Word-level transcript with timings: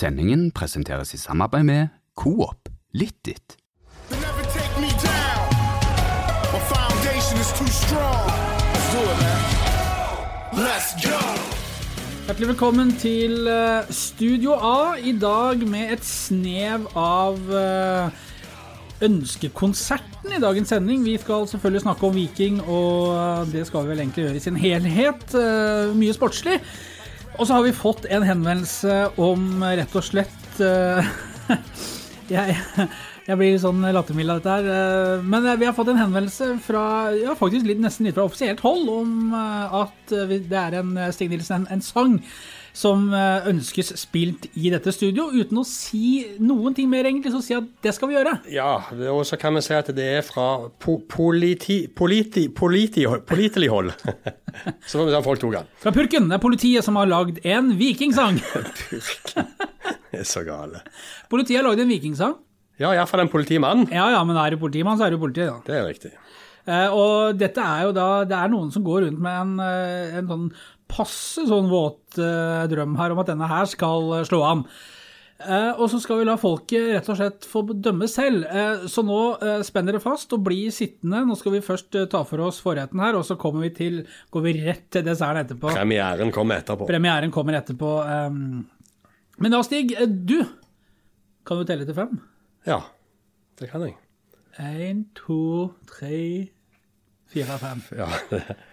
Sendingen 0.00 0.46
presenteres 0.56 1.10
i 1.12 1.18
samarbeid 1.20 1.64
med 1.68 1.88
Coop 2.16 2.68
Littit. 2.96 3.20
ditt. 3.26 3.56
Hjertelig 12.26 12.48
velkommen 12.48 12.92
til 12.96 13.48
eh, 13.48 13.90
Studio 13.92 14.54
A, 14.56 14.96
i 14.96 15.12
dag 15.12 15.68
med 15.68 15.92
et 15.92 16.04
snev 16.04 16.86
av 16.96 17.36
eh, 17.52 18.22
ønskekonserten 19.04 20.32
i 20.32 20.40
dagens 20.40 20.72
sending. 20.72 21.04
Vi 21.04 21.18
skal 21.20 21.44
selvfølgelig 21.50 21.84
snakke 21.84 22.06
om 22.08 22.16
Viking, 22.16 22.62
og 22.62 23.18
eh, 23.18 23.52
det 23.52 23.66
skal 23.68 23.84
vi 23.84 23.92
vel 23.92 24.00
egentlig 24.06 24.24
gjøre 24.24 24.40
i 24.40 24.46
sin 24.46 24.56
helhet. 24.64 25.28
eh, 25.34 25.92
Mye 25.92 26.16
sportslig. 26.16 26.56
Og 27.38 27.46
så 27.46 27.56
har 27.56 27.64
vi 27.64 27.76
fått 27.76 28.08
en 28.10 28.26
henvendelse 28.26 28.96
om 29.20 29.62
eh, 29.62 29.76
rett 29.80 29.96
og 29.96 30.04
slett 30.04 30.60
uh, 30.60 31.06
jeg, 32.34 32.56
jeg 33.26 33.38
blir 33.40 33.60
sånn 33.62 33.84
lattermild 33.94 34.34
av 34.34 34.40
dette 34.40 34.56
her. 34.56 34.68
Uh, 34.68 35.24
Men 35.24 35.48
vi 35.60 35.68
har 35.68 35.76
fått 35.76 35.92
en 35.92 36.00
henvendelse 36.00 36.52
fra 36.64 36.84
ja, 37.16 37.36
faktisk 37.38 37.68
litt, 37.68 37.80
nesten 37.82 38.08
litt 38.08 38.18
fra 38.18 38.26
offisielt 38.28 38.62
hold 38.64 38.90
om 38.92 39.34
uh, 39.34 39.84
at 39.84 40.16
det 40.30 40.42
er 40.50 40.80
en 40.82 40.96
Stig 41.14 41.32
Nilsen, 41.32 41.64
en, 41.64 41.78
en 41.78 41.84
sang 41.84 42.18
som 42.76 43.08
eh, 43.14 43.48
ønskes 43.50 43.92
spilt 43.98 44.48
i 44.54 44.70
dette 44.72 44.92
studio. 44.94 45.28
Uten 45.34 45.60
å 45.60 45.64
si 45.66 46.22
noen 46.42 46.76
ting 46.76 46.90
mer, 46.90 47.08
egentlig, 47.08 47.32
så 47.34 47.42
jeg 47.44 47.62
at 47.62 47.70
det 47.86 47.94
skal 47.96 48.10
vi 48.10 48.18
gjøre. 48.18 48.36
Ja, 48.52 48.72
og 49.12 49.22
så 49.28 49.38
kan 49.40 49.56
vi 49.56 49.64
si 49.66 49.74
at 49.76 49.90
det 49.96 50.08
er 50.20 50.26
fra 50.26 50.48
po 50.82 50.98
politi, 51.10 51.82
politi, 51.88 52.48
politi, 52.48 53.06
politelig 53.26 53.70
hold. 53.72 53.94
så 54.88 55.00
får 55.00 55.08
vi 55.08 55.14
se 55.14 55.18
om 55.20 55.26
folk 55.26 55.42
tok 55.42 55.56
den. 55.58 55.72
Fra 55.82 55.94
Purken. 55.94 56.28
Det 56.30 56.38
er 56.38 56.44
politiet 56.44 56.86
som 56.86 56.98
har 57.00 57.10
lagd 57.10 57.42
en 57.46 57.74
vikingsang. 57.80 58.40
Det 60.10 60.24
er 60.24 60.26
så 60.26 60.42
gale. 60.42 60.80
Politiet 61.30 61.60
har 61.60 61.68
lagd 61.68 61.84
en 61.84 61.90
vikingsang. 61.92 62.34
Ja, 62.80 62.94
iallfall 62.96 63.26
en 63.26 63.30
politimann. 63.30 63.84
Ja 63.92 64.08
ja, 64.10 64.20
men 64.26 64.38
er 64.40 64.54
du 64.54 64.60
politimann, 64.60 64.98
så 64.98 65.06
er 65.06 65.14
du 65.14 65.20
politiet, 65.20 65.52
da. 65.52 65.60
Det 65.66 65.76
er 65.76 65.86
riktig. 65.86 66.12
Uh, 66.68 66.88
og 66.92 67.38
dette 67.40 67.62
er 67.64 67.86
jo 67.86 67.92
da 67.96 68.06
Det 68.28 68.36
er 68.36 68.50
noen 68.52 68.68
som 68.70 68.84
går 68.84 69.06
rundt 69.06 69.22
med 69.24 69.32
en, 69.32 69.52
eh, 69.64 70.18
en 70.18 70.26
sånn 70.28 70.42
passe 70.90 71.46
sånn 71.48 71.68
våt 71.70 72.18
eh, 72.20 72.64
drøm 72.70 72.96
her 72.98 73.14
om 73.14 73.20
at 73.22 73.30
denne 73.30 73.48
her 73.50 73.68
skal 73.70 74.10
eh, 74.18 74.24
slå 74.28 74.40
an. 74.46 74.64
Eh, 75.40 75.70
og 75.80 75.86
så 75.88 75.96
skal 76.02 76.20
vi 76.20 76.26
la 76.28 76.34
folket 76.36 76.90
rett 76.92 77.08
og 77.08 77.16
slett 77.16 77.46
få 77.48 77.62
dømme 77.72 78.08
selv. 78.10 78.44
Eh, 78.44 78.84
så 78.92 79.04
nå 79.06 79.20
spenner 79.66 79.96
det 79.96 80.02
fast 80.04 80.34
og 80.36 80.44
blir 80.50 80.68
sittende. 80.74 81.22
Nå 81.28 81.38
skal 81.40 81.54
vi 81.56 81.62
først 81.64 81.96
ta 82.12 82.24
for 82.28 82.44
oss 82.44 82.60
forretten 82.64 83.00
her, 83.00 83.16
og 83.16 83.24
så 83.28 83.38
kommer 83.40 83.64
vi 83.68 83.72
til, 83.78 84.02
går 84.34 84.46
vi 84.48 84.56
rett 84.66 84.84
til 84.92 85.06
desserten 85.06 85.46
etterpå. 85.46 85.72
Premieren 85.78 86.34
kommer 86.34 86.60
etterpå. 86.60 86.88
Premieren 86.90 87.32
kommer 87.34 87.56
etterpå. 87.62 87.94
ehm. 88.04 88.44
Men 89.40 89.54
da, 89.54 89.62
Stig, 89.64 89.94
du 90.28 90.42
kan 91.48 91.56
du 91.56 91.64
telle 91.64 91.86
til 91.88 91.96
fem? 91.96 92.18
Ja, 92.68 92.82
det 93.58 93.70
kan 93.72 93.86
jeg. 93.86 93.96
Én, 94.60 95.06
to, 95.16 95.70
tre, 95.88 96.50
fire, 97.32 97.56
fem. 97.62 97.80
Ja, 97.96 98.10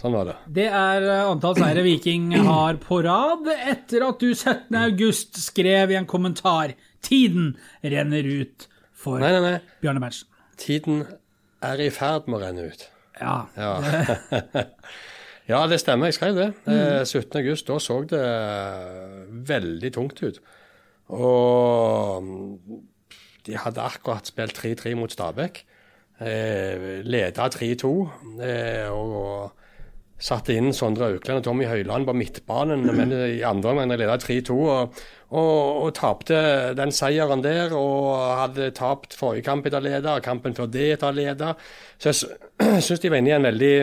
sånn 0.00 0.16
var 0.16 0.30
det. 0.30 0.36
Det 0.60 0.66
er 0.66 1.06
eh, 1.06 1.28
antall 1.28 1.58
seire 1.58 1.84
Viking 1.84 2.32
har 2.50 2.80
på 2.82 3.02
rad 3.06 3.50
etter 3.54 4.06
at 4.08 4.22
du 4.22 4.32
17. 4.32 4.74
august 4.80 5.40
skrev 5.44 5.92
i 5.92 5.98
en 6.00 6.08
kommentar 6.10 6.74
Tiden 7.04 7.54
renner 7.80 8.26
ut 8.26 8.66
for 8.92 9.22
Nei, 9.22 9.32
nei, 9.32 9.40
nei. 9.40 9.76
Bjarne 9.80 10.02
Berntsen. 10.02 10.28
Tiden 10.60 11.04
er 11.64 11.80
i 11.80 11.88
ferd 11.92 12.28
med 12.28 12.40
å 12.40 12.42
renne 12.42 12.66
ut. 12.68 12.82
Ja. 13.20 13.36
Ja. 13.56 13.72
ja, 15.52 15.60
det 15.70 15.80
stemmer. 15.80 16.10
Jeg 16.10 16.18
skrev 16.18 16.36
det. 16.36 16.48
Eh, 16.68 17.00
17. 17.04 17.40
august, 17.40 17.68
da 17.68 17.78
så 17.80 18.00
det 18.08 18.20
eh, 18.20 19.16
veldig 19.48 19.92
tungt 19.96 20.20
ut. 20.24 20.40
Og 21.16 22.22
mm, 22.24 22.82
de 23.48 23.56
hadde 23.58 23.84
akkurat 23.84 24.28
spilt 24.28 24.60
3-3 24.60 24.94
mot 24.98 25.12
Stabæk. 25.12 25.64
Eh, 26.20 27.00
leda 27.08 27.48
3-2. 27.52 27.94
Eh, 28.44 28.92
og 28.92 29.59
satte 30.20 30.54
inn 30.56 30.74
Sondre 30.76 31.08
Aukland 31.14 31.40
og 31.40 31.46
Tommy 31.46 31.66
Høiland 31.68 32.06
på 32.08 32.14
midtbanen, 32.16 32.84
men 32.96 33.14
i 33.38 33.40
andre 33.46 33.72
omgang 33.72 33.94
leda 33.94 34.18
3-2. 34.20 34.58
Og, 34.58 35.00
og, 35.30 35.56
og 35.86 35.90
tapte 35.96 36.38
den 36.78 36.92
seieren 36.94 37.44
der, 37.44 37.74
og 37.76 38.20
hadde 38.42 38.70
tapt 38.76 39.16
forrige 39.18 39.46
kamp 39.48 39.68
etter 39.68 39.84
leder, 39.84 40.22
kampen 40.24 40.56
før 40.56 40.70
det 40.70 40.92
etter 40.96 41.16
leder. 41.16 41.58
Så 41.98 42.12
jeg 42.12 42.82
syns 42.86 43.02
de 43.02 43.12
var 43.12 43.22
inne 43.22 43.34
i 43.34 43.36
en 43.38 43.48
veldig 43.48 43.74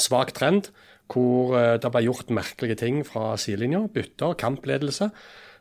svak 0.00 0.34
trend, 0.36 0.70
hvor 1.12 1.56
eh, 1.58 1.76
det 1.80 1.92
ble 1.92 2.06
gjort 2.06 2.32
merkelige 2.32 2.78
ting 2.84 3.02
fra 3.06 3.34
sidelinja. 3.40 3.84
Bytter, 3.92 4.36
kampledelse. 4.40 5.10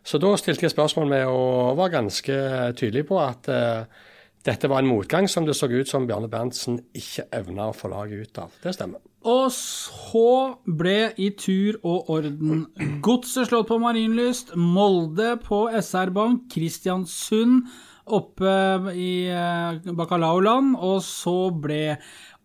Så 0.03 0.17
da 0.17 0.31
stilte 0.39 0.65
jeg 0.65 0.73
spørsmål 0.73 1.11
med 1.11 1.27
og 1.29 1.77
var 1.77 1.93
ganske 1.93 2.37
tydelig 2.79 3.05
på 3.11 3.19
at 3.21 3.49
eh, 3.51 4.07
dette 4.45 4.69
var 4.71 4.81
en 4.81 4.89
motgang 4.89 5.29
som 5.29 5.45
det 5.45 5.55
så 5.57 5.69
ut 5.69 5.89
som 5.89 6.07
Bjarne 6.09 6.29
Berntsen 6.31 6.79
ikke 6.97 7.27
evna 7.37 7.69
å 7.69 7.77
få 7.77 7.91
laget 7.91 8.25
ut 8.25 8.41
av. 8.41 8.55
Det 8.63 8.73
stemmer. 8.73 9.10
Og 9.21 9.51
så 9.53 10.57
ble 10.65 11.11
i 11.21 11.29
tur 11.37 11.77
og 11.85 12.09
orden 12.09 12.63
Godset 13.05 13.51
slått 13.51 13.69
på 13.69 13.77
Marienlyst, 13.81 14.55
Molde 14.57 15.35
på 15.43 15.67
SR 15.77 16.09
Bank, 16.15 16.47
Kristiansund 16.49 17.67
oppe 18.11 18.53
i 18.97 19.29
eh, 19.29 19.93
Bacalaoland, 19.93 20.73
og 20.81 21.03
så 21.05 21.51
ble 21.53 21.99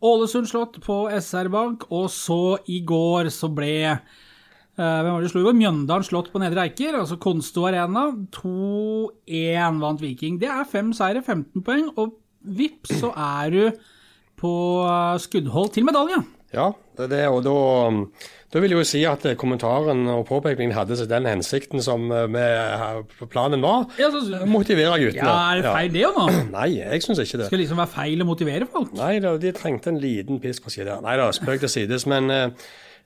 Ålesund 0.04 0.50
slått 0.50 0.76
på 0.84 1.06
SR 1.16 1.48
Bank, 1.53 1.88
og 1.88 2.10
så 2.12 2.59
i 2.69 2.82
går 2.87 3.32
så 3.32 3.48
ble 3.56 3.72
eh, 3.88 3.97
hvem 4.76 5.10
var 5.14 5.25
det 5.25 5.32
slo? 5.32 5.48
Mjøndalen 5.48 6.06
slått 6.06 6.28
på 6.34 6.44
Nedre 6.44 6.69
Eiker, 6.69 7.00
altså 7.00 7.16
Konsto 7.16 7.64
Arena. 7.70 8.10
2-1 8.37 9.81
vant 9.81 10.04
Viking. 10.04 10.37
Det 10.43 10.53
er 10.53 10.69
fem 10.69 10.93
seire, 10.97 11.25
15 11.25 11.64
poeng, 11.64 11.88
og 11.97 12.19
vips, 12.44 12.98
så 13.00 13.16
er 13.16 13.56
du 13.56 13.62
på 14.37 14.54
eh, 14.84 15.20
skuddhold 15.25 15.72
til 15.72 15.88
medalje. 15.88 16.20
Ja, 16.56 16.71
det 16.97 17.05
er 17.06 17.11
det, 17.12 17.22
og 17.28 17.43
da, 17.44 17.55
da 18.55 18.61
vil 18.62 18.72
jeg 18.72 18.78
jo 18.81 18.84
si 18.89 19.03
at 19.05 19.25
kommentaren 19.37 20.06
og 20.09 20.22
påpekningen 20.31 20.72
hadde 20.72 20.97
seg 20.97 21.11
den 21.11 21.27
hensikten 21.28 21.83
som 21.84 22.06
eh, 22.15 22.25
med 22.33 23.12
planen 23.28 23.61
var. 23.65 23.84
Ja, 24.00 24.09
så- 24.15 24.41
Motivere 24.49 24.97
guttene. 25.03 25.27
Ja, 25.28 25.34
er 25.53 25.61
det 25.61 25.75
feil 25.75 25.93
det 25.93 26.06
òg 26.09 26.17
nå? 26.17 26.27
Nei, 26.56 26.69
jeg 26.78 27.05
syns 27.05 27.21
ikke 27.27 27.43
det. 27.43 27.50
Skal 27.50 27.61
liksom 27.61 27.83
være 27.83 27.93
feil 27.99 28.25
å 28.25 28.28
motivere 28.31 28.69
folk? 28.72 28.94
Nei 28.97 29.19
da, 29.21 29.34
de 29.43 29.53
trengte 29.56 29.93
en 29.93 30.00
liten 30.00 30.41
pisk 30.41 30.65
på 30.65 30.72
siden. 30.72 31.05
Nei 31.05 31.19
da, 31.21 31.28
spøk 31.37 31.61
til 31.67 31.72
sides, 31.77 32.06
men 32.09 32.33
eh, 32.33 32.49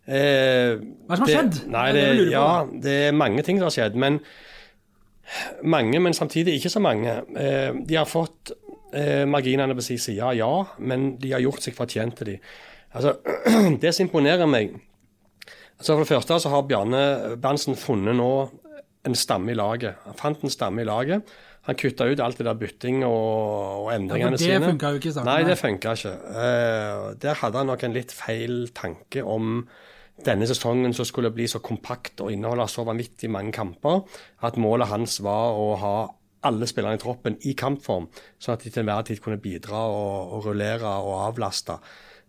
eh, 0.06 0.78
Hva 0.78 1.16
er 1.16 1.18
det 1.18 1.18
som 1.18 1.26
har 1.26 1.34
skjedd? 1.34 1.60
Nei, 1.74 1.88
Det 1.96 2.06
det, 2.06 2.22
det 2.22 2.30
ja, 2.36 2.46
det 2.86 2.96
er 3.08 3.18
mange 3.26 3.42
ting 3.48 3.58
som 3.58 3.66
har 3.72 3.74
skjedd, 3.80 3.98
men 3.98 4.20
mange, 5.62 6.00
men 6.02 6.14
samtidig 6.16 6.56
ikke 6.58 6.72
så 6.72 6.80
mange. 6.82 7.12
Eh, 7.38 7.70
de 7.86 7.94
har 7.98 8.08
fått 8.10 8.50
eh, 8.94 9.22
marginene 9.30 9.74
på 9.78 9.84
sin 9.84 9.98
side, 10.02 10.32
ja, 10.40 10.50
men 10.78 11.12
de 11.22 11.30
har 11.36 11.42
gjort 11.44 11.62
seg 11.62 11.76
fortjent 11.76 12.16
til 12.18 12.32
de. 12.32 12.38
Altså, 12.94 13.16
det 13.82 13.92
som 13.94 14.08
imponerer 14.08 14.48
meg 14.50 14.72
altså 15.80 15.94
For 15.94 16.02
det 16.02 16.10
første 16.10 16.40
så 16.42 16.50
har 16.52 16.66
Bjarne 16.68 17.04
Berntsen 17.40 17.78
funnet 17.78 18.18
nå 18.18 18.32
en 19.08 19.14
stamme 19.16 19.54
i 19.54 19.56
laget. 19.56 19.96
Han 20.04 20.18
fant 20.18 20.42
en 20.44 20.52
stamme 20.52 20.82
i 20.82 20.84
laget. 20.84 21.24
Han 21.68 21.76
kutta 21.80 22.04
ut 22.04 22.20
alt 22.20 22.36
det 22.36 22.44
der 22.44 22.58
bytting 22.58 22.98
og, 23.06 23.86
og 23.86 23.88
endringene 23.94 24.36
det 24.36 24.42
sine. 24.42 24.72
funka 24.74 24.90
jo 24.92 25.00
ikke 25.00 25.08
i 25.08 25.14
starten, 25.14 25.30
Nei, 25.30 25.38
nei. 25.40 25.48
det 25.48 25.56
funka 25.56 25.94
ikke. 25.96 26.12
Uh, 26.34 27.06
der 27.22 27.40
hadde 27.40 27.62
han 27.62 27.70
nok 27.72 27.86
en 27.88 27.96
litt 27.96 28.12
feil 28.12 28.58
tanke 28.76 29.24
om 29.24 29.62
denne 30.24 30.48
sesongen 30.48 30.92
som 30.96 31.08
skulle 31.08 31.32
bli 31.32 31.46
så 31.48 31.62
kompakt 31.64 32.20
og 32.20 32.32
inneholde 32.32 32.66
så 32.68 32.84
vanvittig 32.84 33.30
mange 33.32 33.52
kamper, 33.56 34.02
at 34.44 34.60
målet 34.60 34.90
hans 34.92 35.16
var 35.24 35.56
å 35.56 35.70
ha 35.80 35.94
alle 36.48 36.68
spillerne 36.68 36.96
i 36.96 37.00
troppen 37.00 37.36
i 37.48 37.54
kampform, 37.56 38.08
sånn 38.40 38.56
at 38.56 38.64
de 38.64 38.72
til 38.72 38.84
enhver 38.84 39.08
tid 39.08 39.20
kunne 39.24 39.40
bidra 39.40 39.84
og, 39.88 40.36
og 40.36 40.48
rullere 40.48 40.92
og 41.04 41.16
avlaste. 41.28 41.76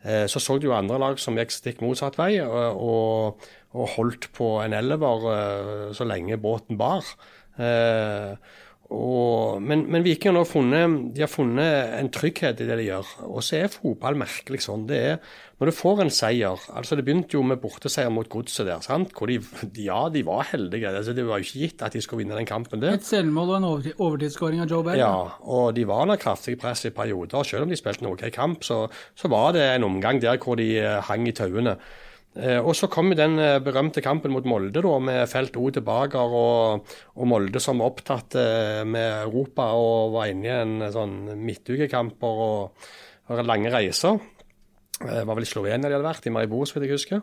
Eh, 0.04 0.26
Så 0.28 0.40
så 0.40 0.58
du 0.60 0.68
jo 0.68 0.74
andre 0.78 0.98
lag 1.00 1.20
som 1.20 1.38
gikk 1.38 1.52
stikk 1.54 1.82
motsatt 1.82 2.18
vei 2.18 2.40
og, 2.42 2.82
og, 2.82 3.48
og 3.74 3.94
holdt 3.98 4.32
på 4.34 4.56
en 4.64 4.74
elver 4.74 5.28
eh, 5.36 5.94
så 5.94 6.08
lenge 6.08 6.40
båten 6.42 6.78
bar. 6.82 7.06
Og, 8.92 9.62
men, 9.64 9.86
men 9.88 10.04
Viking 10.04 10.36
har 10.36 10.48
funnet, 10.48 11.14
de 11.16 11.24
har 11.24 11.32
funnet 11.32 11.94
en 11.96 12.10
trygghet 12.12 12.60
i 12.60 12.68
det 12.68 12.76
de 12.82 12.90
gjør. 12.90 13.14
Og 13.30 13.40
så 13.46 13.62
er 13.62 13.72
fotball 13.72 14.20
merkelig 14.20 14.60
sånn. 14.66 14.84
Det 14.90 15.00
er 15.14 15.22
når 15.62 15.70
du 15.70 15.76
får 15.78 16.00
en 16.02 16.10
seier 16.10 16.64
altså 16.74 16.96
Det 16.98 17.04
begynte 17.06 17.36
jo 17.36 17.44
med 17.46 17.60
borteseier 17.62 18.10
mot 18.10 18.28
Godset 18.30 18.66
der. 18.66 18.82
sant? 18.82 19.14
Hvor 19.14 19.30
de, 19.30 19.38
de, 19.62 19.86
ja, 19.86 20.02
de 20.10 20.26
var 20.26 20.50
heldige. 20.50 20.90
Altså, 20.90 21.14
det 21.14 21.28
var 21.28 21.40
jo 21.40 21.48
ikke 21.48 21.64
gitt 21.68 21.86
at 21.86 21.94
de 21.94 22.02
skulle 22.02 22.24
vinne 22.24 22.36
den 22.36 22.50
kampen 22.50 22.82
der. 22.82 22.98
Et 22.98 23.06
selvmål 23.06 23.54
og 23.54 23.58
en 23.60 23.68
overtidsskåring 23.94 24.64
av 24.66 24.74
Joe 24.74 24.84
Bell. 24.90 25.00
Ja, 25.00 25.16
og 25.40 25.76
de 25.78 25.86
var 25.88 26.04
under 26.08 26.20
kraftig 26.20 26.58
press 26.60 26.84
i 26.90 26.96
perioder. 26.96 27.46
Selv 27.48 27.68
om 27.68 27.72
de 27.72 27.80
spilte 27.80 28.04
en 28.04 28.12
OK 28.12 28.26
kamp, 28.34 28.66
så, 28.66 28.88
så 29.16 29.32
var 29.32 29.54
det 29.56 29.68
en 29.76 29.86
omgang 29.88 30.20
der 30.24 30.42
hvor 30.42 30.58
de 30.60 30.74
eh, 30.82 30.98
hang 31.08 31.30
i 31.30 31.38
tauene. 31.38 31.78
Eh, 32.32 32.60
og 32.64 32.72
så 32.80 32.88
kom 32.88 33.12
den 33.12 33.36
eh, 33.44 33.60
berømte 33.64 34.00
kampen 34.04 34.32
mot 34.32 34.46
Molde, 34.48 34.80
da, 34.80 34.92
med 35.04 35.28
felt 35.28 35.58
O 35.60 35.68
tilbake, 35.74 36.20
og, 36.20 36.94
og 37.20 37.28
Molde 37.28 37.60
som 37.60 37.82
var 37.84 37.92
opptatt 37.92 38.38
eh, 38.40 38.84
med 38.88 39.26
Europa 39.26 39.72
og 39.76 40.14
var 40.16 40.30
inne 40.32 40.48
i 40.48 40.54
en 40.62 40.86
sånn 40.94 41.18
midtukekamper 41.42 42.46
og, 42.46 42.86
og 43.28 43.44
lange 43.44 43.74
reiser. 43.74 44.22
Det 45.02 45.26
var 45.26 45.34
vel 45.34 45.44
i 45.44 45.50
Slovenia 45.50 45.90
de 45.90 45.96
hadde 45.98 46.06
vært, 46.06 46.28
i 46.30 46.32
Maribor, 46.32 46.64
så 46.70 46.78
vidt 46.78 46.86
jeg 46.86 46.94
husker. 46.94 47.22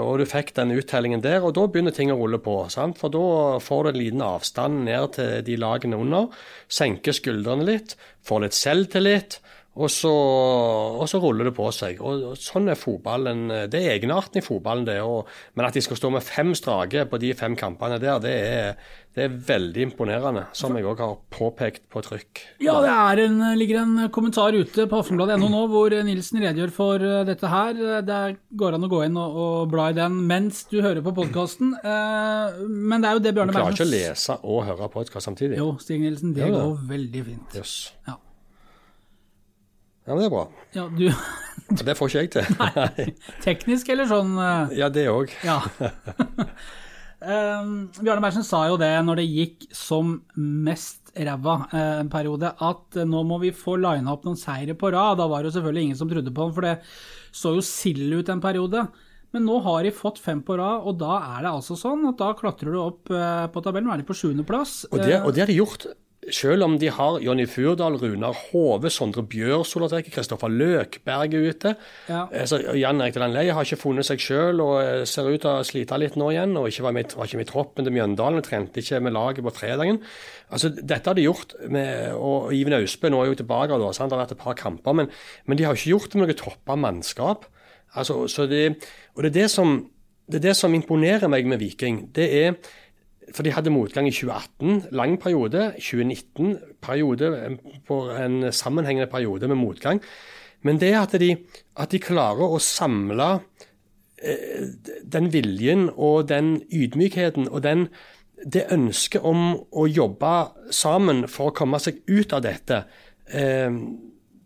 Og 0.00 0.14
du 0.16 0.22
fikk 0.24 0.54
den 0.56 0.70
uttellingen 0.72 1.20
der, 1.20 1.44
og 1.44 1.52
da 1.58 1.66
begynner 1.68 1.92
ting 1.92 2.08
å 2.08 2.16
rulle 2.16 2.38
på. 2.40 2.54
sant? 2.72 2.96
For 2.96 3.12
da 3.12 3.58
får 3.60 3.82
du 3.84 3.90
en 3.90 3.98
liten 3.98 4.22
avstand 4.24 4.86
ned 4.86 5.10
til 5.18 5.44
de 5.44 5.58
lagene 5.60 5.98
under. 6.00 6.30
Senker 6.72 7.12
skuldrene 7.12 7.68
litt, 7.68 7.98
får 8.24 8.46
litt 8.46 8.56
selvtillit. 8.56 9.36
Og 9.76 9.90
så, 9.92 10.10
og 10.10 11.04
så 11.10 11.20
ruller 11.20 11.50
det 11.50 11.54
på 11.56 11.66
seg. 11.74 11.98
Og, 12.00 12.30
og 12.32 12.38
Sånn 12.40 12.70
er 12.72 12.78
fotballen. 12.80 13.46
Det 13.68 13.80
er 13.82 13.96
egenarten 13.96 14.40
i 14.40 14.44
fotballen, 14.44 14.86
det. 14.88 15.00
Og, 15.04 15.28
men 15.56 15.68
at 15.68 15.76
de 15.76 15.82
skal 15.84 15.98
stå 16.00 16.12
med 16.14 16.24
fem 16.24 16.54
strake 16.56 17.04
på 17.10 17.20
de 17.20 17.34
fem 17.36 17.56
kampene 17.58 17.98
der, 18.00 18.22
det 18.24 18.32
er, 18.32 18.80
det 19.16 19.26
er 19.26 19.36
veldig 19.50 19.84
imponerende. 19.90 20.46
Som 20.56 20.78
jeg 20.78 20.88
òg 20.88 21.02
har 21.04 21.14
påpekt 21.32 21.84
på 21.92 22.00
trykk. 22.06 22.42
Ja, 22.64 22.78
det 22.84 22.94
er 22.94 23.22
en, 23.26 23.38
ligger 23.60 23.82
en 23.82 24.08
kommentar 24.14 24.56
ute 24.56 24.88
på 24.88 25.02
aftenbladet.no 25.02 25.52
nå 25.52 25.62
hvor 25.72 25.92
Nilsen 26.08 26.40
redegjør 26.40 26.72
for 26.72 27.04
eh, 27.04 27.22
dette 27.28 27.52
her. 27.52 27.76
Det 28.06 28.20
går 28.56 28.78
an 28.78 28.88
å 28.88 28.92
gå 28.92 29.04
inn 29.10 29.20
og, 29.20 29.40
og 29.44 29.72
bla 29.72 29.90
i 29.92 29.98
den 29.98 30.22
mens 30.28 30.64
du 30.72 30.78
hører 30.80 31.04
på 31.04 31.12
podkasten. 31.16 31.76
Men 31.84 33.04
det 33.04 33.10
er 33.10 33.18
jo 33.18 33.24
det 33.28 33.34
Du 33.36 33.42
klarer 33.44 33.76
ikke 33.76 33.88
å 33.88 33.92
lese 33.92 34.40
og 34.40 34.64
høre 34.70 34.88
podkast 34.92 35.28
samtidig. 35.28 35.60
Jo, 35.60 35.74
Stig 35.82 36.00
Nilsen, 36.00 36.32
det 36.36 36.46
det 36.46 36.54
går 36.56 36.78
veldig 36.88 37.26
fint. 37.28 37.58
Yes. 37.60 37.74
Ja. 38.08 38.16
Ja, 40.06 40.14
men 40.14 40.22
det 40.22 40.28
er 40.28 40.34
bra. 40.34 40.44
Ja, 40.76 40.86
du 40.86 41.08
Det 41.82 41.96
får 41.98 42.12
ikke 42.12 42.20
jeg 42.20 42.32
til. 42.36 42.50
Nei. 42.62 43.06
Teknisk 43.42 43.88
eller 43.90 44.06
sånn 44.10 44.36
eh, 44.38 44.76
Ja, 44.78 44.90
det 44.92 45.08
òg. 45.10 45.32
Ja. 45.42 45.58
Um, 47.18 47.88
Bjarne 47.98 48.22
Berntsen 48.22 48.46
sa 48.46 48.62
jo 48.70 48.78
det 48.78 48.92
når 49.02 49.18
det 49.22 49.26
gikk 49.26 49.66
som 49.74 50.20
mest 50.38 51.10
ræva 51.16 51.56
eh, 51.72 51.96
en 52.04 52.12
periode, 52.12 52.52
at 52.52 53.00
eh, 53.00 53.08
nå 53.08 53.24
må 53.26 53.40
vi 53.42 53.50
få 53.56 53.78
lina 53.80 54.14
opp 54.14 54.28
noen 54.28 54.38
seire 54.38 54.76
på 54.78 54.92
rad. 54.94 55.18
Da 55.18 55.26
var 55.30 55.42
det 55.42 55.50
jo 55.50 55.56
selvfølgelig 55.58 55.88
ingen 55.88 55.98
som 55.98 56.12
trodde 56.12 56.34
på 56.36 56.46
ham, 56.46 56.54
for 56.54 56.68
det 56.68 56.76
så 57.34 57.56
jo 57.56 57.64
sild 57.64 58.14
ut 58.14 58.30
en 58.32 58.44
periode. 58.44 58.86
Men 59.34 59.48
nå 59.48 59.58
har 59.66 59.82
de 59.84 59.92
fått 59.92 60.20
fem 60.22 60.38
på 60.44 60.54
rad, 60.60 60.86
og 60.86 61.00
da 61.02 61.18
er 61.34 61.44
det 61.44 61.50
altså 61.56 61.74
sånn 61.76 62.06
at 62.12 62.20
da 62.20 62.30
klatrer 62.38 62.72
du 62.72 62.82
opp 62.84 63.10
eh, 63.10 63.46
på 63.50 63.64
tabellen. 63.64 63.90
Nå 63.90 63.96
er 63.96 64.04
de 64.04 64.08
på 64.08 64.16
sjuendeplass. 64.16 64.84
Og 64.92 65.00
det, 65.02 65.18
og 65.24 65.34
det 65.34 65.44
har 65.44 65.50
de 65.50 65.58
gjort 65.58 65.88
selv 66.32 66.64
om 66.66 66.74
de 66.78 66.88
har 66.90 67.18
Jonny 67.22 67.44
Furdal, 67.46 67.96
Runar 68.00 68.34
Hove, 68.48 68.90
Sondre 68.90 69.22
Bjør, 69.26 69.62
trekker, 69.88 70.12
Kristoffer 70.14 70.50
Løkberg 70.50 71.34
er 71.34 71.48
ute. 71.50 71.74
Ja. 72.08 72.26
Eh, 72.32 72.44
Så 72.46 72.58
Jan 72.74 73.00
Erik 73.00 73.14
Delan 73.14 73.34
Leie 73.34 73.52
har 73.54 73.64
ikke 73.64 73.78
funnet 73.80 74.06
seg 74.08 74.20
selv 74.20 74.64
og 74.64 74.76
eh, 74.82 75.04
ser 75.06 75.28
ut 75.28 75.40
til 75.40 75.50
å 75.50 75.64
slite 75.66 75.98
litt 75.98 76.16
nå 76.16 76.30
igjen. 76.32 76.56
og 76.56 76.68
ikke 76.68 76.86
var, 76.86 76.92
med, 76.92 77.14
var 77.16 77.26
ikke 77.26 77.40
med 77.40 77.46
i 77.48 77.50
troppen 77.50 77.86
til 77.86 77.94
Mjøndalen, 77.94 78.42
trente 78.42 78.82
ikke 78.82 79.00
med 79.00 79.14
laget 79.16 79.44
på 79.46 79.54
fredagen. 79.54 80.00
Altså, 80.50 80.70
Dette 80.70 81.10
har 81.10 81.18
de 81.18 81.26
gjort, 81.26 81.54
med, 81.68 82.14
og 82.14 82.52
Iven 82.54 82.78
Austbø 82.80 83.10
nå 83.10 83.22
er 83.22 83.30
jo 83.32 83.40
tilbake, 83.42 83.78
da, 83.78 83.92
sant? 83.92 84.10
det 84.10 84.18
har 84.18 84.24
vært 84.26 84.36
et 84.36 84.42
par 84.42 84.58
kamper, 84.58 84.92
men, 84.92 85.12
men 85.46 85.58
de 85.58 85.66
har 85.66 85.76
ikke 85.76 85.94
gjort 85.94 86.12
det 86.12 86.20
med 86.20 86.30
noe 86.32 86.40
toppa 86.40 86.76
mannskap. 86.78 87.46
Altså, 87.96 88.26
så 88.28 88.46
det, 88.50 88.64
og 89.14 89.22
det 89.24 89.30
er 89.30 89.38
det, 89.42 89.50
som, 89.50 89.78
det 90.26 90.40
er 90.40 90.48
det 90.50 90.56
som 90.58 90.74
imponerer 90.74 91.30
meg 91.32 91.46
med 91.46 91.62
Viking. 91.62 92.08
det 92.14 92.26
er 92.44 92.58
for 93.34 93.46
de 93.46 93.52
hadde 93.54 93.72
motgang 93.74 94.08
i 94.08 94.14
2018, 94.14 94.88
lang 94.94 95.16
periode. 95.20 95.72
2019, 95.78 96.58
periode, 96.82 97.30
på 97.86 98.00
en 98.14 98.52
sammenhengende 98.52 99.10
periode 99.10 99.48
med 99.48 99.58
motgang. 99.60 100.02
Men 100.62 100.80
det 100.80 100.94
at 100.98 101.14
de, 101.20 101.36
at 101.76 101.92
de 101.92 102.02
klarer 102.02 102.46
å 102.46 102.62
samle 102.62 103.28
eh, 104.22 104.68
den 105.04 105.30
viljen 105.34 105.88
og 105.94 106.28
den 106.30 106.56
ydmykheten 106.72 107.50
og 107.50 107.62
den, 107.66 107.88
det 108.44 108.66
ønsket 108.74 109.24
om 109.24 109.54
å 109.72 109.86
jobbe 109.88 110.34
sammen 110.74 111.24
for 111.30 111.50
å 111.50 111.56
komme 111.56 111.80
seg 111.82 112.02
ut 112.10 112.34
av 112.36 112.44
dette 112.44 112.82
eh, 113.32 113.72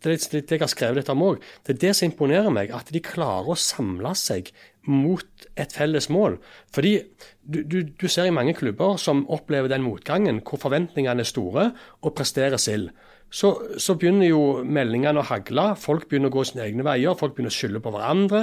det 0.00 0.08
er 0.14 0.34
litt 0.34 0.52
jeg 0.54 0.62
har 0.62 0.70
skrevet 0.70 1.00
litt 1.00 1.10
om 1.12 1.24
òg. 1.26 1.42
Det 1.66 1.74
er 1.74 1.80
det 1.82 1.90
som 1.96 2.08
imponerer 2.08 2.52
meg, 2.54 2.72
at 2.72 2.88
de 2.92 3.02
klarer 3.04 3.52
å 3.52 3.58
samle 3.58 4.14
seg 4.16 4.48
mot 4.88 5.46
et 5.60 5.72
felles 5.76 6.08
mål. 6.12 6.38
Fordi 6.72 6.96
du, 7.42 7.62
du, 7.62 7.78
du 7.84 8.08
ser 8.08 8.30
i 8.30 8.34
mange 8.34 8.54
klubber 8.56 8.96
som 9.00 9.26
opplever 9.32 9.70
den 9.70 9.84
motgangen, 9.84 10.40
hvor 10.44 10.60
forventningene 10.62 11.24
er 11.24 11.28
store 11.28 11.70
og 12.00 12.14
presterer 12.16 12.60
sild. 12.60 12.90
Så, 13.30 13.52
så 13.78 13.94
begynner 13.94 14.26
jo 14.26 14.42
meldingene 14.66 15.22
å 15.22 15.28
hagle, 15.28 15.68
folk 15.78 16.08
begynner 16.10 16.32
å 16.32 16.34
gå 16.34 16.42
sine 16.48 16.64
egne 16.66 16.82
veier, 16.86 17.14
folk 17.18 17.36
begynner 17.36 17.52
å 17.52 17.54
skylde 17.54 17.82
på 17.84 17.92
hverandre. 17.94 18.40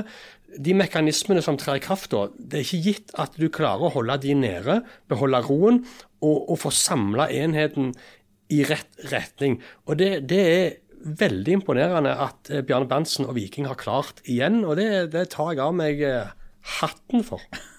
De 0.64 0.76
mekanismene 0.80 1.44
som 1.44 1.58
trer 1.60 1.82
i 1.82 1.84
kraft 1.84 2.14
da, 2.14 2.30
det 2.40 2.62
er 2.62 2.64
ikke 2.64 2.86
gitt 2.86 3.12
at 3.20 3.36
du 3.36 3.50
klarer 3.52 3.90
å 3.90 3.96
holde 3.98 4.16
de 4.24 4.38
nede, 4.40 4.80
beholde 5.12 5.44
roen 5.50 5.82
og, 6.22 6.38
og 6.38 6.56
få 6.64 6.72
samla 6.72 7.28
enheten 7.36 7.92
i 8.56 8.62
rett 8.64 9.10
retning. 9.12 9.60
Og 9.90 10.00
det, 10.00 10.12
det 10.32 10.44
er 10.48 10.78
veldig 11.04 11.60
imponerende 11.60 12.14
at 12.28 12.52
eh, 12.52 12.64
Bjarne 12.66 12.90
Berntsen 12.90 13.28
og 13.28 13.38
Viking 13.38 13.70
har 13.70 13.80
klart 13.80 14.22
igjen, 14.26 14.64
og 14.66 14.78
det, 14.80 15.12
det 15.14 15.30
tar 15.36 15.54
jeg 15.54 15.64
av 15.64 15.76
meg 15.78 16.04
eh, 16.06 16.36
hatten 16.80 17.26
for. 17.28 17.44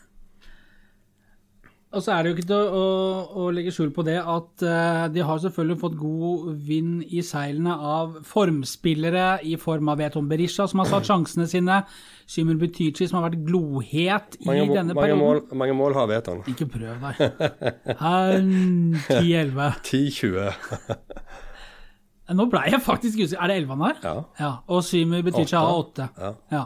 Og 1.88 2.02
så 2.04 2.12
er 2.12 2.20
det 2.20 2.28
jo 2.28 2.36
ikke 2.36 2.48
til 2.50 2.74
å, 2.76 2.88
å, 3.32 3.44
legge 3.56 3.72
skjul 3.72 3.88
på 3.96 4.02
det 4.04 4.18
at 4.20 4.60
eh, 4.60 5.06
de 5.08 5.22
har 5.24 5.38
selvfølgelig 5.40 5.78
fått 5.80 5.94
god 5.96 6.50
vind 6.68 7.00
i 7.08 7.22
seilene 7.24 7.72
av 7.72 8.18
formspillere 8.28 9.38
i 9.48 9.54
form 9.56 9.88
av 9.88 10.02
Veton 10.02 10.28
Berisha, 10.28 10.66
som 10.68 10.82
har 10.82 10.90
satt 10.92 11.08
sjansene 11.08 11.48
sine. 11.48 11.80
Symer 12.28 12.60
Butychi, 12.60 13.08
som 13.08 13.22
har 13.22 13.30
vært 13.30 13.40
glohet 13.48 14.36
i 14.36 14.50
Mange, 14.50 14.68
denne 14.68 14.92
mange, 14.92 15.00
perioden. 15.00 15.24
mål, 15.24 15.42
mange 15.64 15.80
mål 15.80 15.96
har 15.96 16.12
Veton. 16.12 16.44
Ikke 16.52 16.68
prøv 16.76 17.08
deg. 17.08 17.16
10-11. 17.96 19.80
10-20. 19.88 21.38
Nå 22.36 22.44
ble 22.52 22.60
jeg 22.68 22.80
faktisk 22.84 23.20
usikker. 23.22 23.40
Er 23.44 23.48
det 23.48 23.56
11 23.62 23.70
han 23.76 23.84
har? 23.86 24.00
Ja. 24.04 24.16
ja. 24.40 24.50
Og 24.68 24.82
Simon 24.84 25.22
Butychi 25.24 25.56
har 25.56 25.70
8. 25.78 26.08
Ja. 26.20 26.32
Ja. 26.52 26.64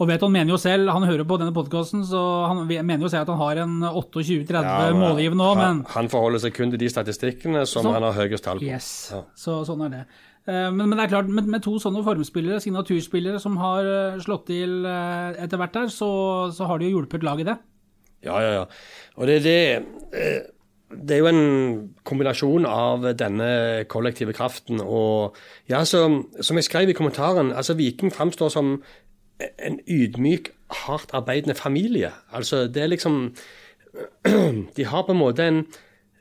Og 0.00 0.08
Veton 0.08 0.32
mener 0.32 0.54
jo 0.54 0.56
selv, 0.56 0.88
han 0.96 1.04
hører 1.04 1.26
på 1.28 1.36
denne 1.36 1.52
podkasten, 1.52 2.00
så 2.08 2.20
han 2.48 2.62
mener 2.66 3.04
jo 3.04 3.10
selv 3.12 3.26
at 3.26 3.32
han 3.34 3.40
har 3.42 3.58
en 3.66 3.74
28-30 3.84 4.64
Ja, 4.64 4.94
målgivende 4.96 5.44
òg, 5.44 5.58
men 5.60 5.66
han, 5.66 5.82
han 5.92 6.08
forholder 6.08 6.40
seg 6.40 6.54
kun 6.56 6.72
til 6.72 6.80
de 6.80 6.88
statistikkene 6.88 7.66
som 7.68 7.84
så, 7.84 7.92
han 7.98 8.06
har 8.08 8.16
høyest 8.16 8.46
tall 8.46 8.62
på. 8.62 8.64
Yes, 8.64 8.88
Ja. 9.12 9.20
så 9.36 9.58
sånn 9.68 9.84
er 9.84 9.92
det. 9.98 10.00
Eh, 10.48 10.70
Men, 10.72 10.86
men 10.88 10.96
det 10.96 11.04
er 11.04 11.12
klart, 11.12 11.28
med, 11.28 11.50
med 11.52 11.60
to 11.66 11.74
sånne 11.78 12.00
formspillere, 12.06 12.62
signaturspillere, 12.64 13.38
som 13.44 13.58
har 13.60 13.84
eh, 13.84 14.16
slått 14.24 14.46
til 14.48 14.86
eh, 14.88 15.36
etter 15.44 15.60
hvert 15.60 15.76
der, 15.76 15.92
så, 15.92 16.08
så 16.56 16.64
har 16.70 16.80
de 16.80 16.88
jo 16.88 16.96
hjulpet 16.96 17.22
laget 17.28 17.50
det. 17.52 17.58
Ja, 18.24 18.40
ja, 18.40 18.50
ja. 18.56 18.64
Og 19.20 19.28
det 19.28 19.36
er 19.36 19.44
det 19.44 19.60
eh, 20.16 20.40
Det 20.90 21.14
er 21.14 21.20
jo 21.22 21.30
en 21.30 21.90
kombinasjon 22.04 22.64
av 22.66 23.04
denne 23.18 23.50
kollektive 23.90 24.34
kraften 24.34 24.82
og 24.82 25.36
Ja, 25.70 25.84
så, 25.84 26.02
som 26.42 26.58
jeg 26.58 26.66
skrev 26.66 26.90
i 26.90 26.96
kommentaren, 26.98 27.52
altså 27.52 27.76
Viking 27.78 28.10
framstår 28.12 28.50
som 28.50 28.80
en 29.40 29.78
ydmyk, 29.88 30.50
hardt 30.84 31.14
arbeidende 31.16 31.54
familie. 31.54 32.10
Altså, 32.32 32.66
det 32.66 32.82
er 32.82 32.92
liksom 32.92 33.36
De 34.76 34.84
har 34.84 35.06
på 35.06 35.12
en 35.12 35.22
måte 35.22 35.46
en 35.46 35.64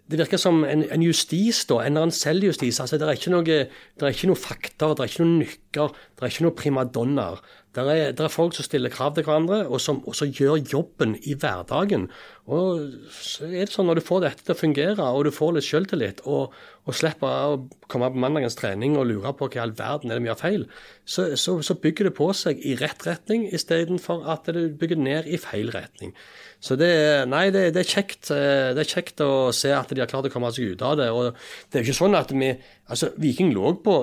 det 0.09 0.17
virker 0.17 0.39
som 0.41 0.63
en, 0.65 0.83
en 0.89 1.03
justis, 1.05 1.65
da, 1.69 1.83
en 1.83 1.93
eller 1.93 2.07
annen 2.07 2.15
selvjustis. 2.15 2.79
Altså, 2.81 2.97
det, 2.97 3.05
er 3.05 3.17
ikke 3.19 3.29
noe, 3.29 3.43
det 3.45 4.01
er 4.01 4.15
ikke 4.15 4.29
noe 4.31 4.39
fakta, 4.41 4.87
det 4.97 5.03
er 5.03 5.11
ikke 5.11 5.25
noen 5.25 5.43
nykker, 5.69 5.93
det 6.17 6.23
er 6.25 6.33
ikke 6.33 6.45
noen 6.45 6.59
primadonnaer. 6.59 7.41
Det 7.75 7.83
er, 7.85 8.13
er 8.17 8.31
folk 8.33 8.55
som 8.55 8.65
stiller 8.65 8.89
krav 8.89 9.13
til 9.13 9.23
hverandre, 9.23 9.67
og 9.69 9.79
som 9.79 10.01
også 10.07 10.25
gjør 10.33 10.57
jobben 10.71 11.15
i 11.21 11.35
hverdagen. 11.37 12.07
Og 12.49 12.95
så 13.13 13.45
er 13.45 13.67
det 13.67 13.73
sånn 13.73 13.85
Når 13.85 13.99
du 13.99 14.01
får 14.07 14.23
dette 14.23 14.43
til 14.43 14.55
å 14.55 14.57
fungere, 14.57 15.05
og 15.05 15.27
du 15.27 15.31
får 15.31 15.53
litt 15.53 15.67
selvtillit, 15.67 16.23
og, 16.25 16.55
og 16.89 16.97
slipper 16.97 17.29
å 17.29 17.59
komme 17.87 18.09
på 18.09 18.17
mandagens 18.17 18.57
trening 18.57 18.97
og 18.97 19.05
lure 19.11 19.33
på 19.37 19.51
hva 19.51 19.59
i 19.59 19.61
all 19.61 19.75
verden 19.77 20.09
er 20.09 20.17
det 20.17 20.25
vi 20.25 20.31
gjør 20.31 20.41
feil, 20.41 20.65
så, 21.05 21.27
så, 21.37 21.59
så 21.61 21.77
bygger 21.77 22.09
det 22.09 22.15
på 22.17 22.31
seg 22.33 22.57
i 22.65 22.73
rett 22.79 23.05
retning, 23.05 23.45
istedenfor 23.53 24.25
at 24.33 24.49
det 24.49 24.65
bygger 24.81 24.97
ned 25.05 25.29
i 25.29 25.37
feil 25.37 25.69
retning. 25.75 26.15
Så 26.59 26.75
det, 26.75 26.89
nei, 27.29 27.45
det, 27.53 27.69
det, 27.77 27.85
er 27.85 27.93
kjekt, 27.93 28.33
eh, 28.35 28.73
det 28.75 28.81
er 28.83 28.93
kjekt 28.97 29.21
å 29.23 29.53
se 29.55 29.69
at 29.71 29.93
de 29.93 30.01
har 30.01 30.09
klart 30.09 30.27
å 30.27 30.33
komme 30.33 30.49
seg 30.51 30.73
ut 30.73 30.81
av 30.83 30.97
det. 30.99 31.11
og 31.13 31.37
det 31.69 31.77
er 31.77 31.85
jo 31.85 31.91
ikke 31.91 32.01
sånn 32.01 32.17
at 32.17 32.33
vi, 32.33 32.49
altså 32.89 33.11
Viking 33.21 33.53
lå 33.55 33.75
på, 33.85 33.95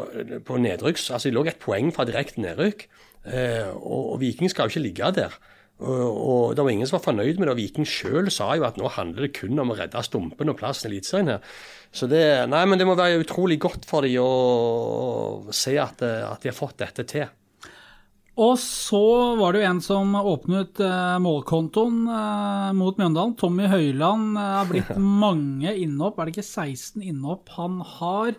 på 0.47 0.63
nedrykks, 0.63 1.11
altså 1.11 1.29
de 1.29 1.37
lå 1.37 1.45
et 1.47 1.61
poeng 1.63 1.93
fra 1.95 2.07
direkte 2.09 2.43
nedrykk. 2.43 2.87
Eh, 3.27 3.69
og, 3.75 4.15
og 4.15 4.19
Viking 4.23 4.51
skal 4.53 4.67
jo 4.67 4.77
ikke 4.77 4.87
ligge 4.87 5.13
der. 5.19 5.39
Og, 5.77 6.05
og 6.17 6.45
det 6.57 6.65
var 6.65 6.73
ingen 6.73 6.89
som 6.89 6.97
var 6.97 7.05
fornøyd 7.05 7.37
med 7.37 7.49
det. 7.49 7.55
og 7.55 7.59
Viking 7.61 7.89
sjøl 7.89 8.31
sa 8.33 8.55
jo 8.57 8.65
at 8.65 8.79
nå 8.81 8.89
handler 8.95 9.27
det 9.27 9.35
kun 9.37 9.59
om 9.61 9.75
å 9.75 9.77
redde 9.77 10.05
stumpen 10.07 10.53
og 10.53 10.57
plassen 10.61 10.89
i 10.89 10.95
Eliteserien 10.95 11.35
her. 11.35 11.57
Så 11.93 12.09
det, 12.09 12.23
nei, 12.49 12.63
men 12.69 12.81
det 12.81 12.87
må 12.89 12.97
være 12.97 13.21
utrolig 13.23 13.59
godt 13.61 13.85
for 13.89 14.07
dem 14.07 14.23
å, 14.23 15.51
se 15.53 15.77
at, 15.81 16.01
at 16.03 16.41
de 16.43 16.53
har 16.53 16.57
fått 16.57 16.81
dette 16.81 17.05
til. 17.09 17.29
Og 18.37 18.59
så 18.61 19.01
var 19.41 19.55
det 19.55 19.63
jo 19.63 19.69
en 19.71 19.79
som 19.81 20.11
åpnet 20.19 20.81
eh, 20.85 21.15
målkontoen 21.25 22.03
eh, 22.05 22.73
mot 22.77 22.99
Mjøndalen. 23.01 23.33
Tommy 23.41 23.69
Høiland 23.73 24.37
eh, 24.37 24.51
har 24.59 24.69
blitt 24.69 24.91
mange 25.25 25.73
innhopp, 25.73 26.21
er 26.21 26.29
det 26.29 26.37
ikke 26.37 26.45
16 26.45 27.01
innhopp 27.01 27.55
han 27.57 27.81
har? 27.97 28.37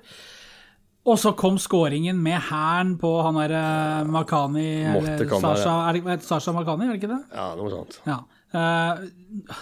Og 1.07 1.15
så 1.21 1.31
kom 1.39 1.55
skåringen 1.61 2.17
med 2.19 2.41
hæren 2.49 2.97
på 2.99 3.13
han 3.23 3.37
derre 3.39 4.03
Makani 4.11 4.67
eller 4.91 5.21
Sasha, 5.39 5.75
er 5.89 6.01
det, 6.03 6.17
Sasha 6.27 6.51
Makani, 6.51 6.89
er 6.89 6.95
det 6.97 6.99
ikke 7.01 7.13
det? 7.13 7.21
Ja, 7.31 7.45
noe 7.55 7.71
sånt. 7.71 7.99
Ja. 8.09 8.17
Eh, 8.51 9.53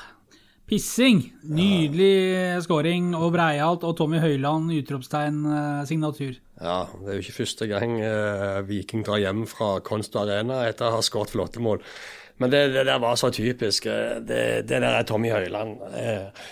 Pissing. 0.65 1.19
Nydelig 1.45 2.63
scoring 2.65 3.11
og 3.13 3.27
breialt, 3.35 3.83
og 3.85 3.93
Tommy 3.99 4.17
Høiland, 4.23 4.71
utropstegn, 4.73 5.43
eh, 5.45 5.83
signatur. 5.85 6.39
Ja, 6.57 6.79
det 7.03 7.11
er 7.11 7.19
jo 7.19 7.21
ikke 7.27 7.37
første 7.43 7.67
gang 7.69 7.99
eh, 8.01 8.61
Viking 8.65 9.03
drar 9.05 9.21
hjem 9.21 9.43
fra 9.45 9.75
Konsto 9.85 10.23
Arena 10.23 10.63
etter 10.65 10.87
å 10.89 10.95
ha 10.97 11.03
skåret 11.05 11.35
flotte 11.35 11.61
mål. 11.61 11.83
Men 12.41 12.49
det, 12.51 12.63
det 12.73 12.87
der 12.89 12.97
var 13.03 13.13
så 13.21 13.29
typisk. 13.29 13.85
eh, 13.85 14.17
Det, 14.25 14.41
det 14.65 14.81
der 14.81 14.97
er 14.97 15.03
Tommy 15.05 15.29
Høiland. 15.29 15.77
Eh, 15.93 16.49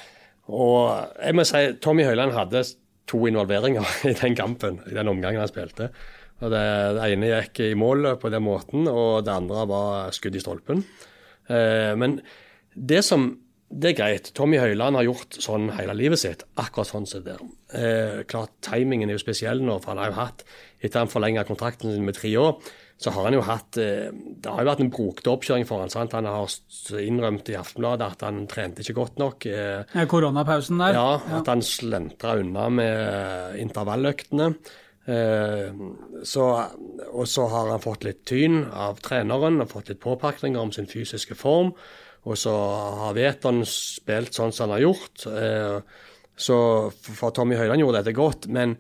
og 0.54 1.10
jeg 1.24 1.34
må 1.40 1.46
si 1.48 1.64
Tommy 1.82 2.04
Høiland 2.06 2.36
hadde 2.38 2.62
to 3.10 3.22
involveringer 3.30 3.88
i 4.10 4.16
den 4.18 4.38
kampen, 4.38 4.82
i 4.90 4.96
den 4.96 5.12
omgangen 5.12 5.44
han 5.44 5.52
spilte. 5.52 5.92
Og 6.44 6.52
det, 6.52 6.64
det 6.98 7.08
ene 7.14 7.30
gikk 7.30 7.64
i 7.70 7.74
mål 7.80 8.16
på 8.20 8.32
den 8.34 8.44
måten, 8.44 8.88
og 8.92 9.24
det 9.28 9.36
andre 9.36 9.68
var 9.70 10.16
skudd 10.16 10.36
i 10.36 10.44
stolpen. 10.44 10.84
Eh, 11.48 11.94
men 12.00 12.20
det 12.74 13.04
som 13.06 13.32
det 13.74 13.94
er 13.94 13.98
greit. 13.98 14.30
Tommy 14.38 14.60
Høiland 14.62 14.98
har 15.00 15.08
gjort 15.08 15.38
sånn 15.42 15.72
hele 15.74 15.96
livet 15.98 16.22
sitt. 16.22 16.44
Akkurat 16.62 16.90
sånn 16.90 17.08
som 17.10 17.24
det. 17.26 17.40
Eh, 17.74 18.22
klart, 18.30 18.54
Timingen 18.66 19.10
er 19.10 19.18
jo 19.18 19.24
spesiell 19.24 19.64
nå, 19.66 19.80
for 19.82 19.94
han 19.94 20.02
har 20.04 20.12
jo 20.12 20.18
hatt, 20.20 20.44
etter 20.84 21.02
han 21.02 21.12
forlenga 21.12 21.46
kontrakten 21.48 21.90
sin 21.90 22.06
med 22.06 22.18
tre 22.18 22.36
år, 22.38 22.60
så 23.02 23.12
har 23.12 23.26
han 23.26 23.34
jo 23.36 23.42
hatt 23.44 23.78
eh, 23.82 24.12
Det 24.14 24.48
har 24.48 24.62
jo 24.64 24.70
vært 24.70 24.84
en 24.86 24.92
brokete 24.94 25.32
oppkjøring 25.34 25.66
for 25.68 25.82
han, 25.84 25.90
sant? 25.92 26.14
Han 26.16 26.26
har 26.30 26.54
innrømt 27.02 27.50
i 27.52 27.58
Aftenbladet 27.60 28.06
at 28.14 28.22
han 28.28 28.46
trente 28.48 28.84
ikke 28.86 28.96
godt 29.02 29.18
nok. 29.20 29.46
Eh, 29.50 29.84
Eh, 29.96 30.06
Koronapausen 30.08 30.80
der. 30.80 30.94
ja, 30.96 31.20
at 31.40 31.48
han 31.52 31.62
slentra 31.66 32.38
unna 32.40 32.70
med 32.70 33.60
intervalløktene. 33.60 34.54
Eh, 35.06 35.74
så, 36.24 36.46
og 37.12 37.28
så 37.28 37.50
har 37.52 37.74
han 37.74 37.84
fått 37.84 38.06
litt 38.08 38.24
tyn 38.30 38.62
av 38.72 39.02
treneren 39.04 39.60
og 39.66 39.74
fått 39.74 39.90
litt 39.92 40.00
påpakninger 40.00 40.62
om 40.62 40.72
sin 40.72 40.88
fysiske 40.88 41.36
form. 41.36 41.74
Og 42.24 42.38
så 42.40 42.54
har 43.02 43.18
Veton 43.18 43.66
spilt 43.68 44.32
sånn 44.38 44.54
som 44.56 44.70
han 44.70 44.78
har 44.78 44.86
gjort. 44.86 45.26
Så 46.40 46.56
for 46.94 47.34
Tommy 47.36 47.58
Høiland 47.60 47.84
gjorde 47.84 48.00
dette 48.00 48.16
godt, 48.16 48.48
men 48.48 48.78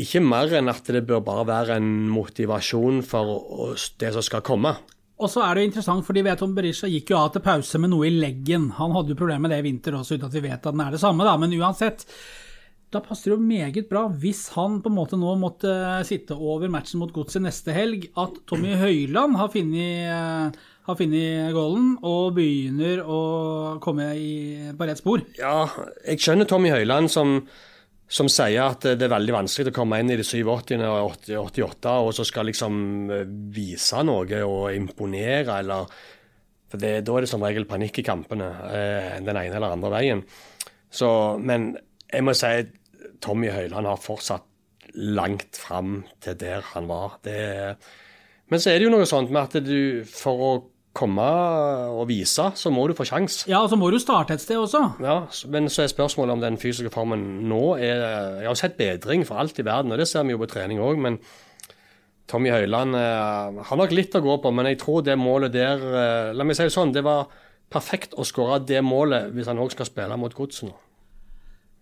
ikke 0.00 0.22
mer 0.24 0.50
enn 0.58 0.70
at 0.72 0.88
det 0.90 1.04
bør 1.06 1.22
bare 1.24 1.46
være 1.46 1.78
en 1.78 2.08
motivasjon 2.10 3.02
for 3.06 3.76
det 4.00 4.10
som 4.16 4.24
skal 4.26 4.42
komme. 4.46 4.74
Og 5.22 5.30
så 5.30 5.44
er 5.44 5.54
det 5.54 5.62
jo 5.62 5.70
interessant, 5.70 6.02
fordi 6.06 6.24
Veton 6.26 6.54
Berisha 6.56 6.88
gikk 6.90 7.12
jo 7.12 7.20
av 7.20 7.28
til 7.34 7.44
pause 7.44 7.78
med 7.78 7.92
noe 7.92 8.08
i 8.08 8.14
leggen. 8.16 8.72
Han 8.80 8.94
hadde 8.96 9.14
jo 9.14 9.18
problemer 9.20 9.46
med 9.46 9.54
det 9.54 9.60
i 9.62 9.66
vinter 9.68 9.94
også, 9.94 10.18
uten 10.18 10.26
at 10.26 10.34
vi 10.34 10.42
vet 10.48 10.58
at 10.58 10.74
den 10.74 10.82
er 10.82 10.96
det 10.96 11.02
samme, 11.02 11.26
da. 11.26 11.36
Men 11.38 11.54
uansett, 11.54 12.02
da 12.90 13.02
passer 13.02 13.30
det 13.30 13.36
jo 13.36 13.46
meget 13.46 13.88
bra, 13.90 14.08
hvis 14.10 14.48
han 14.56 14.80
på 14.82 14.90
en 14.90 14.96
måte 14.98 15.18
nå 15.18 15.36
måtte 15.38 15.70
sitte 16.06 16.34
over 16.34 16.70
matchen 16.72 16.98
mot 17.02 17.14
Godset 17.14 17.44
neste 17.46 17.74
helg, 17.76 18.08
at 18.18 18.40
Tommy 18.50 18.74
Høiland 18.78 19.38
har 19.38 19.52
funnet, 19.54 20.10
eh, 20.10 20.64
har 20.90 20.98
funnet 20.98 21.60
og 21.62 22.34
begynner 22.34 23.06
å 23.06 23.20
komme 23.82 24.10
i, 24.18 24.34
på 24.74 24.90
rett 24.90 24.98
spor. 24.98 25.22
Ja, 25.38 25.68
jeg 26.02 26.26
skjønner 26.26 26.50
Tommy 26.50 26.74
Høiland 26.74 27.10
som, 27.14 27.38
som 28.14 28.28
sier 28.30 28.62
at 28.62 28.84
det 28.94 29.08
er 29.08 29.10
veldig 29.10 29.34
vanskelig 29.34 29.72
å 29.72 29.74
komme 29.74 29.98
inn 29.98 30.12
i 30.14 30.18
de 30.20 30.26
87 30.26 30.76
og 30.86 31.14
88 31.40 31.94
og 32.04 32.12
så 32.14 32.26
skal 32.28 32.46
liksom 32.50 32.76
eh, 33.10 33.24
vise 33.54 34.04
noe 34.06 34.42
og 34.46 34.68
imponere, 34.74 35.58
eller 35.58 35.88
For 36.70 36.82
det, 36.82 36.92
da 37.06 37.16
er 37.16 37.24
det 37.24 37.30
som 37.30 37.42
regel 37.44 37.66
panikk 37.70 38.00
i 38.00 38.06
kampene, 38.06 38.48
eh, 38.70 39.10
den 39.18 39.36
ene 39.36 39.58
eller 39.58 39.74
andre 39.76 39.90
veien. 39.94 40.22
Så, 40.90 41.08
men 41.38 41.72
jeg 42.10 42.24
må 42.24 42.34
si 42.38 42.54
Tommy 43.22 43.50
Høiland 43.50 43.86
har 43.86 44.00
fortsatt 44.02 44.46
langt 44.94 45.58
fram 45.58 46.04
til 46.22 46.38
der 46.38 46.62
han 46.70 46.86
var. 46.86 47.18
Det, 47.24 47.38
men 48.50 48.62
så 48.62 48.70
er 48.70 48.78
det 48.78 48.86
jo 48.86 48.94
noe 48.94 49.08
sånt 49.10 49.32
med 49.34 49.42
at 49.42 49.66
du 49.66 50.04
for 50.06 50.46
å 50.46 50.52
komme 50.94 51.24
og 51.90 52.06
vise, 52.08 52.46
så 52.54 52.70
må 52.72 52.86
du 52.86 52.94
få 52.96 53.06
sjans. 53.08 53.42
Ja, 53.50 53.64
og 53.64 53.70
så 53.72 53.78
må 53.78 53.90
du 53.90 53.98
starte 54.02 54.36
et 54.36 54.42
sted 54.44 54.60
også. 54.60 54.80
Ja, 55.02 55.16
men 55.50 55.66
så 55.72 55.82
er 55.84 55.90
spørsmålet 55.90 56.36
om 56.36 56.44
den 56.44 56.58
fysiske 56.60 56.92
formen 56.94 57.24
nå 57.50 57.74
er 57.76 58.04
Jeg 58.44 58.46
har 58.46 58.60
sett 58.60 58.78
bedring 58.78 59.26
for 59.26 59.42
alt 59.42 59.58
i 59.58 59.66
verden, 59.66 59.92
og 59.92 59.98
det 59.98 60.06
ser 60.10 60.22
vi 60.26 60.36
jo 60.36 60.42
på 60.42 60.50
trening 60.52 60.82
òg, 60.82 61.00
men 61.02 61.18
Tommy 62.30 62.52
Høiland 62.54 62.96
eh, 62.96 63.58
har 63.68 63.80
nok 63.80 63.92
litt 63.92 64.14
å 64.16 64.22
gå 64.24 64.38
på, 64.40 64.54
men 64.54 64.70
jeg 64.70 64.80
tror 64.80 65.02
det 65.04 65.18
målet 65.20 65.52
der 65.52 65.82
eh, 65.82 66.30
La 66.32 66.46
meg 66.46 66.56
si 66.56 66.64
det 66.64 66.72
sånn, 66.72 66.94
det 66.94 67.02
var 67.04 67.26
perfekt 67.74 68.14
å 68.16 68.24
skåre 68.24 68.62
det 68.64 68.80
målet 68.84 69.34
hvis 69.34 69.50
han 69.50 69.60
òg 69.60 69.74
skal 69.74 69.90
spille 69.90 70.16
mot 70.20 70.32
Godset 70.36 70.70
nå. 70.70 70.76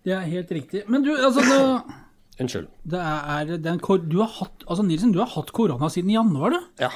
Det 0.03 0.11
er 0.17 0.25
helt 0.27 0.49
riktig. 0.51 0.81
Men 0.91 1.05
du, 1.05 1.13
altså 1.15 1.45
det, 1.47 1.61
Unnskyld. 2.43 2.67
det 2.91 2.99
er 2.99 3.53
den, 3.61 3.79
du 4.09 4.17
har 4.19 4.31
hatt, 4.41 4.65
altså 4.67 4.83
Nilsen, 4.83 5.13
du 5.15 5.21
har 5.21 5.31
hatt 5.31 5.53
korona 5.55 5.87
siden 5.93 6.11
januar, 6.11 6.57
du. 6.57 6.71
Ja, 6.81 6.91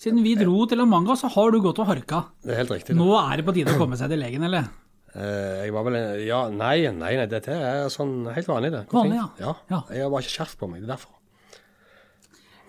Siden 0.00 0.22
vi 0.24 0.32
dro 0.38 0.64
til 0.64 0.80
La 0.80 0.86
Manga, 0.88 1.12
så 1.18 1.28
har 1.28 1.52
du 1.52 1.58
gått 1.60 1.80
og 1.82 1.90
harka. 1.90 2.22
det 2.40 2.54
er 2.54 2.62
helt 2.62 2.70
riktig. 2.72 2.96
Nå 2.96 3.10
er 3.20 3.40
det 3.40 3.44
på 3.44 3.52
tide 3.52 3.74
å 3.74 3.80
komme 3.80 3.98
seg 4.00 4.08
til 4.12 4.22
legen, 4.22 4.46
eller? 4.48 4.70
Eh, 5.12 5.66
jeg 5.66 5.74
var 5.74 5.84
vel 5.88 5.98
Ja, 6.24 6.44
nei, 6.48 6.86
nei, 6.88 7.16
nei, 7.18 7.26
dette 7.28 7.52
er 7.52 7.88
sånn 7.92 8.30
helt 8.32 8.48
vanlig, 8.48 8.70
det. 8.72 8.84
Vanlig, 8.94 9.18
ja. 9.18 9.26
ja. 9.42 9.56
Ja. 9.68 9.80
Jeg 9.92 10.06
har 10.06 10.14
bare 10.14 10.24
ikke 10.24 10.36
skjerf 10.38 10.54
på 10.60 10.70
meg, 10.70 10.80
det 10.80 10.88
er 10.88 10.94
derfor. 10.94 11.58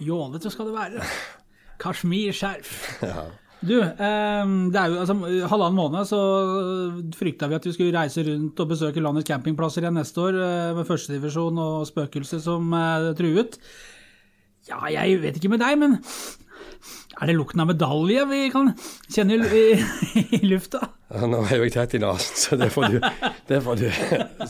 Jålete 0.01 0.51
skal 0.51 0.71
det 0.71 0.75
være. 0.75 1.07
Kashmir-skjerf. 1.81 2.73
ja. 3.13 3.23
Du, 3.61 3.75
eh, 3.77 4.51
det 4.73 4.81
er 4.81 4.89
jo 4.89 4.99
altså 5.03 5.15
halvannen 5.53 5.77
måned 5.77 6.07
så 6.09 6.19
frykta 7.13 7.47
vi 7.47 7.59
at 7.59 7.67
vi 7.67 7.75
skulle 7.75 7.93
reise 7.93 8.25
rundt 8.25 8.59
og 8.59 8.71
besøke 8.73 9.03
landets 9.05 9.29
campingplasser 9.29 9.85
igjen 9.85 9.99
neste 10.01 10.23
år 10.23 10.39
eh, 10.41 10.69
med 10.81 10.89
førstedivisjon 10.89 11.61
og 11.61 11.87
spøkelse 11.87 12.41
som 12.41 12.73
eh, 12.73 13.11
truet. 13.19 13.59
Ja, 14.67 14.81
jeg 14.91 15.21
vet 15.21 15.37
ikke 15.37 15.53
med 15.53 15.61
deg, 15.61 15.77
men 15.79 15.99
er 17.21 17.29
det 17.29 17.35
lukten 17.37 17.61
av 17.63 17.69
medalje 17.69 18.25
vi 18.31 18.41
kan 18.53 18.73
kjenne 19.13 19.37
i, 19.37 19.61
i, 20.17 20.25
i 20.39 20.41
lufta? 20.49 20.81
Ja, 21.11 21.27
Nå 21.29 21.43
er 21.45 21.61
jo 21.61 21.67
jeg 21.67 21.75
tett 21.75 21.95
i 21.97 22.01
nesen, 22.01 22.41
så 22.43 22.59
det 22.59 22.71
får 22.73 22.95
du, 22.95 22.99
det 23.51 23.61
får 23.65 23.81
du, 23.83 23.87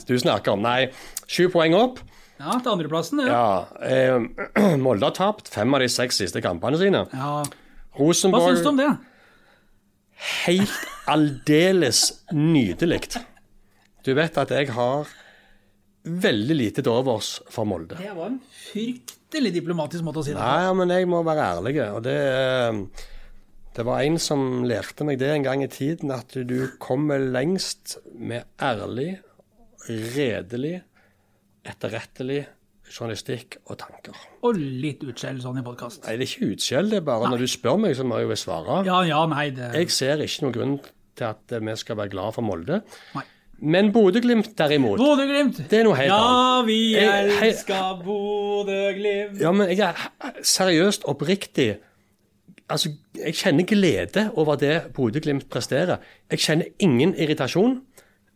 du 0.08 0.16
snakke 0.22 0.54
om. 0.54 0.64
Nei, 0.64 0.90
sju 1.28 1.48
poeng 1.54 1.76
opp. 1.78 2.02
Ja, 2.42 2.58
til 2.58 2.72
andreplassen, 2.74 3.22
ja. 3.22 3.38
Ja, 3.38 3.86
eh, 3.86 4.76
Molde 4.86 5.10
har 5.10 5.18
tapt 5.18 5.52
fem 5.54 5.74
av 5.78 5.84
de 5.84 5.92
seks 5.92 6.24
siste 6.24 6.44
kampene 6.44 6.80
sine. 6.82 7.06
ja. 7.14 7.34
Hva 7.92 8.14
syns 8.16 8.62
du 8.64 8.70
om 8.70 8.78
det? 8.80 8.88
helt 10.46 10.88
aldeles 11.10 12.06
nydelig. 12.34 13.02
Du 14.06 14.14
vet 14.18 14.38
at 14.38 14.54
jeg 14.54 14.72
har 14.76 15.10
veldig 16.04 16.58
lite 16.58 16.84
til 16.84 16.92
overs 16.94 17.36
for 17.52 17.68
Molde. 17.70 17.98
Det 18.00 18.14
var 18.16 18.32
en 18.32 18.40
fryktelig 18.42 19.54
diplomatisk 19.54 20.06
måte 20.06 20.22
å 20.22 20.26
si 20.26 20.34
det 20.34 20.40
på. 20.40 20.46
Nei, 20.46 20.76
men 20.80 20.94
jeg 20.96 21.10
må 21.10 21.22
være 21.26 21.48
ærlig. 21.56 21.76
Og 21.96 22.04
det, 22.06 22.16
eh, 22.18 23.10
det 23.78 23.86
var 23.88 24.02
en 24.02 24.18
som 24.20 24.64
lærte 24.68 25.06
meg 25.08 25.20
det 25.22 25.30
en 25.32 25.44
gang 25.44 25.64
i 25.64 25.72
tiden, 25.72 26.12
at 26.12 26.34
du 26.34 26.72
kommer 26.80 27.20
lengst 27.20 27.98
med 28.16 28.44
ærlig, 28.60 29.20
redelig, 29.88 30.82
etterrettelig 31.64 32.46
journalistikk 32.92 33.60
og 33.70 33.78
tanker. 33.80 34.18
Og 34.44 34.58
litt 34.58 35.04
utskjell 35.08 35.40
sånn 35.44 35.62
i 35.62 35.66
podkast. 35.66 36.04
Nei, 36.04 36.18
det 36.20 36.26
er 36.26 36.34
ikke 36.34 36.50
utskjell, 36.56 36.90
det 36.92 36.98
er 37.00 37.06
bare 37.08 37.30
når 37.32 37.46
du 37.46 37.48
spør 37.48 37.78
meg, 37.80 37.96
så 37.96 38.04
må 38.08 38.20
jeg 38.20 38.28
jo 38.28 38.40
svare. 38.42 38.82
Ja, 38.88 39.02
ja, 39.08 39.22
nei, 39.32 39.50
det 39.56 39.72
Jeg 39.78 39.94
ser 39.96 40.24
ikke 40.26 40.48
noen 40.48 40.58
grunn 40.58 40.76
til 41.16 41.28
at 41.30 41.56
vi 41.62 41.76
skal 41.80 42.00
være 42.02 42.12
glad 42.12 42.36
for 42.36 42.48
Molde. 42.48 42.82
Nei. 43.16 43.24
Men 43.62 43.92
Bodø-Glimt 43.94 44.58
derimot 44.58 44.98
Bodø-Glimt! 44.98 45.60
Det 45.70 45.80
er 45.80 45.86
noe 45.86 45.98
helt 46.00 46.10
ja, 46.10 46.18
annet. 46.18 46.68
vi 46.68 46.80
elsker 46.98 48.02
Bodø-Glimt. 48.06 49.40
Ja, 49.42 49.52
men 49.54 49.70
jeg 49.70 49.86
er 49.86 50.44
seriøst 50.44 51.08
oppriktig 51.12 51.76
Altså, 52.72 52.88
jeg 53.20 53.36
kjenner 53.36 53.66
glede 53.68 54.30
over 54.40 54.56
det 54.56 54.94
Bodø-Glimt 54.96 55.50
presterer. 55.52 55.98
Jeg 56.32 56.40
kjenner 56.40 56.70
ingen 56.80 57.12
irritasjon. 57.20 57.82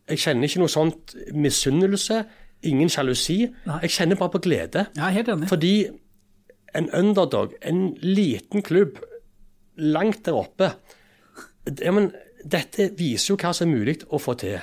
Jeg 0.09 0.19
kjenner 0.19 0.49
ikke 0.49 0.59
noe 0.59 0.73
sånt 0.73 1.13
misunnelse. 1.31 2.17
Ingen 2.67 2.91
sjalusi. 2.91 3.37
Jeg 3.65 3.93
kjenner 3.95 4.19
bare 4.19 4.33
på 4.33 4.41
glede. 4.43 4.89
Er 4.99 5.15
helt 5.15 5.31
enig. 5.31 5.47
Fordi 5.47 5.87
en 6.75 6.91
underdog, 6.91 7.55
en 7.63 7.93
liten 8.03 8.61
klubb 8.61 8.99
langt 9.77 10.25
der 10.25 10.35
oppe 10.35 10.73
ja, 11.81 11.91
men 11.91 12.11
Dette 12.45 12.91
viser 12.97 13.33
jo 13.33 13.39
hva 13.41 13.49
som 13.57 13.71
er 13.71 13.79
mulig 13.79 13.95
å 14.13 14.19
få 14.21 14.35
til. 14.37 14.59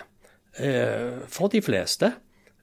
Eh, 0.58 1.22
for 1.32 1.48
de 1.48 1.62
fleste. 1.64 2.12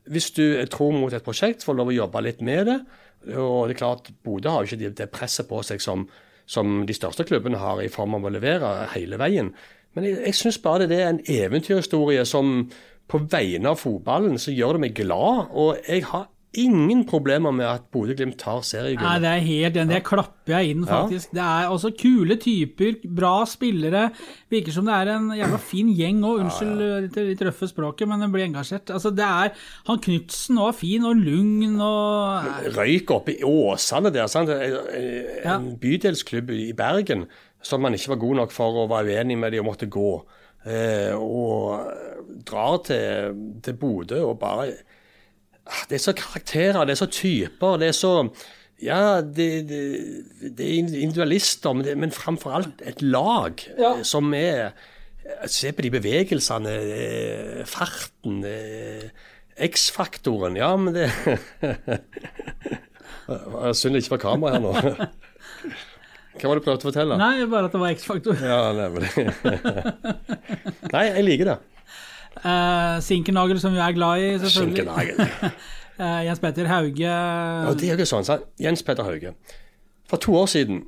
Hvis 0.10 0.32
du 0.32 0.66
tror 0.70 0.94
mot 0.94 1.14
et 1.14 1.26
prosjekt, 1.26 1.66
får 1.66 1.78
lov 1.78 1.92
å 1.92 1.96
jobbe 1.96 2.22
litt 2.26 2.42
med 2.42 2.66
det. 2.70 2.80
Og 3.36 3.68
det 3.68 3.76
er 3.76 3.80
klart, 3.82 4.12
Bodø 4.24 4.50
har 4.50 4.64
jo 4.64 4.76
ikke 4.76 4.96
det- 4.96 5.12
presset 5.12 5.48
på 5.48 5.64
seg 5.64 5.82
som, 5.82 6.08
som 6.46 6.86
de 6.86 6.94
største 6.94 7.26
klubbene 7.26 7.58
har, 7.58 7.82
i 7.82 7.88
form 7.90 8.16
av 8.16 8.24
å 8.24 8.32
levere 8.32 8.88
hele 8.94 9.18
veien. 9.18 9.54
Men 9.96 10.06
jeg, 10.06 10.26
jeg 10.26 10.34
syns 10.34 10.62
bare 10.62 10.88
det 10.88 11.00
er 11.00 11.10
en 11.10 11.24
eventyrhistorie 11.26 12.26
som 12.26 12.70
på 13.10 13.20
vegne 13.30 13.72
av 13.74 13.80
fotballen 13.82 14.38
så 14.38 14.54
gjør 14.54 14.78
det 14.78 14.82
meg 14.86 14.96
glad. 14.96 15.50
Og 15.52 15.78
jeg 15.88 16.04
har 16.04 16.28
ingen 16.58 17.04
problemer 17.06 17.52
med 17.54 17.66
at 17.70 17.84
Bodø-Glimt 17.94 18.38
tar 18.42 18.64
Nei, 18.64 19.20
det 19.22 19.30
er 19.30 19.44
helt 19.46 19.76
enig. 19.78 19.94
Det 19.94 20.04
klapper 20.08 20.56
jeg 20.56 20.72
inn, 20.74 20.86
faktisk. 20.88 21.32
Det 21.38 21.44
er 21.46 21.70
også 21.70 21.92
kule 21.98 22.38
typer, 22.42 22.96
bra 23.06 23.46
spillere. 23.46 24.08
Virker 24.50 24.74
som 24.74 24.88
det 24.90 24.96
er 24.98 25.12
en 25.14 25.30
jævla 25.38 25.60
fin 25.62 25.92
gjeng 25.94 26.24
òg. 26.26 26.42
Unnskyld 26.46 27.12
det 27.14 27.26
litt 27.28 27.44
røffe 27.46 27.70
språket, 27.70 28.10
men 28.10 28.26
jeg 28.26 28.34
blir 28.34 28.48
engasjert. 28.48 28.90
Altså, 28.96 29.12
det 29.14 29.28
er 29.28 29.54
Han 29.88 30.02
Knutsen 30.02 30.58
òg, 30.58 30.74
fin 30.80 31.06
og 31.06 31.16
lugn 31.22 31.78
og 31.86 32.50
Røyk 32.78 33.14
oppe 33.14 33.38
i 33.38 33.46
Åsane 33.46 34.12
der. 34.14 34.28
Sant? 34.28 34.50
En 34.50 35.38
Ja. 35.46 35.60
bydelsklubb 35.60 36.50
i 36.52 36.74
Bergen 36.74 37.28
som 37.62 37.82
man 37.82 37.94
ikke 37.94 38.10
var 38.16 38.22
god 38.22 38.36
nok 38.36 38.52
for 38.56 38.72
å 38.86 38.90
være 38.90 39.18
uenig 39.20 39.38
med 39.38 39.52
de 39.52 39.60
og 39.60 39.66
måtte 39.66 39.90
gå. 39.92 40.12
Eh, 40.66 41.14
og 41.16 41.88
drar 42.46 42.78
til, 42.84 43.36
til 43.64 43.74
Bodø 43.80 44.24
og 44.26 44.40
bare 44.40 44.72
Det 45.90 45.96
er 46.00 46.04
så 46.04 46.14
karakterer, 46.18 46.82
det 46.86 46.92
er 46.96 47.00
så 47.04 47.10
typer, 47.14 47.78
det 47.82 47.88
er 47.92 47.98
så 47.98 48.14
ja, 48.82 49.20
det, 49.22 49.68
det, 49.68 49.80
det 50.56 50.66
er 50.66 50.78
individualister, 51.04 51.74
men, 51.76 51.84
det, 51.86 51.98
men 52.00 52.12
framfor 52.16 52.52
alt 52.56 52.82
et 52.88 53.02
lag 53.04 53.60
Ja. 53.78 53.90
eh, 53.98 54.04
som 54.08 54.32
er 54.34 54.72
Se 55.52 55.70
på 55.76 55.82
de 55.86 55.90
bevegelsene, 55.94 56.72
eh, 56.74 57.66
farten, 57.70 58.40
eh, 58.48 59.10
X-faktoren. 59.68 60.56
Ja, 60.58 60.72
men 60.80 60.94
det 60.96 61.10
Synd 63.78 63.94
det 63.94 64.00
ikke 64.02 64.16
var 64.16 64.24
kamera 64.24 64.52
her 64.56 64.62
nå. 64.64 64.72
Hva 66.40 66.46
var 66.50 66.56
det 66.56 66.62
du 66.64 66.66
prøvde 66.66 66.80
å 66.80 66.88
fortelle? 66.88 67.14
Nei, 67.20 67.46
bare 67.52 67.66
at 67.70 67.74
det 67.76 67.82
var 67.84 67.92
X-faktor. 67.94 68.34
Ja. 68.42 68.72
Nei, 70.96 71.04
jeg 71.12 71.24
liker 71.28 71.46
det. 71.52 71.58
Uh, 72.40 73.00
Sinkenagel, 73.04 73.60
som 73.60 73.74
vi 73.76 73.82
er 73.84 73.96
glad 73.98 74.24
i, 74.24 74.32
selvfølgelig. 74.46 74.88
Eh, 76.00 76.22
Jens 76.24 76.40
Petter 76.40 76.64
Hauge. 76.72 77.04
Ja, 77.04 77.74
det 77.76 77.90
er 77.92 78.00
jo 78.00 78.06
sånn, 78.08 78.24
sant? 78.24 78.46
Jens 78.56 78.86
Petter 78.88 79.04
Hauge. 79.04 79.34
For 80.08 80.22
to 80.24 80.32
år 80.40 80.46
siden 80.48 80.86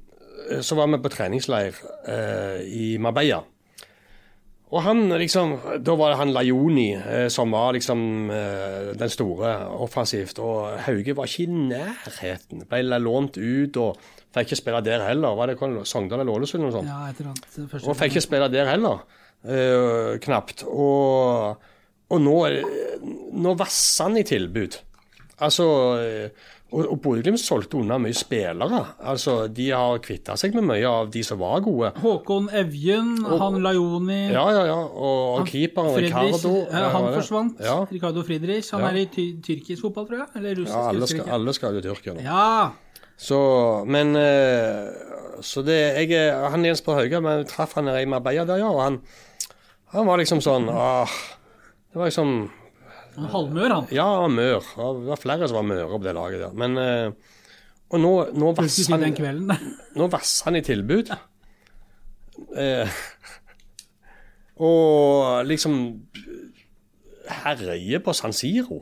eh, 0.47 0.61
så 0.63 0.77
var 0.79 0.87
vi 0.87 1.01
på 1.03 1.11
treningsleir 1.11 1.75
uh, 2.07 2.63
i 2.63 2.95
Marbella. 2.95 3.41
Og 4.71 4.79
han 4.85 5.03
liksom, 5.19 5.57
Da 5.83 5.95
var 5.99 6.13
det 6.13 6.19
han 6.21 6.31
Lajoni 6.31 6.93
eh, 6.95 7.27
som 7.33 7.51
var 7.51 7.73
liksom 7.75 8.31
eh, 8.31 8.91
den 8.95 9.11
store 9.11 9.51
offensivt. 9.83 10.39
Og 10.39 10.79
Hauge 10.85 11.15
var 11.17 11.27
ikke 11.27 11.43
i 11.43 11.63
nærheten. 11.73 12.63
Ble 12.69 12.99
lånt 13.03 13.35
ut 13.35 13.79
og 13.81 13.99
fikk 14.31 14.53
ikke 14.53 14.61
spille 14.61 14.83
der 14.85 15.03
heller. 15.09 15.35
Var 15.35 15.51
det 15.51 15.57
Sogndal 15.59 16.23
eller 16.23 16.37
Ålesund 16.37 16.63
eller 16.63 16.71
noe 16.71 16.77
sånt? 16.77 16.87
Ja, 16.87 17.09
et 17.09 17.19
eller 17.19 17.33
annet. 17.33 17.83
Og 17.83 17.99
fikk 17.99 18.15
ikke 18.15 18.23
spille 18.29 18.47
der 18.53 18.71
heller, 18.71 19.03
eh, 19.45 20.15
knapt. 20.23 20.63
Og, 20.67 21.67
og 22.11 22.21
nå, 22.21 22.37
nå 23.41 23.53
vasser 23.59 24.09
han 24.09 24.17
i 24.21 24.25
tilbud. 24.27 24.79
Altså 25.41 25.65
eh, 26.01 26.49
Og, 26.71 26.85
og 26.93 26.99
Bodø-Glimt 27.03 27.39
solgte 27.41 27.75
unna 27.81 27.97
mye 27.99 28.15
spillere. 28.15 28.77
Altså, 29.11 29.47
De 29.51 29.65
har 29.75 29.97
kvitta 30.05 30.37
seg 30.39 30.53
med 30.55 30.63
mye 30.69 30.87
av 30.87 31.09
de 31.11 31.19
som 31.27 31.39
var 31.41 31.59
gode. 31.65 31.89
Håkon 31.99 32.45
Evjen, 32.55 33.09
han 33.27 33.57
Lajoni 33.65 34.19
Ja, 34.31 34.45
ja, 34.55 34.61
ja. 34.69 34.77
Og, 34.79 35.41
og 35.41 35.49
keeperen 35.49 35.97
Ricardo. 35.99 36.53
eh, 36.69 36.85
han 36.93 37.09
forsvant. 37.17 37.59
Ja, 37.59 37.75
Ricardo 37.91 38.23
Friedrich. 38.23 38.69
Han 38.71 38.85
er 38.87 39.01
i 39.01 39.05
ty 39.11 39.25
tyrkisk 39.43 39.83
fotball, 39.89 40.07
tror 40.07 40.21
jeg. 40.21 40.29
Eller 40.39 40.55
russisk. 40.61 40.77
ja 40.77 40.85
alle, 40.93 41.09
skal, 41.11 41.27
alle 41.39 41.57
skal 41.57 41.75
jo 41.75 41.83
Tyrkia 41.89 42.15
nå. 42.15 42.23
Ja. 42.23 42.71
Så, 43.21 43.41
men 43.91 44.15
eh, 44.15 44.87
Så 45.43 45.65
det 45.67 45.75
jeg, 46.07 46.15
Han 46.53 46.63
Jens 46.65 46.81
på 46.85 46.95
Hauga, 46.95 47.19
vi 47.25 47.35
traff 47.51 47.75
han 47.81 47.89
i 47.97 48.05
Marbella 48.05 48.45
der, 48.47 48.61
ja. 48.63 48.69
Og 48.71 48.79
han, 48.85 49.01
han 49.91 50.07
var 50.07 50.21
liksom 50.21 50.41
sånn 50.43 50.69
ah, 50.71 51.09
Det 51.91 51.99
var 51.99 52.09
liksom 52.09 52.33
Han 53.15 53.25
var 53.25 53.33
Halvmør, 53.33 53.73
han. 53.75 53.89
Ja, 53.91 54.05
han 54.07 54.21
var 54.23 54.35
mør. 54.37 54.69
Det 55.01 55.09
var 55.09 55.19
flere 55.19 55.49
som 55.51 55.59
var 55.59 55.67
møre 55.67 55.89
på 55.97 56.03
det 56.05 56.13
laget 56.15 56.45
der. 56.45 56.53
Men 56.55 56.77
eh, 56.79 57.33
Og 57.91 57.99
nå, 57.99 58.11
nå 58.39 58.53
vasser 58.55 58.95
den 58.95 59.17
han, 59.19 59.51
nå 59.99 60.07
vasser 60.13 60.47
han 60.47 60.59
i 60.61 60.63
tilbud. 60.63 61.11
Eh, 62.55 63.01
og 64.61 65.43
liksom 65.49 65.75
herjer 67.41 67.99
på 68.05 68.13
San 68.15 68.33
Siro. 68.35 68.79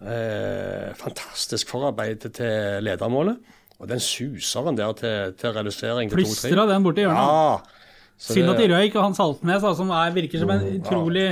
Eh, 0.00 0.94
fantastisk 0.96 1.68
forarbeid 1.68 2.24
til 2.32 2.80
ledermålet. 2.86 3.36
Og 3.80 3.88
den 3.88 4.00
suseren 4.00 4.76
der 4.76 4.92
til, 4.96 5.34
til 5.40 5.52
redusering 5.56 6.10
til 6.10 6.20
2-3. 6.20 6.24
Plystra 6.24 6.66
den 6.68 6.84
borti 6.84 7.04
hjørnet. 7.04 7.20
Ja. 7.20 7.79
Synd 8.20 8.52
at 8.52 8.60
de 8.60 8.68
røyk, 8.68 8.98
og 8.98 9.06
han 9.06 9.16
Saltnes, 9.16 9.62
da, 9.64 9.72
som 9.78 9.90
er, 9.96 10.12
virker 10.12 10.42
som 10.42 10.50
en 10.52 10.66
utrolig 10.76 11.30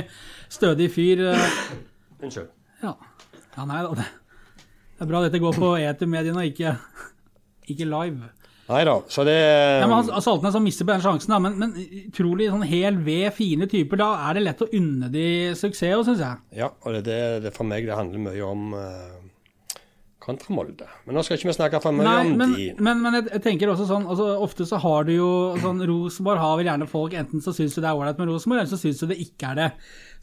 stødig 0.49 0.89
fyr. 0.93 1.21
eh, 1.35 1.59
Unnskyld. 2.23 2.49
Ja. 2.81 2.95
ja, 3.55 3.67
nei 3.69 3.83
da. 3.85 3.93
Det 3.99 5.05
er 5.05 5.11
bra 5.11 5.21
dette 5.23 5.39
går 5.39 5.55
på 5.55 5.69
etermediene 5.77 6.41
og 6.41 6.49
ikke, 6.49 6.73
ikke 7.69 7.87
live. 7.87 8.33
Nei 8.69 8.81
da, 8.85 8.95
så 9.09 9.23
det 9.25 9.35
Ja, 9.35 9.85
men 9.89 9.95
han, 9.95 10.09
Saltnes 10.21 10.53
han 10.53 10.65
mister 10.65 10.85
på 10.85 10.93
den 10.93 11.01
sjansen, 11.05 11.31
da, 11.33 11.39
men, 11.41 11.55
men 11.61 11.71
utrolig 12.09 12.49
sånn 12.51 12.65
hel 12.69 12.99
ved, 13.05 13.29
fine 13.37 13.69
typer. 13.69 14.01
Da 14.01 14.09
er 14.27 14.37
det 14.37 14.43
lett 14.45 14.65
å 14.65 14.69
unne 14.77 15.09
de 15.13 15.25
suksess, 15.57 16.03
syns 16.09 16.21
jeg. 16.25 16.41
Ja, 16.59 16.73
og 16.83 16.97
det, 16.97 17.01
er 17.05 17.07
det, 17.37 17.47
det 17.47 17.53
for 17.55 17.69
meg 17.69 17.87
det 17.89 17.97
handler 17.97 18.25
mye 18.27 18.45
om 18.49 18.73
uh, 18.77 19.18
kontra 20.19 20.53
Molde. 20.53 20.87
Men 21.05 21.15
nå 21.15 21.23
skal 21.23 21.39
ikke 21.39 21.49
vi 21.49 21.55
snakke 21.55 21.79
for 21.83 21.95
mye 21.95 22.05
Nei, 22.05 22.19
om 22.27 22.35
men, 22.41 22.53
de. 22.57 22.67
men, 22.83 23.01
men 23.05 23.17
jeg, 23.19 23.27
jeg 23.37 23.43
tenker 23.45 23.71
også 23.71 23.87
sånn 23.89 24.05
altså, 24.11 24.27
Ofte 24.43 24.67
så 24.67 24.79
har 24.83 25.07
du 25.07 25.13
jo 25.15 25.31
sånn 25.63 25.79
Rosenborg 25.87 26.43
har 26.43 26.59
vel 26.59 26.69
gjerne 26.69 26.89
folk 26.91 27.15
Enten 27.17 27.43
så 27.43 27.53
syns 27.55 27.77
du 27.77 27.79
det 27.79 27.89
er 27.89 27.97
ålreit 27.97 28.19
med 28.19 28.31
Rosenborg, 28.33 28.61
eller 28.61 28.71
så 28.73 28.81
syns 28.81 29.01
du 29.01 29.07
det 29.13 29.19
ikke 29.23 29.53
er 29.53 29.59
det. 29.61 29.69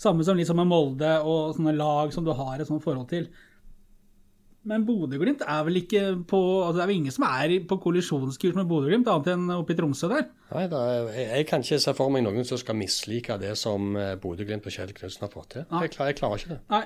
Samme 0.00 0.26
som 0.26 0.38
liksom 0.38 0.60
med 0.60 0.70
Molde 0.70 1.16
og 1.24 1.56
sånne 1.56 1.76
lag 1.76 2.12
som 2.14 2.26
du 2.26 2.34
har 2.36 2.60
et 2.60 2.68
sånt 2.68 2.84
forhold 2.84 3.08
til. 3.12 3.30
Men 4.66 4.82
Bodø-Glimt 4.86 5.44
er 5.46 5.62
vel 5.66 5.78
ikke 5.78 6.02
på 6.26 6.38
altså 6.64 6.80
Det 6.80 6.82
er 6.82 6.90
vel 6.90 6.98
ingen 6.98 7.14
som 7.14 7.26
er 7.28 7.54
på 7.70 7.78
kollisjonskurs 7.84 8.56
med 8.58 8.66
Bodø-Glimt, 8.66 9.08
annet 9.10 9.30
enn 9.36 9.52
oppe 9.54 9.76
i 9.76 9.78
Tromsø 9.78 10.10
der. 10.10 10.26
Nei, 10.50 10.64
da, 10.72 10.80
jeg, 10.90 11.26
jeg 11.30 11.46
kan 11.50 11.62
ikke 11.62 11.78
se 11.84 11.94
for 11.94 12.12
meg 12.12 12.24
noen 12.26 12.46
som 12.48 12.58
skal 12.58 12.78
mislike 12.78 13.38
det 13.42 13.54
som 13.60 13.94
eh, 13.94 14.16
Bodø-Glimt 14.22 14.66
og 14.66 14.74
Kjell 14.74 14.90
Knutsen 14.96 15.26
har 15.26 15.30
fått 15.30 15.52
til. 15.54 15.66
Jeg, 15.70 15.92
jeg 15.94 16.18
klarer 16.18 16.42
ikke 16.42 16.56
det. 16.56 16.58
Nei, 16.74 16.82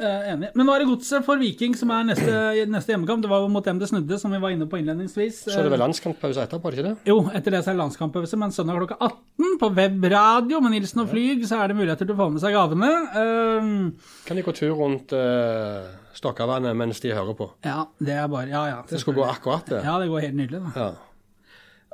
enig. 0.00 0.48
Men 0.56 0.66
nå 0.66 0.74
er 0.74 0.82
det 0.82 0.88
Godset 0.88 1.24
for 1.26 1.40
Viking 1.40 1.74
som 1.78 1.90
er 1.94 2.06
neste, 2.08 2.32
neste 2.70 2.94
hjemmekamp. 2.94 3.22
Det 3.22 3.30
var 3.30 3.42
jo 3.44 3.50
mot 3.52 3.64
dem 3.64 3.78
det 3.78 3.88
snudde, 3.90 4.18
som 4.18 4.32
vi 4.32 4.40
var 4.42 4.54
inne 4.54 4.66
på 4.70 4.80
innledningsvis. 4.80 5.44
Så 5.44 5.58
er 5.58 5.66
det 5.68 5.72
vel 5.74 5.82
landskamppause 5.84 6.42
etterpå, 6.46 6.70
er 6.70 6.78
ikke 6.78 6.86
det? 6.88 6.94
Jo, 7.10 7.18
etter 7.30 7.54
det 7.56 7.60
så 7.62 7.70
er 7.72 7.76
det 7.76 7.82
landskamppause, 7.82 8.38
men 8.40 8.54
søndag 8.54 8.80
klokka 8.80 8.98
18 8.98 9.58
på 9.60 9.70
webradio 9.76 10.60
med 10.64 10.74
Nilsen 10.76 11.04
og 11.04 11.12
Flyg, 11.12 11.44
så 11.48 11.60
er 11.62 11.72
det 11.72 11.78
muligheter 11.78 12.08
til 12.08 12.16
å 12.16 12.20
få 12.22 12.30
med 12.34 12.42
seg 12.42 12.56
gavene. 12.56 12.90
Um, 13.14 13.70
Kan 14.26 14.40
de 14.40 14.46
gå 14.46 14.54
tur 14.56 14.74
rundt 14.80 15.14
uh, 15.14 15.86
Stokkavannet 16.16 16.76
mens 16.76 17.00
de 17.04 17.14
hører 17.14 17.36
på? 17.38 17.50
ja, 17.64 17.84
det 18.02 18.18
er 18.18 18.28
bare 18.32 18.50
Ja, 18.52 18.66
ja. 18.68 18.82
Det 18.88 19.00
skulle 19.00 19.22
gå 19.22 19.28
akkurat, 19.28 19.66
det. 19.70 19.84
Ja, 19.86 19.98
det 20.02 20.10
går 20.10 20.28
helt 20.28 20.38
nydelig, 20.40 20.62
da. 20.66 20.72
Ja. 20.76 20.92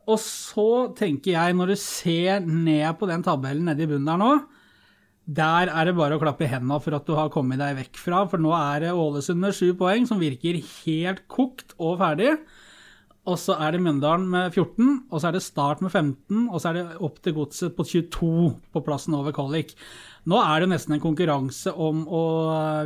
Og 0.09 0.17
så 0.25 0.69
tenker 0.97 1.35
jeg, 1.35 1.57
når 1.59 1.75
du 1.75 1.77
ser 1.77 2.41
ned 2.41 2.89
på 2.97 3.09
den 3.11 3.21
tabellen 3.27 3.67
nede 3.69 3.85
i 3.85 3.91
bunnen 3.91 4.09
der 4.09 4.17
nå, 4.23 4.31
der 5.29 5.69
er 5.69 5.89
det 5.89 5.97
bare 5.99 6.17
å 6.17 6.23
klappe 6.23 6.47
i 6.47 6.49
hendene 6.49 6.79
for 6.81 6.97
at 6.97 7.05
du 7.05 7.13
har 7.19 7.29
kommet 7.33 7.61
deg 7.61 7.77
vekk 7.83 8.01
fra, 8.01 8.23
for 8.31 8.41
nå 8.41 8.55
er 8.57 8.87
det 8.87 8.95
Ålesund 8.97 9.43
med 9.43 9.57
sju 9.57 9.75
poeng, 9.77 10.09
som 10.09 10.23
virker 10.23 10.57
helt 10.63 11.27
kokt 11.29 11.77
og 11.77 11.99
ferdig. 12.01 12.33
Og 13.29 13.37
så 13.37 13.59
er 13.61 13.75
det 13.75 13.83
Mjøndalen 13.85 14.25
med 14.33 14.55
14, 14.55 15.03
og 15.13 15.21
så 15.21 15.29
er 15.29 15.37
det 15.37 15.43
Start 15.45 15.83
med 15.85 15.93
15, 15.93 16.47
og 16.49 16.63
så 16.63 16.71
er 16.71 16.79
det 16.79 16.85
opp 17.05 17.19
til 17.21 17.35
Godset 17.37 17.75
på 17.77 17.85
22 17.85 18.31
på 18.73 18.83
plassen 18.87 19.17
over 19.19 19.35
Kallik. 19.37 19.75
Nå 20.29 20.39
er 20.41 20.65
det 20.65 20.71
nesten 20.73 20.97
en 20.97 21.03
konkurranse 21.03 21.75
om 21.77 22.07
å 22.09 22.23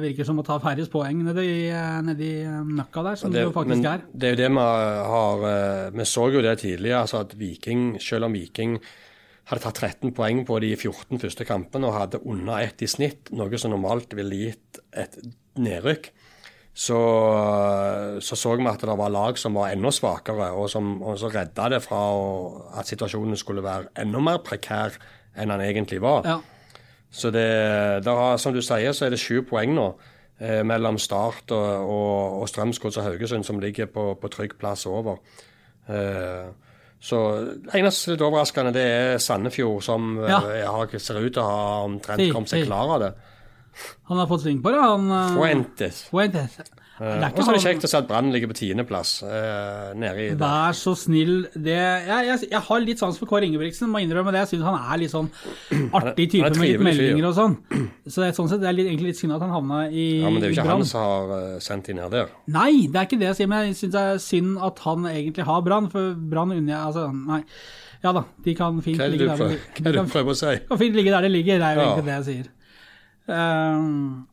virker 0.03 0.27
som 0.27 0.43
å 0.43 0.47
ta 0.47 0.59
færrest 0.63 0.91
poeng 0.91 1.23
nedi, 1.29 1.71
nedi 2.09 2.33
møkka 2.49 3.07
der, 3.07 3.21
som 3.23 3.31
det, 3.35 3.47
jo 3.47 3.55
faktisk 3.55 3.87
er. 3.87 4.03
det 4.11 4.29
er 4.29 4.35
jo 4.35 4.41
det 4.43 4.51
vi 4.57 4.67
har 5.15 5.47
eh, 5.53 5.95
Vi 5.95 6.11
så 6.11 6.27
jo 6.35 6.43
det 6.43 6.59
tidligere, 6.65 7.07
altså 7.07 7.23
at 7.23 7.39
Viking, 7.39 7.87
selv 8.03 8.27
om 8.27 8.35
Viking 8.35 8.77
hadde 9.51 9.65
tatt 9.65 9.81
13 9.81 10.13
poeng 10.17 10.45
på 10.47 10.59
de 10.63 10.73
14 10.77 11.21
første 11.23 11.47
kampene 11.49 11.89
og 11.89 11.97
hadde 11.99 12.23
under 12.23 12.63
ett 12.63 12.83
i 12.85 12.89
snitt, 12.91 13.33
noe 13.35 13.59
som 13.59 13.75
normalt 13.75 14.15
ville 14.17 14.39
gitt 14.39 14.83
et 14.95 15.19
nedrykk, 15.59 16.13
så, 16.73 16.99
så 18.25 18.37
så 18.39 18.55
vi 18.57 18.65
at 18.71 18.81
det 18.81 18.95
var 18.97 19.13
lag 19.13 19.37
som 19.37 19.59
var 19.59 19.75
enda 19.75 19.91
svakere, 19.93 20.53
og 20.57 20.71
som 20.73 20.95
og 21.03 21.19
så 21.21 21.29
redda 21.29 21.69
det 21.75 21.83
fra 21.85 22.01
at 22.81 22.89
situasjonen 22.89 23.37
skulle 23.37 23.65
være 23.65 23.93
enda 24.01 24.23
mer 24.25 24.41
prekær 24.47 24.97
enn 25.37 25.53
den 25.53 25.67
egentlig 25.67 26.01
var. 26.01 26.25
Ja. 26.25 26.39
Så 27.13 27.29
det, 27.31 27.45
det 28.05 28.17
har, 28.17 28.39
som 28.41 28.55
du 28.57 28.63
sier, 28.65 28.95
så 28.97 29.05
er 29.05 29.13
det 29.13 29.21
sju 29.21 29.43
poeng 29.45 29.75
nå 29.77 29.91
eh, 30.41 30.63
mellom 30.65 30.97
Start 30.97 31.53
og, 31.53 31.91
og, 31.93 32.41
og 32.41 32.49
Strømsgods 32.49 32.97
og 32.97 33.11
Haugesund, 33.11 33.45
som 33.45 33.61
ligger 33.61 33.91
på, 33.93 34.15
på 34.17 34.33
trygg 34.33 34.57
plass 34.61 34.87
over. 34.89 35.21
Eh, 35.93 36.49
så 37.03 37.19
det 37.67 37.75
eneste 37.81 38.13
litt 38.15 38.23
overraskende, 38.23 38.71
det 38.77 38.83
er 38.87 39.17
Sandefjord, 39.19 39.83
som 39.83 40.13
eh, 40.23 40.29
Ja. 40.31 40.39
har, 40.71 40.93
ser 41.03 41.19
ut 41.19 41.33
til 41.35 41.43
å 41.43 41.47
ha 41.49 41.65
omtrent 41.89 42.23
Si, 42.23 42.29
kommet 42.31 42.53
seg 42.53 42.63
si. 42.63 42.69
klar 42.71 42.93
av 42.95 43.01
det. 43.03 43.13
Han 44.11 44.21
har 44.23 44.29
fått 44.31 44.45
sving 44.45 44.61
på 44.63 44.71
det, 44.71 44.79
han. 44.85 45.11
eh, 45.11 45.35
Fuentes. 45.37 46.05
Fuentes. 46.13 46.59
Det 46.99 47.13
ikke 47.33 47.41
og 47.41 47.47
så 47.47 47.51
er 47.51 47.57
det 47.57 47.63
kjekt 47.65 47.87
å 47.87 47.91
se 47.91 47.99
at 47.99 48.07
Brann 48.07 48.29
ligger 48.35 48.51
på 48.51 48.57
tiendeplass 48.59 49.13
eh, 49.25 49.93
nede 49.99 50.23
i. 50.23 50.27
Vær 50.39 50.77
så 50.77 50.93
snill. 50.99 51.47
Det, 51.55 51.75
jeg, 51.75 52.27
jeg, 52.29 52.49
jeg 52.53 52.63
har 52.69 52.83
litt 52.85 53.01
sans 53.01 53.17
for 53.19 53.31
Kåre 53.31 53.49
Ingebrigtsen, 53.49 53.89
må 53.91 54.03
innrømme 54.05 54.35
det. 54.35 54.45
Jeg 54.45 54.53
syns 54.53 54.67
han 54.69 54.79
er 54.79 55.01
litt 55.01 55.15
sånn 55.15 55.31
artig 55.99 56.29
type 56.37 56.53
med 56.61 56.69
litt 56.69 56.85
meldinger 56.85 57.29
og 57.31 57.37
sånn. 57.39 57.57
Så 58.07 58.23
det 58.23 58.29
er, 58.29 58.37
sånn 58.37 58.53
sett, 58.53 58.63
det 58.63 58.71
er 58.71 58.77
litt, 58.77 58.91
egentlig 58.93 59.15
litt 59.15 59.23
synd 59.23 59.37
at 59.39 59.45
han 59.47 59.55
havna 59.57 59.83
i, 59.89 60.07
Ja, 60.21 60.31
Men 60.31 60.39
det 60.45 60.51
er 60.51 60.53
jo 60.53 60.59
ikke 60.59 60.69
Brann. 60.69 60.85
han 60.85 60.91
som 60.93 61.07
har 61.07 61.35
eh, 61.39 61.59
sendt 61.65 61.91
de 61.91 61.99
ned 61.99 62.15
der. 62.15 62.33
Nei, 62.59 62.71
det 62.87 63.01
er 63.01 63.09
ikke 63.09 63.21
det 63.25 63.31
jeg 63.31 63.41
sier, 63.41 63.53
men 63.55 63.67
jeg 63.71 63.79
syns 63.81 63.97
det 63.97 64.05
er 64.13 64.23
synd 64.29 64.55
at 64.71 64.85
han 64.87 65.09
egentlig 65.11 65.49
har 65.49 65.65
Brann, 65.67 65.91
for 65.93 66.15
Brann 66.33 66.55
unner 66.55 66.77
jeg 66.77 66.81
Altså, 66.83 67.09
nei. 67.33 67.43
Ja 68.03 68.11
da, 68.15 68.25
de 68.45 68.55
kan 68.59 68.81
fint 68.83 68.99
ligge 68.99 69.29
der 69.31 69.39
de, 69.39 69.59
de 69.79 69.83
kan, 69.87 70.09
kan 70.69 70.81
fint 70.81 70.97
ligge 70.99 71.13
der 71.15 71.23
de 71.23 71.29
ligger, 71.31 71.61
det 71.63 71.69
er 71.69 71.77
jo 71.79 71.85
egentlig 71.85 72.07
det 72.09 72.17
jeg 72.17 72.27
sier. 72.29 72.49
Ehm, 73.31 74.25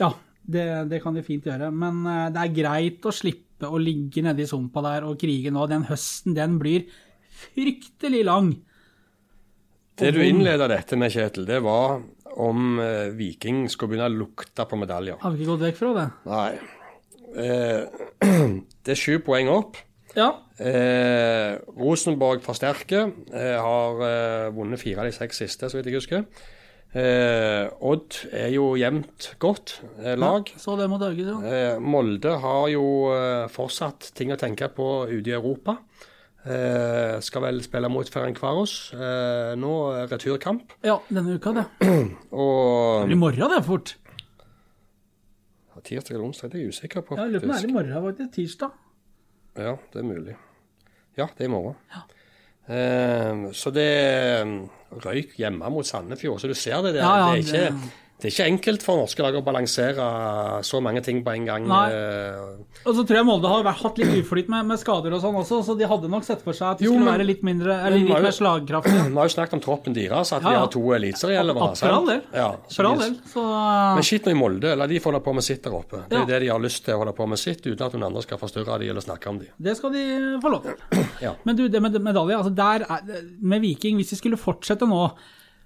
ja, 0.00 0.12
det, 0.52 0.66
det 0.90 1.00
kan 1.02 1.16
de 1.16 1.24
fint 1.26 1.46
gjøre, 1.48 1.70
men 1.74 2.02
eh, 2.08 2.26
det 2.34 2.42
er 2.42 2.56
greit 2.56 3.08
å 3.08 3.14
slippe 3.14 3.70
å 3.70 3.80
ligge 3.80 4.24
nede 4.24 4.44
i 4.44 4.50
sumpa 4.50 4.82
der 4.84 5.06
og 5.08 5.18
krige 5.20 5.52
nå. 5.54 5.64
Den 5.70 5.86
høsten, 5.88 6.36
den 6.38 6.58
blir 6.62 6.86
fryktelig 7.42 8.24
lang. 8.28 8.52
Det 9.98 10.10
du 10.16 10.22
innleda 10.24 10.66
dette 10.72 10.96
med, 10.98 11.12
Kjetil, 11.14 11.46
det 11.46 11.60
var 11.64 12.00
om 12.42 12.78
eh, 12.80 13.12
Viking 13.16 13.66
skulle 13.70 13.92
begynne 13.94 14.08
å 14.10 14.20
lukte 14.22 14.66
på 14.68 14.78
medaljer. 14.80 15.20
Har 15.20 15.34
vi 15.34 15.42
ikke 15.42 15.52
gått 15.52 15.66
vekk 15.66 15.80
fra 15.80 15.92
det? 15.98 16.06
Nei. 16.30 16.50
Eh, 17.42 18.22
det 18.84 18.94
er 18.94 18.98
sju 18.98 19.18
poeng 19.24 19.50
opp. 19.52 19.78
Ja. 20.16 20.30
Eh, 20.60 21.58
Rosenborg 21.80 22.42
forsterker. 22.44 23.12
Eh, 23.32 23.54
har 23.60 24.02
eh, 24.08 24.48
vunnet 24.56 24.80
fire 24.80 25.04
av 25.04 25.08
de 25.08 25.14
seks 25.16 25.44
siste, 25.44 25.70
så 25.70 25.78
vidt 25.78 25.90
jeg 25.90 26.00
husker. 26.00 26.26
Eh, 26.92 27.70
Odd 27.88 28.18
er 28.36 28.50
jo 28.52 28.74
jevnt 28.76 29.30
godt 29.40 29.78
eh, 30.02 30.12
lag. 30.20 30.50
Så 30.60 30.74
det 30.76 30.90
må 30.92 30.98
Haugesund. 31.00 31.46
Ja. 31.46 31.60
Eh, 31.72 31.78
Molde 31.80 32.34
har 32.42 32.66
jo 32.68 32.84
eh, 33.14 33.46
fortsatt 33.52 34.10
ting 34.18 34.34
å 34.34 34.36
tenke 34.40 34.68
på 34.76 34.88
ute 35.08 35.32
i 35.32 35.36
Europa. 35.38 35.78
Eh, 36.42 37.16
skal 37.22 37.44
vel 37.46 37.62
spille 37.64 37.88
mot 37.92 38.08
Ferencvaros 38.10 38.74
eh, 38.98 39.52
nå, 39.56 39.72
eh, 39.94 40.06
returkamp. 40.10 40.74
ja, 40.84 40.98
denne 41.08 41.38
uka, 41.38 41.52
det. 41.54 41.66
Og 42.44 43.08
I 43.08 43.16
morgen, 43.16 43.46
det, 43.46 43.60
er 43.62 43.66
fort. 43.66 43.94
tirsdag 45.82 46.16
eller 46.16 46.26
onsdag, 46.28 46.50
det 46.52 46.58
er 46.60 46.66
jeg 46.66 46.74
usikker 46.76 47.06
på. 47.06 47.16
Ja, 47.16 47.24
løpet 47.30 47.46
lurer 47.46 47.46
på 47.46 47.46
om 47.46 47.54
det 47.54 47.62
er 47.62 47.70
i 47.70 47.76
morgen, 47.78 48.08
faktisk. 48.10 48.34
Tirsdag. 48.36 48.74
Ja, 49.62 49.76
det 49.94 50.02
er 50.02 50.08
mulig. 50.08 50.34
Ja, 51.16 51.28
det 51.38 51.46
er 51.46 51.48
i 51.48 51.54
morgen. 51.54 51.78
Eh, 51.94 52.04
så 53.56 53.72
det 53.74 53.88
eh, 54.42 54.52
røyk 55.02 55.34
hjemme 55.40 55.70
mot 55.72 55.86
Sandefjord. 55.86 56.40
Så 56.40 56.50
du 56.50 56.54
ser 56.54 56.82
det 56.86 56.94
der. 56.94 57.02
Ja, 57.02 57.16
ja, 57.18 57.36
det, 57.36 57.54
er 57.58 57.72
ikke, 57.72 57.90
det- 58.22 58.30
er 58.30 58.34
ikke 58.46 58.46
enkelt 58.52 58.82
for 58.86 58.96
norske 59.02 59.18
lag 59.22 59.34
å 59.34 59.42
balansere 59.44 60.06
så 60.62 60.80
mange 60.80 61.02
ting 61.02 61.24
på 61.26 61.32
en 61.34 61.44
gang. 61.44 61.66
Nei. 61.66 61.90
Eh, 61.90 62.86
Og 62.86 62.94
så 62.96 63.02
tror 63.06 63.16
jeg 63.18 63.26
Molde 63.26 63.48
har 63.50 63.62
hatt 63.72 63.98
litt 63.98 64.14
uflyt 64.24 64.48
med, 64.48 64.64
med 64.66 64.78
skader 64.78 65.12
og 65.12 65.20
sånn 65.22 65.34
også, 65.38 65.58
så 65.66 65.76
de 65.78 65.84
hadde 65.86 66.08
nok 66.08 66.24
sett 66.24 66.40
for 66.42 66.52
seg 66.54 66.70
at 66.72 66.78
de 66.78 66.84
Jo, 66.86 66.92
skulle 66.92 67.04
men- 67.04 67.18
være 67.18 67.26
litt 67.26 67.42
mindre, 67.42 67.76
eller 67.86 67.98
litt 67.98 68.08
mer 68.22 68.30
slagkraftige. 68.32 69.08
Vi 69.10 69.14
har 69.18 69.26
jo 69.28 69.34
snakket 69.34 69.52
om 69.54 69.60
troppen 69.60 69.94
deres, 69.94 70.32
at 70.32 70.42
Ja, 70.42 70.48
ja. 70.48 70.54
de 70.54 70.58
har 70.60 70.68
to 70.68 70.80
eliteserieelvere. 70.94 71.76
For 71.76 71.88
all 71.88 72.06
del. 72.06 72.22
Ja, 72.32 72.48
så 72.68 72.74
For 72.76 72.84
all 72.86 72.98
del. 72.98 73.14
Så 73.34 73.42
Men 73.96 74.02
skitt 74.02 74.24
nå 74.24 74.30
i 74.30 74.38
Molde, 74.38 74.76
la 74.78 74.86
de 74.86 74.98
få 75.00 75.10
holde 75.12 75.22
på 75.24 75.34
med 75.34 75.42
sitt 75.44 75.62
der 75.62 75.72
oppe. 75.72 76.02
Det 76.08 76.16
er 76.16 76.20
Ja. 76.20 76.24
det 76.26 76.40
de 76.40 76.48
har 76.48 76.58
lyst 76.60 76.84
til 76.84 76.94
å 76.94 76.98
holde 77.04 77.12
på 77.14 77.28
med 77.28 77.38
sitt, 77.38 77.62
uten 77.66 77.86
at 77.86 77.92
noen 77.92 78.06
andre 78.06 78.22
skal 78.22 78.38
forstyrre 78.38 78.78
de 78.78 78.88
eller 78.88 79.00
snakke 79.02 79.26
om 79.28 79.38
de. 79.38 79.46
det 79.60 79.76
skal 79.76 79.90
de 79.92 80.38
få 80.40 80.50
lov 80.50 80.62
til. 80.62 81.06
Ja. 81.20 81.34
Men 81.44 81.56
du, 81.56 81.68
det 81.68 81.82
med 81.82 81.92
medalje, 82.02 82.36
altså 82.38 82.54
der 82.54 82.86
er, 82.88 83.00
med 83.40 83.60
Viking, 83.62 83.96
hvis 83.98 84.10
de 84.10 84.16
skulle 84.16 84.36
fortsette 84.38 84.86
nå 84.88 85.10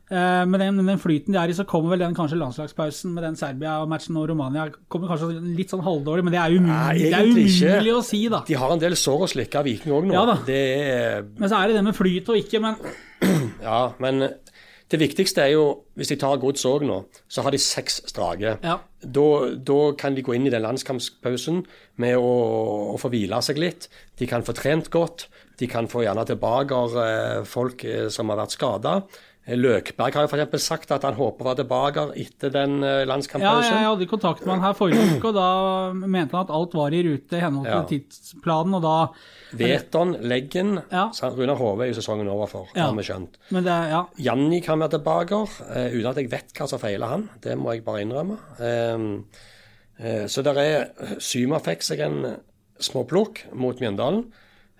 med 0.08 0.60
den, 0.62 0.76
den 0.86 1.00
flyten 1.02 1.34
de 1.34 1.40
er 1.40 1.50
i, 1.50 1.56
så 1.58 1.64
kommer 1.66 1.90
vel 1.94 2.04
den 2.04 2.14
kanskje 2.14 2.38
landslagspausen 2.38 3.10
med 3.16 3.24
den 3.26 3.38
Serbia-matchen 3.38 4.18
og 4.20 4.28
Romania 4.30 4.68
kommer 4.92 5.10
kanskje 5.10 5.32
litt 5.56 5.72
sånn 5.74 5.82
halvdårlig, 5.82 6.26
men 6.26 6.36
det 6.36 6.42
er 6.42 6.54
umulig, 6.54 6.70
Nei, 6.70 6.98
det 7.02 7.18
er 7.18 7.30
umulig 7.32 7.94
å 7.96 8.04
si, 8.06 8.20
da. 8.30 8.44
De 8.46 8.58
har 8.60 8.74
en 8.74 8.82
del 8.82 8.94
sår 8.98 9.26
å 9.26 9.30
slikke 9.34 9.58
av 9.58 9.66
Viking 9.66 9.96
òg 9.96 10.06
nå. 10.06 10.14
Ja 10.14 10.36
er 10.46 11.26
Men 11.26 11.50
så 11.50 11.58
er 11.58 11.72
det 11.72 11.80
det 11.80 11.86
med 11.88 11.98
flyt 11.98 12.30
og 12.30 12.38
ikke, 12.38 12.62
men 12.62 12.78
Ja, 13.66 13.80
men 14.02 14.28
det 14.86 15.00
viktigste 15.02 15.42
er 15.42 15.56
jo, 15.56 15.64
hvis 15.98 16.12
de 16.12 16.18
tar 16.20 16.38
gods 16.38 16.62
òg 16.68 16.84
nå, 16.86 17.00
så 17.26 17.42
har 17.42 17.54
de 17.54 17.58
seks 17.58 18.04
strake. 18.12 18.58
ja. 18.62 18.78
Da, 19.06 19.24
da 19.62 19.92
kan 19.98 20.16
de 20.16 20.22
gå 20.24 20.34
inn 20.34 20.46
i 20.48 20.50
den 20.50 20.64
landskampspausen 20.64 21.60
med 22.02 22.16
å, 22.18 22.30
å 22.94 22.96
få 22.98 23.10
hvile 23.12 23.38
seg 23.44 23.58
litt. 23.60 23.86
De 24.18 24.26
kan 24.26 24.42
få 24.46 24.54
trent 24.56 24.88
godt. 24.90 25.28
De 25.60 25.68
kan 25.70 25.86
få 25.88 26.02
gjerne 26.02 26.24
tilbake 26.26 26.78
eh, 27.02 27.44
folk 27.46 27.84
eh, 27.86 28.08
som 28.10 28.32
har 28.32 28.40
vært 28.40 28.56
skada. 28.56 28.94
Løkberg 29.46 30.16
har 30.16 30.24
jo 30.26 30.30
f.eks. 30.32 30.62
sagt 30.64 30.90
at 30.90 31.04
han 31.06 31.14
håper 31.14 31.44
å 31.44 31.48
være 31.52 31.60
tilbake 31.60 32.02
etter 32.18 32.50
den 32.50 32.80
landskampen. 33.06 33.46
Ja, 33.46 33.60
jeg 33.62 33.86
hadde 33.86 34.08
kontakt 34.10 34.40
med 34.42 34.56
han 34.56 34.64
her 34.64 34.74
forrige 34.74 35.04
uke, 35.16 35.28
og 35.30 35.36
da 35.36 35.92
mente 35.94 36.34
han 36.34 36.48
at 36.48 36.50
alt 36.50 36.74
var 36.74 36.96
i 36.96 37.02
rute 37.06 37.38
i 37.38 37.42
henhold 37.44 37.68
til 37.68 37.76
Ja. 37.76 37.84
tidsplanen, 37.92 38.74
og 38.74 38.82
da 38.82 38.96
Veton, 39.56 40.16
Leggen 40.26 40.82
Ja. 40.90 41.10
så 41.14 41.30
Runar 41.30 41.56
Hove 41.56 41.84
er 41.84 41.92
jo 41.92 42.00
sesongen 42.00 42.28
over 42.28 42.46
for, 42.50 42.66
Ja. 42.74 42.86
har 42.88 42.94
vi 42.94 43.02
skjønt. 43.06 43.38
Men 43.50 43.62
det, 43.62 43.76
ja. 43.90 44.06
Janni 44.18 44.60
kan 44.62 44.80
være 44.80 44.98
tilbake, 44.98 45.32
uh, 45.32 45.90
uten 45.94 46.06
at 46.10 46.16
jeg 46.16 46.30
vet 46.30 46.52
hva 46.52 46.68
som 46.68 46.78
feiler 46.82 47.06
han. 47.06 47.28
Det 47.40 47.56
må 47.56 47.72
jeg 47.72 47.84
bare 47.84 48.02
innrømme. 48.02 48.38
Eh, 48.58 50.22
uh, 50.22 50.26
så 50.26 50.42
der 50.42 50.58
er 50.58 50.90
Syma 51.20 51.60
fikk 51.62 51.82
seg 51.82 52.00
en 52.00 52.36
småplukk 52.80 53.44
mot 53.54 53.78
Mjøndalen. 53.78 54.26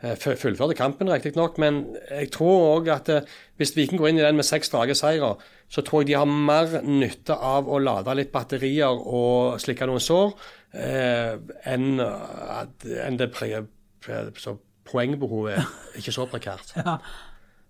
Eh, 0.05 0.13
fu- 0.21 0.35
fullførte 0.37 0.75
kampen, 0.77 1.09
riktignok, 1.09 1.57
men 1.63 1.79
jeg 2.11 2.29
tror 2.35 2.67
òg 2.75 2.91
at 2.93 3.09
eh, 3.15 3.23
hvis 3.57 3.73
Viking 3.79 3.97
går 4.03 4.11
inn 4.11 4.19
i 4.21 4.25
den 4.27 4.37
med 4.37 4.45
seks 4.45 4.69
strake 4.69 4.93
seire, 4.99 5.31
så 5.73 5.81
tror 5.83 6.03
jeg 6.05 6.11
de 6.11 6.19
har 6.21 6.29
mer 6.29 6.83
nytte 6.85 7.33
av 7.33 7.65
å 7.73 7.79
lade 7.81 8.13
litt 8.19 8.29
batterier 8.35 8.93
og 8.93 9.57
slikke 9.65 9.89
noen 9.89 10.05
sår, 10.05 10.35
eh, 10.77 11.39
enn 11.73 13.17
det 13.19 13.31
pre, 13.33 13.63
så 14.37 14.59
poengbehovet 14.87 15.57
er 15.63 15.99
ikke 16.03 16.15
så 16.15 16.29
prekært. 16.31 16.77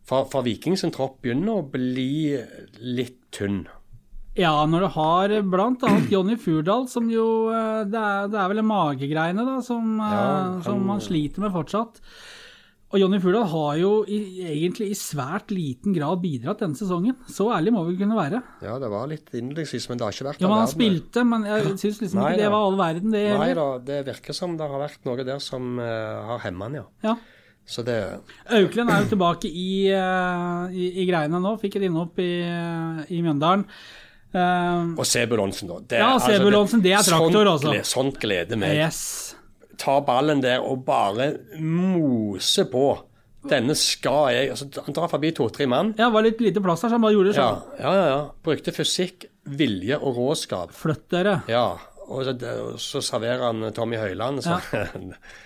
For, 0.07 0.23
for 0.31 0.45
Vikings 0.47 0.85
tropp 0.95 1.17
begynner 1.25 1.57
å 1.59 1.63
bli 1.67 2.37
litt 2.79 3.17
tynn. 3.35 3.65
Ja, 4.37 4.53
når 4.69 4.81
du 4.85 4.89
har 4.93 5.33
annet 5.89 6.11
Jonny 6.13 6.37
Furdal, 6.37 6.87
som 6.93 7.07
jo 7.11 7.49
eh, 7.49 7.85
Det 7.89 7.97
er, 8.01 8.27
det 8.33 8.41
er 8.41 8.49
vel 8.53 8.65
magegreiene 8.69 9.45
da, 9.49 9.61
som, 9.65 9.95
eh, 10.01 10.11
Ja, 10.13 10.25
han- 10.43 10.63
som 10.67 10.83
man 10.87 11.01
sliter 11.01 11.41
med 11.41 11.53
fortsatt. 11.55 12.01
Og 12.95 13.01
Jonny 13.01 13.19
Furdal 13.19 13.49
har 13.51 13.77
jo 13.81 14.05
i, 14.07 14.19
egentlig 14.47 14.91
i 14.93 14.95
svært 14.95 15.51
liten 15.51 15.93
grad 15.97 16.21
bidratt 16.23 16.61
denne 16.63 16.77
sesongen. 16.79 17.17
Så 17.27 17.49
ærlig 17.51 17.73
må 17.75 17.83
vi 17.89 17.97
kunne 17.99 18.15
være. 18.15 18.39
Ja, 18.63 18.77
det 18.79 18.89
var 18.93 19.09
litt 19.11 19.33
innledningsvis, 19.35 19.89
men 19.91 19.99
det 19.99 20.07
har 20.07 20.13
ikke 20.15 20.29
vært 20.29 20.41
Ja, 20.41 20.47
Han 20.47 20.59
all 20.61 20.67
verden. 20.67 20.77
spilte, 20.77 21.25
men 21.27 21.43
jeg 21.49 21.65
syns 21.83 21.99
liksom 22.01 22.21
Nei 22.23 22.31
ikke 22.33 22.43
det 22.45 22.51
var 22.53 22.63
all 22.69 22.77
verden, 22.79 23.11
det 23.11 23.25
Nei 23.41 23.55
da, 23.59 23.67
det 23.79 23.99
virker 24.07 24.35
som 24.39 24.57
det 24.57 24.69
har 24.71 24.79
vært 24.85 25.03
noe 25.05 25.25
der 25.27 25.41
som 25.43 25.79
uh, 25.81 26.23
har 26.31 26.39
hemmet 26.47 26.63
han, 26.63 26.75
ja. 26.75 26.85
Ja. 27.03 27.17
Så 27.67 27.83
det 27.85 27.99
Auklend 28.55 28.89
er 28.95 29.03
jo 29.03 29.17
tilbake 29.17 29.51
i, 29.51 29.91
uh, 29.91 30.71
i, 30.71 31.03
i 31.03 31.07
greiene 31.11 31.41
nå. 31.43 31.57
Fikk 31.59 31.81
et 31.81 31.89
innhopp 31.91 32.17
i, 32.23 32.31
i 33.11 33.19
Mjøndalen. 33.21 33.67
Eh, 34.37 34.93
Og 35.01 35.07
Sebulonsen, 35.09 35.71
da. 35.71 35.79
Det, 35.89 35.99
Ja, 36.03 36.13
Sebulonsen, 36.23 36.83
det 36.85 36.93
er 36.93 37.03
traktor, 37.07 37.33
sånt, 37.33 37.53
altså. 37.55 37.73
Sånt, 37.73 37.91
Sånt 37.93 38.21
gleder 38.23 38.61
meg. 38.61 38.77
yes. 38.77 39.35
Ta 39.81 39.99
ballen 40.01 40.41
der 40.45 40.63
og 40.65 40.85
bare 40.87 41.31
mose 41.61 42.65
på. 42.73 42.87
Denne 43.47 43.77
skal 43.79 44.33
jeg 44.35 44.49
altså, 44.55 44.67
Han 44.87 44.95
drar 44.97 45.09
forbi 45.13 45.31
to-tre 45.37 45.67
mann. 45.71 45.93
Ja, 45.99 46.09
det 46.09 46.15
var 46.17 46.25
litt 46.27 46.41
lite 46.43 46.63
plass 46.65 46.81
der, 46.83 46.89
så 46.91 46.97
han 46.99 47.05
bare 47.05 47.15
gjorde 47.15 47.33
det 47.33 47.37
Ja, 47.39 47.49
sånn. 47.53 47.77
ja, 47.85 47.93
ja, 47.95 48.07
ja. 48.11 48.23
Brukte 48.43 48.73
fysikk, 48.75 49.27
vilje 49.47 49.99
og 50.01 50.17
råskap. 50.19 50.73
Flytt 50.75 51.05
dere. 51.15 51.37
Ja, 51.53 51.67
og 52.09 52.25
så, 52.27 52.35
så 52.83 53.03
serverer 53.05 53.45
han 53.51 53.69
Tommy 53.77 53.97
Høiland, 54.01 54.43
så 54.43 54.59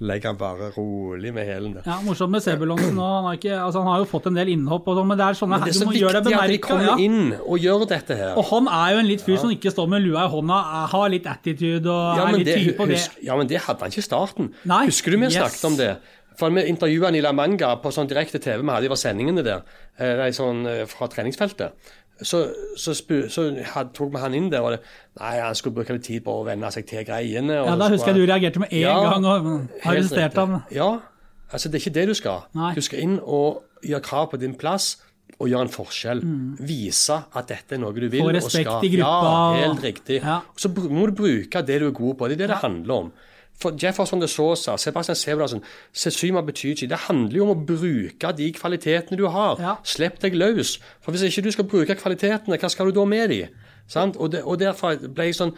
legger 0.00 0.30
han 0.32 0.38
bare 0.40 0.70
rolig 0.72 1.32
med 1.34 1.44
hælen 1.44 1.74
der. 1.76 1.84
Ja, 1.84 1.98
Morsomt 2.04 2.32
med 2.32 2.40
Sebulonsen 2.44 2.94
nå. 2.96 3.06
Han 3.26 3.28
altså, 3.36 3.82
han 3.82 3.88
har 3.92 3.98
jo 4.00 4.06
fått 4.08 4.28
en 4.30 4.38
del 4.38 4.52
innhopp, 4.54 4.88
og 4.88 4.96
sånn, 4.96 5.10
men 5.10 5.18
det 5.20 5.26
er 5.26 5.38
sånne 5.40 5.58
Men 5.58 5.66
det 5.68 5.74
er 5.74 5.80
du 5.80 5.88
må 5.90 5.96
gjøre 5.96 6.22
viktig 6.22 6.32
det 6.32 6.38
at 6.40 6.52
de 6.54 6.60
kommer 6.64 6.88
ja. 6.88 6.94
inn 7.04 7.34
og 7.40 7.66
gjør 7.66 7.84
dette 7.90 8.16
her. 8.16 8.32
Og 8.40 8.48
han 8.52 8.70
er 8.80 8.94
jo 8.94 9.02
en 9.02 9.10
litt 9.10 9.24
fyr 9.26 9.36
som 9.42 9.52
ikke 9.52 9.74
står 9.74 9.90
med 9.92 10.06
lua 10.06 10.24
i 10.24 10.32
hånda, 10.32 10.60
er- 10.78 10.88
har 10.94 11.12
litt 11.12 11.28
attitude 11.28 11.90
og 11.90 12.16
Ja 12.22 12.28
er 12.28 12.38
litt 12.38 12.48
det, 12.48 12.76
på 12.78 12.88
det. 12.88 13.02
ja, 13.28 13.36
men 13.36 13.50
det 13.50 13.60
hadde 13.66 13.84
han 13.84 13.92
ikke 13.92 14.04
i 14.04 14.08
starten. 14.08 14.54
Nei, 14.64 14.86
Husker 14.88 15.12
du 15.12 15.18
vi 15.18 15.28
yes. 15.28 15.36
snakket 15.36 15.68
om 15.68 15.76
det? 15.76 15.92
For 16.40 16.48
Vi 16.48 16.62
intervjua 16.70 17.10
Nila 17.12 17.32
Manga 17.36 17.74
på 17.82 17.90
sånn 17.92 18.08
direkte 18.08 18.40
TV 18.40 18.62
vi 18.62 18.72
hadde, 18.72 18.88
i 18.88 18.96
sendingene 18.96 19.44
der, 19.44 19.62
eh, 19.98 20.30
sånn, 20.32 20.64
eh, 20.66 20.86
fra 20.86 21.08
treningsfeltet. 21.08 21.72
Så, 22.22 22.40
så, 22.76 22.92
så 22.94 23.44
had, 23.74 23.92
tok 23.96 24.10
vi 24.12 24.20
han 24.20 24.34
inn 24.36 24.50
der, 24.52 24.60
og 24.60 24.74
det, 24.74 24.80
nei, 25.20 25.34
han 25.40 25.54
skulle 25.56 25.78
bruke 25.78 25.94
litt 25.96 26.04
tid 26.04 26.24
på 26.26 26.34
å 26.40 26.44
venne 26.44 26.68
seg 26.74 26.84
til 26.88 27.04
greiene. 27.08 27.60
Ja, 27.62 27.76
Da 27.80 27.88
husker 27.92 28.12
jeg 28.12 28.20
du 28.20 28.26
reagerte 28.30 28.60
med 28.60 28.72
en 28.72 28.82
Ja, 28.82 28.96
gang 29.06 29.24
og 29.24 29.86
arresterte 29.88 30.44
riktig. 30.44 30.76
Ja, 30.76 30.90
altså 31.50 31.70
det 31.70 31.80
er 31.80 31.84
ikke 31.86 31.94
det 31.96 32.08
du 32.10 32.14
skal. 32.18 32.44
Nei. 32.58 32.74
Du 32.76 32.82
skal 32.84 33.00
inn 33.06 33.16
og 33.22 33.62
gjøre 33.86 34.04
krav 34.04 34.28
på 34.34 34.40
din 34.42 34.54
plass 34.60 34.98
og 35.40 35.48
gjøre 35.48 35.68
en 35.68 35.72
forskjell. 35.72 36.20
Vise 36.68 37.16
at 37.32 37.48
dette 37.48 37.76
er 37.78 37.80
noe 37.80 37.94
du 37.96 38.02
vil. 38.08 38.20
Mm. 38.20 38.26
Få 38.26 38.34
respekt 38.36 38.84
i 38.84 38.92
gruppa, 38.98 39.32
Ja, 39.56 39.64
helt 39.64 39.84
riktig. 39.86 40.20
Ja. 40.20 40.40
Så 40.60 40.68
må 40.76 41.06
du 41.08 41.16
bruke 41.16 41.62
det 41.64 41.80
du 41.80 41.88
er 41.88 41.96
god 41.96 42.18
på. 42.20 42.28
Det 42.28 42.36
er 42.36 42.42
det 42.44 42.50
det 42.52 42.60
handler 42.64 43.06
om. 43.06 43.12
For 43.60 43.76
Jefferson 43.76 44.22
de 44.22 44.28
Sosa, 44.28 44.76
Sebastian 44.80 45.18
Sebulonsen, 45.18 45.64
Sesuma 45.92 46.40
Betyji 46.40 46.88
Det 46.88 47.06
handler 47.08 47.36
jo 47.36 47.48
om 47.48 47.54
å 47.54 47.66
bruke 47.66 48.32
de 48.36 48.52
kvalitetene 48.56 49.18
du 49.20 49.26
har. 49.28 49.60
Ja. 49.60 49.74
Slipp 49.84 50.20
deg 50.22 50.38
løs. 50.38 50.78
For 51.04 51.12
hvis 51.12 51.26
ikke 51.28 51.44
du 51.44 51.52
skal 51.52 51.68
bruke 51.68 51.98
kvalitetene, 51.98 52.56
hva 52.60 52.72
skal 52.72 52.88
du 52.88 52.96
da 52.96 53.04
med 53.04 53.28
de? 53.34 53.42
Sant? 53.90 54.16
Og, 54.16 54.32
det, 54.32 54.44
og 54.46 54.60
derfor 54.60 54.96
ble 55.10 55.28
jeg 55.28 55.36
sånn 55.36 55.56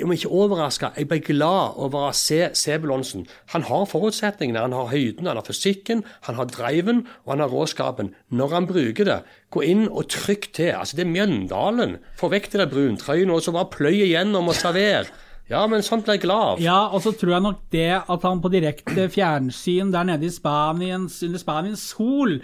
om 0.00 0.12
ikke 0.14 0.30
overraska, 0.32 0.88
jeg 0.96 1.08
ble 1.10 1.18
glad 1.20 1.76
over 1.84 2.06
å 2.08 2.12
se 2.16 2.38
Sebulonsen. 2.56 3.26
Han 3.52 3.66
har 3.68 3.84
forutsetningene. 3.90 4.62
Han 4.64 4.72
har 4.72 4.88
høyden, 4.88 5.28
han 5.28 5.36
har 5.36 5.44
fysikken, 5.44 6.00
han 6.24 6.38
har 6.40 6.48
driven 6.48 7.02
og 7.26 7.34
han 7.34 7.44
har 7.44 7.52
råskapen. 7.52 8.14
Når 8.32 8.54
han 8.56 8.68
bruker 8.70 9.08
det, 9.08 9.18
gå 9.52 9.64
inn 9.68 9.84
og 9.88 10.08
trykk 10.14 10.48
til. 10.56 10.72
Altså, 10.78 10.96
det 10.96 11.04
er 11.04 11.12
Mjøndalen. 11.12 11.98
Få 12.16 12.32
vekk 12.32 12.48
det 12.52 12.62
der 12.62 12.72
bruntrøyene 12.72 13.36
og 13.36 13.44
så 13.44 13.54
bare 13.56 13.68
pløy 13.74 14.00
igjennom 14.06 14.48
og 14.48 14.56
server. 14.56 15.12
Ja, 15.50 15.64
men 15.66 15.82
sånt 15.82 16.04
ble 16.06 16.14
jeg 16.14 16.22
glad 16.22 16.44
av. 16.52 16.60
Ja, 16.62 16.76
og 16.94 17.02
så 17.02 17.10
tror 17.18 17.32
jeg 17.34 17.42
nok 17.42 17.62
det 17.74 17.88
at 17.98 18.22
han 18.26 18.38
på 18.42 18.50
direkte 18.52 19.08
fjernsyn 19.10 19.88
der 19.90 20.06
nede 20.06 20.28
i 20.28 20.30
Spaniens, 20.30 21.16
under 21.26 21.42
Spaniens 21.42 21.82
sol 21.90 22.36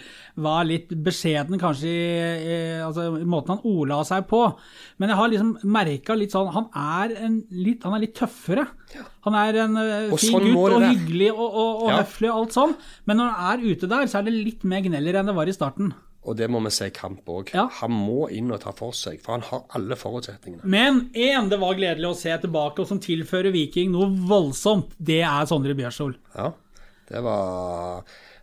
var 0.42 0.66
litt 0.66 0.90
beskjeden 1.06 1.60
kanskje 1.62 1.86
i, 1.92 2.08
i, 2.42 2.56
altså, 2.82 3.04
i 3.20 3.28
måten 3.30 3.54
han 3.54 3.62
ordla 3.70 4.00
seg 4.08 4.26
på. 4.30 4.40
Men 4.98 5.12
jeg 5.12 5.20
har 5.20 5.30
liksom 5.30 5.52
merka 5.76 6.16
litt 6.18 6.34
sånn 6.34 6.50
Han 6.56 6.66
er, 6.74 7.14
en, 7.28 7.36
litt, 7.54 7.86
han 7.86 7.94
er 7.94 8.02
litt 8.08 8.16
tøffere. 8.18 8.66
Han 9.26 9.38
er 9.38 9.60
en 9.66 9.78
eh, 9.80 10.10
Og 10.10 10.18
fin 10.18 10.34
sånn 10.34 10.48
gutt 10.50 10.76
og 10.80 10.88
hyggelig 10.88 11.30
og, 11.30 11.46
og, 11.46 11.70
og 11.86 11.92
Ja. 11.92 12.00
høflig 12.02 12.32
og 12.32 12.40
alt 12.40 12.58
sånn. 12.58 12.74
Men 13.06 13.22
når 13.22 13.30
han 13.38 13.46
er 13.62 13.70
ute 13.70 13.92
der, 13.94 14.10
så 14.10 14.18
er 14.18 14.26
det 14.26 14.34
litt 14.34 14.66
mer 14.66 14.82
gneller 14.82 15.20
enn 15.22 15.30
det 15.30 15.36
var 15.38 15.46
i 15.46 15.54
starten. 15.54 15.94
Og 16.26 16.36
det 16.38 16.48
må 16.50 16.60
vi 16.64 16.72
se 16.74 16.88
i 16.90 16.94
kamp 16.94 17.28
òg. 17.30 17.52
Ja. 17.54 17.68
Han 17.80 17.94
må 17.94 18.26
inn 18.34 18.50
og 18.54 18.60
ta 18.64 18.72
for 18.76 18.96
seg, 18.96 19.20
for 19.22 19.36
han 19.36 19.46
har 19.46 19.64
alle 19.78 19.98
forutsetningene. 19.98 20.66
Men 20.66 21.04
én 21.14 21.50
det 21.52 21.60
var 21.62 21.78
gledelig 21.78 22.10
å 22.10 22.18
se 22.18 22.34
tilbake, 22.42 22.82
og 22.82 22.90
som 22.90 23.02
tilfører 23.02 23.54
Viking 23.54 23.92
noe 23.94 24.10
voldsomt, 24.26 24.96
det 24.98 25.22
er 25.22 25.46
Sondre 25.48 25.76
Bjørsol. 25.78 26.16
Ja, 26.34 26.50
det 27.06 27.22
var 27.22 28.02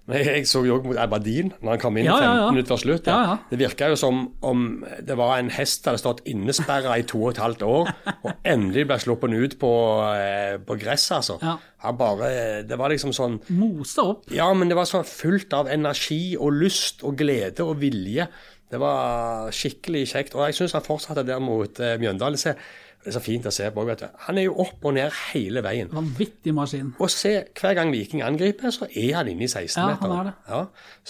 Men 0.10 0.20
jeg, 0.20 0.48
så 0.52 0.60
jo 0.68 0.76
òg 0.76 0.88
mot 0.90 0.98
Aberdeen 1.00 1.54
når 1.62 1.76
han 1.76 1.80
kom 1.80 1.98
inn 2.00 2.10
Ja, 2.10 2.18
ja, 2.20 2.32
15 2.34 2.42
ja. 2.42 2.48
minutter 2.52 2.74
før 2.74 2.82
slutt. 2.82 3.06
Ja, 3.08 3.20
ja. 3.24 3.36
Det 3.50 3.60
virka 3.62 3.88
jo 3.94 4.00
som 4.00 4.24
om 4.44 4.66
det 5.00 5.16
var 5.20 5.38
en 5.40 5.52
hest 5.56 5.84
som 5.86 5.94
hadde 5.94 6.02
stått 6.02 6.24
innesperra 6.28 6.98
i 7.00 7.06
to 7.08 7.22
og 7.22 7.32
et 7.32 7.40
halvt 7.44 7.64
år, 7.68 7.92
og 8.12 8.34
endelig 8.44 8.84
ble 8.90 8.98
sluppet 9.00 9.36
ut 9.38 9.56
på, 9.62 9.72
eh, 10.18 10.58
på 10.60 10.78
gresset, 10.82 11.16
altså. 11.22 11.38
Ja. 11.44 11.56
Han 11.84 11.98
bare 12.00 12.28
Det 12.64 12.78
var 12.80 12.92
liksom 12.94 13.12
sånn 13.16 13.42
Mosa 13.56 14.06
opp. 14.14 14.28
Ja, 14.32 14.50
men 14.56 14.72
det 14.72 14.78
var 14.80 14.88
sånn 14.88 15.08
fullt 15.08 15.52
av 15.56 15.72
energi 15.72 16.36
og 16.40 16.56
lyst 16.56 17.04
og 17.04 17.18
glede 17.20 17.64
og 17.64 17.80
vilje. 17.82 18.28
Det 18.74 18.80
var 18.82 19.52
skikkelig 19.54 20.08
kjekt. 20.10 20.34
Og 20.38 20.48
jeg 20.50 20.58
syns 20.58 20.74
han 20.78 20.86
fortsatte 20.86 21.24
der 21.28 21.42
mot 21.44 21.80
eh, 21.84 21.94
Mjøndalen. 22.02 22.40
Se, 22.42 22.56
Det 23.04 23.12
er 23.12 23.16
så 23.18 23.22
fint 23.24 23.46
å 23.46 23.52
se 23.52 23.68
på. 23.76 23.84
Vet 23.86 24.00
du. 24.02 24.06
Han 24.26 24.38
er 24.40 24.46
jo 24.48 24.54
opp 24.64 24.86
og 24.88 24.94
ned 24.96 25.12
hele 25.34 25.62
veien. 25.66 25.90
Vanvittig 25.92 26.54
maskin. 26.56 26.94
Og 27.04 27.12
se, 27.12 27.34
hver 27.60 27.76
gang 27.76 27.92
Viking 27.92 28.24
angriper, 28.24 28.72
så 28.72 28.88
er 28.90 29.10
han 29.20 29.28
inne 29.28 29.44
i 29.44 29.52
16-meteren. 29.52 29.76
Ja, 29.92 29.98
han 30.00 30.14
er 30.20 30.30
det. 30.30 30.36
Ja, 30.48 30.62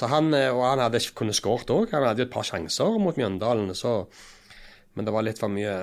så 0.02 0.10
han, 0.10 0.32
eh, 0.34 0.50
og 0.52 0.64
han 0.66 0.82
hadde 0.84 1.04
kunnet 1.16 1.38
skåret 1.38 1.70
òg. 1.72 1.94
Han 1.94 2.08
hadde 2.10 2.26
jo 2.26 2.30
et 2.32 2.34
par 2.34 2.48
sjanser 2.50 2.98
mot 3.00 3.20
Mjøndalen, 3.20 3.72
så 3.78 4.04
Men 4.96 5.06
det 5.06 5.14
var 5.14 5.24
litt 5.26 5.40
for 5.42 5.50
mye 5.50 5.78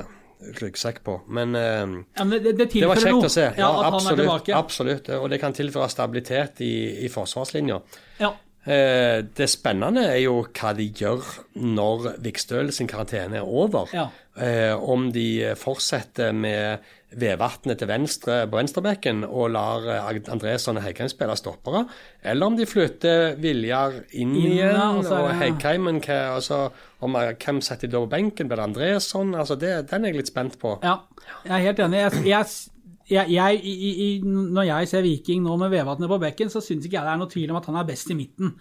ryggsekk 0.61 1.01
på. 1.07 1.17
Men 1.29 1.55
eh, 1.55 1.97
Ja, 2.19 2.25
men 2.25 2.43
det, 2.43 2.57
det 2.59 2.69
det 2.73 2.87
var 2.89 2.97
kjekt 3.01 3.17
noe. 3.17 3.27
å 3.27 3.33
se. 3.33 3.47
Ja, 3.59 3.71
Ja, 3.71 3.89
absolutt, 3.91 4.49
absolutt. 4.55 5.09
Og 5.19 5.31
det 5.31 5.41
kan 5.43 5.53
tilføre 5.57 5.89
stabilitet 5.91 6.61
i, 6.67 7.05
i 7.05 7.09
forsvarslinja. 7.13 7.81
Ja. 8.21 8.35
Eh, 8.65 9.23
det 9.25 9.47
spennende 9.49 10.03
er 10.11 10.19
jo 10.21 10.43
hva 10.45 10.75
de 10.77 10.85
gjør 10.93 11.25
når 11.57 12.11
Vikstøl 12.21 12.69
sin 12.77 12.91
karantene 12.91 13.41
er 13.41 13.49
over. 13.49 13.89
Ja. 13.97 14.11
Eh, 14.37 14.75
om 14.77 15.09
de 15.13 15.55
fortsetter 15.59 16.35
med 16.37 16.85
Vevatnet 17.11 17.81
til 17.81 17.89
venstre 17.91 18.45
på 18.47 18.55
venstrebekken 18.61 19.25
og 19.27 19.49
lar 19.57 19.89
eh, 19.91 20.21
Andresson 20.31 20.79
og 20.79 20.85
Heggheim 20.85 21.11
spille 21.11 21.35
stoppere, 21.41 21.83
eller 22.23 22.47
om 22.47 22.59
de 22.59 22.69
flytter 22.69 23.35
Viljar 23.43 23.97
inn, 24.13 24.37
igjen 24.39 24.77
ja, 24.77 24.91
altså, 24.93 25.23
og 25.25 25.33
Heggheimen 25.41 25.99
hva, 26.05 26.21
altså, 26.37 26.61
om, 27.01 27.17
Hvem 27.17 27.63
setter 27.65 27.89
de 27.89 27.97
da 27.97 28.05
på 28.05 28.13
benken? 28.13 28.47
Blir 28.47 28.61
det 28.61 28.69
Andresson? 28.69 29.35
Altså, 29.35 29.57
det, 29.59 29.73
den 29.91 30.05
er 30.05 30.13
jeg 30.13 30.21
litt 30.21 30.31
spent 30.31 30.61
på. 30.61 30.77
Ja, 30.85 31.01
jeg 31.49 31.57
er 31.57 31.67
helt 31.71 31.83
enig. 31.89 32.05
Jeg, 32.05 32.25
jeg, 32.29 32.79
jeg, 33.11 33.31
jeg, 33.35 33.61
i, 33.65 33.91
i, 33.91 34.09
når 34.25 34.69
jeg 34.69 34.89
ser 34.89 35.03
Viking 35.07 35.43
nå 35.45 35.57
med 35.61 35.73
Vevatnet 35.73 36.11
på 36.11 36.19
bekken, 36.23 36.51
så 36.53 36.63
syns 36.65 36.87
ikke 36.87 36.99
jeg 36.99 37.07
det 37.09 37.15
er 37.15 37.21
noe 37.21 37.31
tvil 37.33 37.51
om 37.51 37.59
at 37.61 37.67
han 37.71 37.79
er 37.81 37.89
best 37.89 38.11
i 38.11 38.17
midten. 38.19 38.55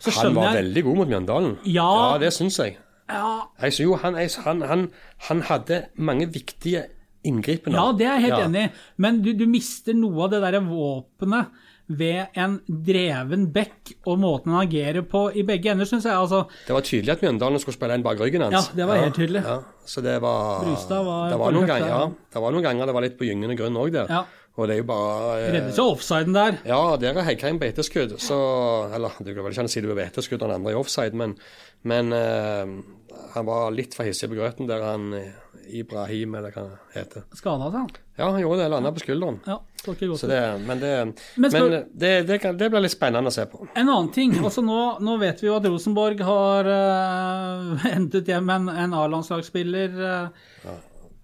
Så 0.00 0.14
Han 0.20 0.34
var 0.34 0.54
jeg 0.54 0.64
veldig 0.64 0.84
god 0.86 0.96
mot 1.02 1.10
Mjøndalen. 1.10 1.58
Ja. 1.68 1.88
ja 2.12 2.18
det 2.22 2.32
syns 2.32 2.58
jeg. 2.62 2.78
ja, 3.10 3.34
synes 3.60 3.80
jo 3.84 3.96
han, 4.00 4.16
han, 4.16 4.62
han, 4.70 4.86
han 5.28 5.42
hadde 5.50 5.82
mange 5.96 6.30
viktige 6.32 6.86
inngripener. 7.24 7.76
ja, 7.76 7.92
det 7.98 8.06
er 8.06 8.14
jeg 8.16 8.22
helt 8.28 8.38
Ja. 8.38 8.44
enig 8.48 8.62
i. 8.64 8.70
Men 8.96 9.22
du, 9.22 9.32
du 9.36 9.46
mister 9.46 9.92
noe 9.94 10.24
av 10.24 10.30
det 10.32 10.40
derre 10.40 10.62
våpenet 10.64 11.52
ved 11.90 12.38
en 12.38 12.58
dreven 12.66 13.48
bekk 13.54 13.94
og 14.06 14.20
måten 14.22 14.54
han 14.54 14.62
agerer 14.62 15.02
på 15.10 15.24
i 15.34 15.42
begge 15.46 15.72
ender, 15.72 15.88
syns 15.88 16.06
jeg. 16.06 16.14
Altså, 16.14 16.44
Det 16.66 16.74
var 16.76 16.86
tydelig 16.86 17.16
at 17.16 17.24
Mjøndalen 17.24 17.62
skulle 17.62 17.78
spille 17.78 17.96
inn 17.98 18.06
bak 18.06 18.20
ryggen 18.22 18.46
hans. 18.46 18.70
Ja, 18.70 18.78
det 18.78 18.86
var 18.90 19.02
helt 19.02 19.18
tydelig. 19.18 19.42
Ja, 19.46 19.56
så 19.84 20.04
det 20.04 20.18
var 20.22 20.68
var 20.68 21.32
det 21.32 21.40
var, 21.40 21.56
noen 21.56 21.66
ganger, 21.70 21.88
ja. 21.88 22.04
ja, 22.04 22.28
det 22.34 22.44
var 22.44 22.54
noen 22.54 22.68
ganger 22.68 22.86
det 22.86 22.94
var 22.94 23.06
litt 23.06 23.18
på 23.18 23.26
gyngende 23.26 23.58
grunn 23.58 23.80
òg 23.80 23.90
der. 23.96 24.12
Ja. 24.12 24.22
Og 24.58 24.66
det 24.68 24.76
er 24.76 24.80
jo 24.82 24.86
bare 24.90 25.34
eh, 25.40 25.50
reddes 25.54 25.78
jo 25.78 25.88
offsiden 25.94 26.34
der. 26.36 26.56
Ja, 26.68 26.80
der 27.00 27.16
er 27.16 27.26
Heggheim 27.26 27.60
på 27.60 27.68
etterskudd. 27.70 28.16
Så 28.20 28.38
Eller 28.94 29.14
du 29.18 29.30
kan 29.32 29.44
vel 29.46 29.54
ikke 29.54 29.68
si 29.70 29.82
det 29.82 29.90
var 29.90 30.00
beiteskudd, 30.02 30.42
han 30.44 30.56
andre 30.58 30.74
er 30.74 30.80
offside, 30.80 31.16
men, 31.16 31.36
men 31.86 32.12
eh, 32.12 32.74
han 33.34 33.46
var 33.46 33.70
litt 33.74 33.94
for 33.96 34.08
hissig 34.08 34.28
på 34.30 34.38
grøten 34.38 34.68
der 34.70 34.84
han 34.84 35.14
eh, 35.16 35.30
Ibrahim, 35.80 36.34
eller 36.34 36.54
hva 36.54 36.66
han 36.66 36.78
heter. 36.96 37.26
Skada 37.38 37.70
seg, 37.70 37.78
han. 37.78 37.90
Ja, 38.18 38.28
han 38.28 38.40
gjorde 38.42 38.64
det. 38.64 38.70
Landa 38.72 38.92
på 38.94 39.04
skulderen. 39.04 39.38
Ja, 39.46 39.60
det, 40.28 40.40
men 40.66 40.80
det, 40.80 40.90
Men 41.04 41.14
men 41.40 41.50
spør- 41.52 41.86
det, 41.92 42.12
det, 42.28 42.38
kan, 42.42 42.56
det 42.60 42.68
blir 42.72 42.82
litt 42.84 42.92
spennende 42.92 43.30
å 43.30 43.34
se 43.34 43.46
på. 43.48 43.62
En 43.74 43.88
annen 43.88 44.10
ting. 44.12 44.34
altså 44.38 44.62
Nå, 44.64 44.80
nå 45.00 45.16
vet 45.22 45.40
vi 45.40 45.48
jo 45.48 45.56
at 45.56 45.68
Rosenborg 45.68 46.20
har 46.26 46.68
uh, 46.76 47.86
hentet 47.86 48.28
hjem 48.28 48.50
en, 48.56 48.68
en 48.68 48.96
A-landslagsspiller 49.00 49.96
uh, 49.96 50.50
ja, 50.66 50.74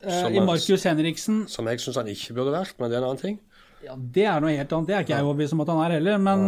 som 0.07 0.33
i 0.33 0.41
Markus 0.45 0.87
Henriksen. 0.89 1.45
Som 1.53 1.69
jeg 1.69 1.83
syns 1.85 2.01
han 2.01 2.09
ikke 2.13 2.39
burde 2.39 2.55
vært, 2.57 2.75
men 2.81 2.91
det 2.93 2.97
er 2.99 3.05
en 3.05 3.11
annen 3.11 3.23
ting. 3.23 3.39
Ja, 3.85 3.97
Det 3.97 4.25
er 4.25 4.41
noe 4.43 4.55
helt 4.57 4.73
annet. 4.73 4.89
Det 4.89 4.97
er 4.97 5.05
ikke 5.05 5.15
jeg 5.19 5.27
overbevist 5.27 5.57
om 5.57 5.63
at 5.65 5.73
han 5.73 5.83
er 5.85 5.97
heller. 5.99 6.23
Men 6.23 6.47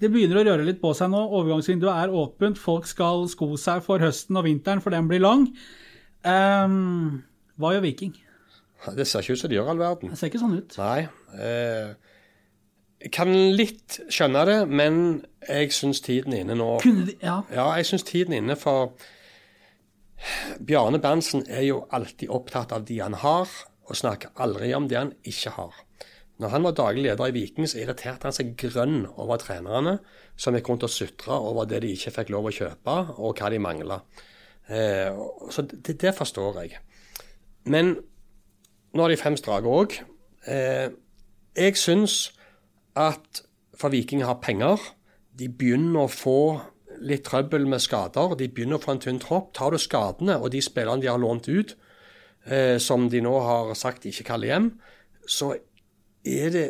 det 0.00 0.10
begynner 0.12 0.40
å 0.40 0.46
røre 0.48 0.66
litt 0.66 0.80
på 0.82 0.92
seg 0.96 1.10
nå. 1.12 1.20
Overgangsvinduet 1.38 1.92
er 1.92 2.14
åpent. 2.14 2.60
Folk 2.60 2.88
skal 2.88 3.28
sko 3.30 3.52
seg 3.60 3.84
for 3.84 4.02
høsten 4.02 4.38
og 4.40 4.48
vinteren, 4.48 4.82
for 4.84 4.94
den 4.94 5.10
blir 5.10 5.22
lang. 5.24 5.46
Um, 6.24 7.20
hva 7.60 7.74
gjør 7.74 7.84
Viking? 7.84 8.16
Det 8.94 9.06
ser 9.08 9.24
ikke 9.24 9.34
ut 9.34 9.40
som 9.42 9.50
de 9.50 9.58
gjør 9.58 9.72
all 9.72 9.80
verden. 9.80 10.12
Det 10.12 10.18
ser 10.20 10.30
ikke 10.30 10.40
sånn 10.42 10.58
ut. 10.58 10.76
Nei. 10.78 11.08
Eh, 11.34 11.94
jeg 13.02 13.12
kan 13.14 13.30
litt 13.54 14.00
skjønne 14.10 14.44
det, 14.48 14.58
men 14.70 15.00
jeg 15.46 15.72
syns 15.74 16.02
tiden 16.04 16.34
er 16.34 16.44
inne 16.44 16.56
nå. 16.58 16.76
Kunne 16.82 17.06
de 17.06 17.16
Ja. 17.22 17.40
Ja, 17.54 17.68
jeg 17.78 17.86
syns 17.90 18.06
tiden 18.06 18.34
er 18.34 18.42
inne 18.42 18.56
for 18.58 18.94
Bjarne 20.58 20.98
Berntsen 20.98 21.44
er 21.46 21.62
jo 21.62 21.84
alltid 21.94 22.30
opptatt 22.34 22.72
av 22.74 22.86
de 22.88 22.98
han 22.98 23.14
har, 23.22 23.50
og 23.88 23.96
snakker 23.96 24.34
aldri 24.42 24.72
om 24.74 24.88
det 24.90 24.98
han 24.98 25.12
ikke 25.26 25.54
har. 25.54 25.76
Når 26.38 26.52
han 26.54 26.66
var 26.66 26.74
daglig 26.78 27.04
leder 27.06 27.30
i 27.30 27.34
Viking, 27.34 27.66
så 27.66 27.80
irriterte 27.82 28.28
han 28.28 28.34
seg 28.34 28.52
grønn 28.58 29.06
over 29.16 29.40
trenerne 29.42 29.96
som 30.38 30.54
gikk 30.54 30.68
rundt 30.70 30.86
og 30.86 30.92
sutra 30.92 31.38
over 31.38 31.66
det 31.66 31.80
de 31.82 31.94
ikke 31.94 32.12
fikk 32.14 32.30
lov 32.34 32.50
å 32.50 32.54
kjøpe, 32.54 32.96
og 33.18 33.38
hva 33.38 33.50
de 33.50 33.58
mangla. 33.62 34.00
Eh, 34.68 35.18
så 35.50 35.64
det, 35.66 35.96
det 35.98 36.14
forstår 36.14 36.60
jeg. 36.62 36.78
Men 37.66 37.96
nå 38.94 39.04
har 39.04 39.12
de 39.12 39.20
fem 39.20 39.36
strake 39.36 39.68
òg. 39.68 39.98
Eh, 40.48 40.88
jeg 41.56 41.76
syns 41.76 42.32
at 42.96 43.42
for 43.78 43.92
Viking 43.94 44.24
har 44.24 44.40
penger. 44.42 44.80
De 45.38 45.48
begynner 45.48 46.06
å 46.06 46.12
få 46.12 46.40
litt 47.04 47.26
trøbbel 47.28 47.66
med 47.70 47.82
skader. 47.82 48.34
De 48.38 48.48
begynner 48.48 48.78
å 48.78 48.82
få 48.82 48.96
en 48.96 49.02
tynn 49.02 49.20
tropp. 49.22 49.52
Tar 49.54 49.74
du 49.74 49.78
skadene 49.78 50.38
og 50.40 50.50
de 50.54 50.62
spillerne 50.64 51.02
de 51.02 51.10
har 51.10 51.20
lånt 51.20 51.48
ut, 51.48 51.76
eh, 52.46 52.78
som 52.78 53.08
de 53.08 53.20
nå 53.20 53.34
har 53.40 53.74
sagt 53.74 54.02
de 54.02 54.12
ikke 54.12 54.30
kaller 54.32 54.48
hjem, 54.48 54.70
så 55.26 55.54
er 56.24 56.50
det 56.50 56.68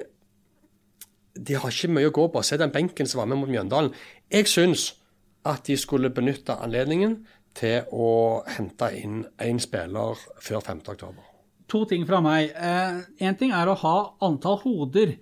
De 1.38 1.54
har 1.54 1.70
ikke 1.70 1.88
mye 1.94 2.08
å 2.08 2.10
gå 2.10 2.24
på. 2.32 2.42
Se 2.42 2.56
den 2.56 2.72
benken 2.74 3.06
som 3.06 3.20
var 3.20 3.26
med 3.26 3.38
mot 3.38 3.48
Mjøndalen. 3.48 3.94
Jeg 4.28 4.48
syns 4.50 4.96
at 5.44 5.68
de 5.68 5.76
skulle 5.76 6.10
benytte 6.10 6.58
anledningen 6.58 7.26
til 7.54 7.86
å 7.92 8.42
hente 8.48 8.90
inn 8.98 9.24
én 9.38 9.62
spiller 9.62 10.18
før 10.42 10.60
5. 10.60 10.82
To 11.68 11.82
ting 11.88 12.06
fra 12.08 12.22
meg. 12.24 12.54
Én 13.20 13.36
ting 13.38 13.52
er 13.52 13.68
å 13.68 13.76
ha 13.76 13.96
antall 14.24 14.60
hoder. 14.62 15.18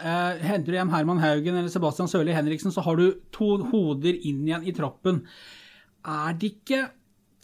Eh, 0.00 0.44
henter 0.46 0.72
du 0.72 0.78
hjem 0.78 0.92
Herman 0.94 1.18
Haugen 1.20 1.56
eller 1.58 1.68
Sebastian 1.72 2.08
Sørli 2.08 2.32
Henriksen, 2.32 2.72
så 2.72 2.84
har 2.86 2.96
du 2.96 3.18
to 3.34 3.56
hoder 3.72 4.16
inn 4.16 4.46
igjen 4.46 4.64
i 4.64 4.72
troppen. 4.76 5.24
Er 6.06 6.36
det 6.38 6.54
ikke 6.54 6.84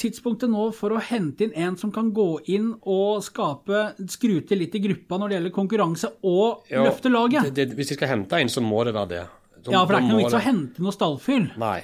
tidspunktet 0.01 0.53
nå 0.53 0.69
for 0.77 0.95
å 0.95 1.03
hente 1.03 1.47
inn 1.47 1.57
en 1.57 1.77
som 1.81 1.93
kan 1.93 2.13
gå 2.17 2.29
inn 2.53 2.71
og 2.83 3.25
skape, 3.25 3.91
skru 4.13 4.39
til 4.47 4.63
litt 4.63 4.77
i 4.77 4.83
gruppa 4.85 5.19
når 5.19 5.33
det 5.33 5.39
gjelder 5.39 5.57
konkurranse, 5.57 6.13
og 6.29 6.71
jo, 6.71 6.87
løfte 6.87 7.13
laget? 7.13 7.51
Det, 7.51 7.73
det, 7.73 7.77
hvis 7.77 7.93
de 7.93 7.99
skal 7.99 8.15
hente 8.15 8.41
en, 8.41 8.53
så 8.53 8.65
må 8.65 8.85
det 8.89 8.97
være 8.97 9.13
det. 9.13 9.27
De, 9.57 9.75
ja, 9.75 9.83
for 9.83 9.93
det 9.93 9.99
er 9.99 10.07
ikke 10.07 10.15
noe 10.15 10.25
vits 10.25 10.39
å 10.39 10.45
hente 10.47 10.87
noe 10.87 10.97
stallfyll. 10.97 11.47
Nei. 11.61 11.79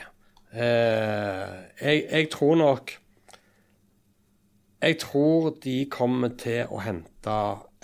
Eh, 0.53 1.55
jeg, 1.81 2.05
jeg 2.07 2.33
tror 2.33 2.59
nok 2.61 2.97
Jeg 4.83 4.99
tror 4.99 5.53
de 5.63 5.85
kommer 5.87 6.33
til 6.35 6.67
å 6.67 6.81
hente 6.83 7.35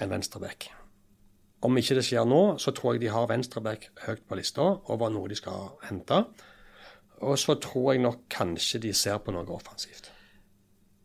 en 0.02 0.10
venstreback. 0.10 0.66
Om 1.62 1.78
ikke 1.78 1.94
det 1.98 2.02
skjer 2.06 2.26
nå, 2.26 2.42
så 2.58 2.72
tror 2.74 2.96
jeg 2.96 3.04
de 3.04 3.12
har 3.14 3.28
venstreback 3.30 3.88
høyt 4.06 4.24
på 4.26 4.38
lista 4.38 4.66
over 4.90 5.12
noe 5.14 5.30
de 5.30 5.38
skal 5.38 5.76
hente. 5.86 6.24
Og 7.22 7.38
så 7.38 7.54
tror 7.62 7.92
jeg 7.92 8.02
nok 8.02 8.26
kanskje 8.30 8.82
de 8.82 8.92
ser 8.94 9.22
på 9.22 9.34
noe 9.34 9.46
offensivt. 9.54 10.10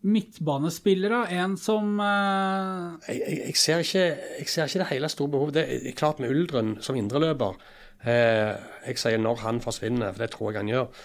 Midtbanespillere, 0.04 1.28
en 1.38 1.56
som 1.62 1.94
uh... 2.02 2.98
jeg, 3.08 3.22
jeg, 3.22 3.38
jeg, 3.46 3.56
ser 3.56 3.86
ikke, 3.86 4.04
jeg 4.40 4.50
ser 4.50 4.68
ikke 4.68 4.82
det 4.82 4.90
hele 4.90 5.14
store 5.14 5.34
behovet. 5.38 5.60
Det 5.62 5.66
er 5.78 5.98
klart 5.98 6.20
med 6.20 6.34
Uldren 6.34 6.76
som 6.82 6.98
indreløper. 6.98 7.62
Eh, 8.02 8.52
jeg 8.90 9.00
sier 9.00 9.22
når 9.22 9.46
han 9.46 9.62
forsvinner, 9.64 10.12
for 10.12 10.26
det 10.26 10.34
tror 10.34 10.52
jeg 10.52 10.64
han 10.64 10.74
gjør. 10.74 11.04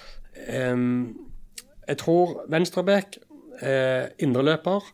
Eh, 0.48 0.76
jeg 1.88 2.00
tror 2.02 2.38
venstrebekk, 2.52 3.20
eh, 3.62 4.08
indreløper, 4.24 4.86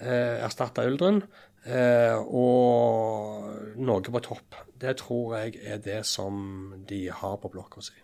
eh, 0.00 0.40
erstatter 0.44 0.90
Uldren. 0.90 1.22
Eh, 1.64 2.16
og 2.16 3.76
noe 3.76 4.00
på 4.14 4.22
topp. 4.24 4.56
Det 4.80 4.94
tror 5.02 5.34
jeg 5.38 5.58
er 5.60 5.82
det 5.84 5.98
som 6.08 6.72
de 6.88 7.08
har 7.12 7.36
på 7.42 7.50
blokka 7.52 7.82
si. 7.84 7.98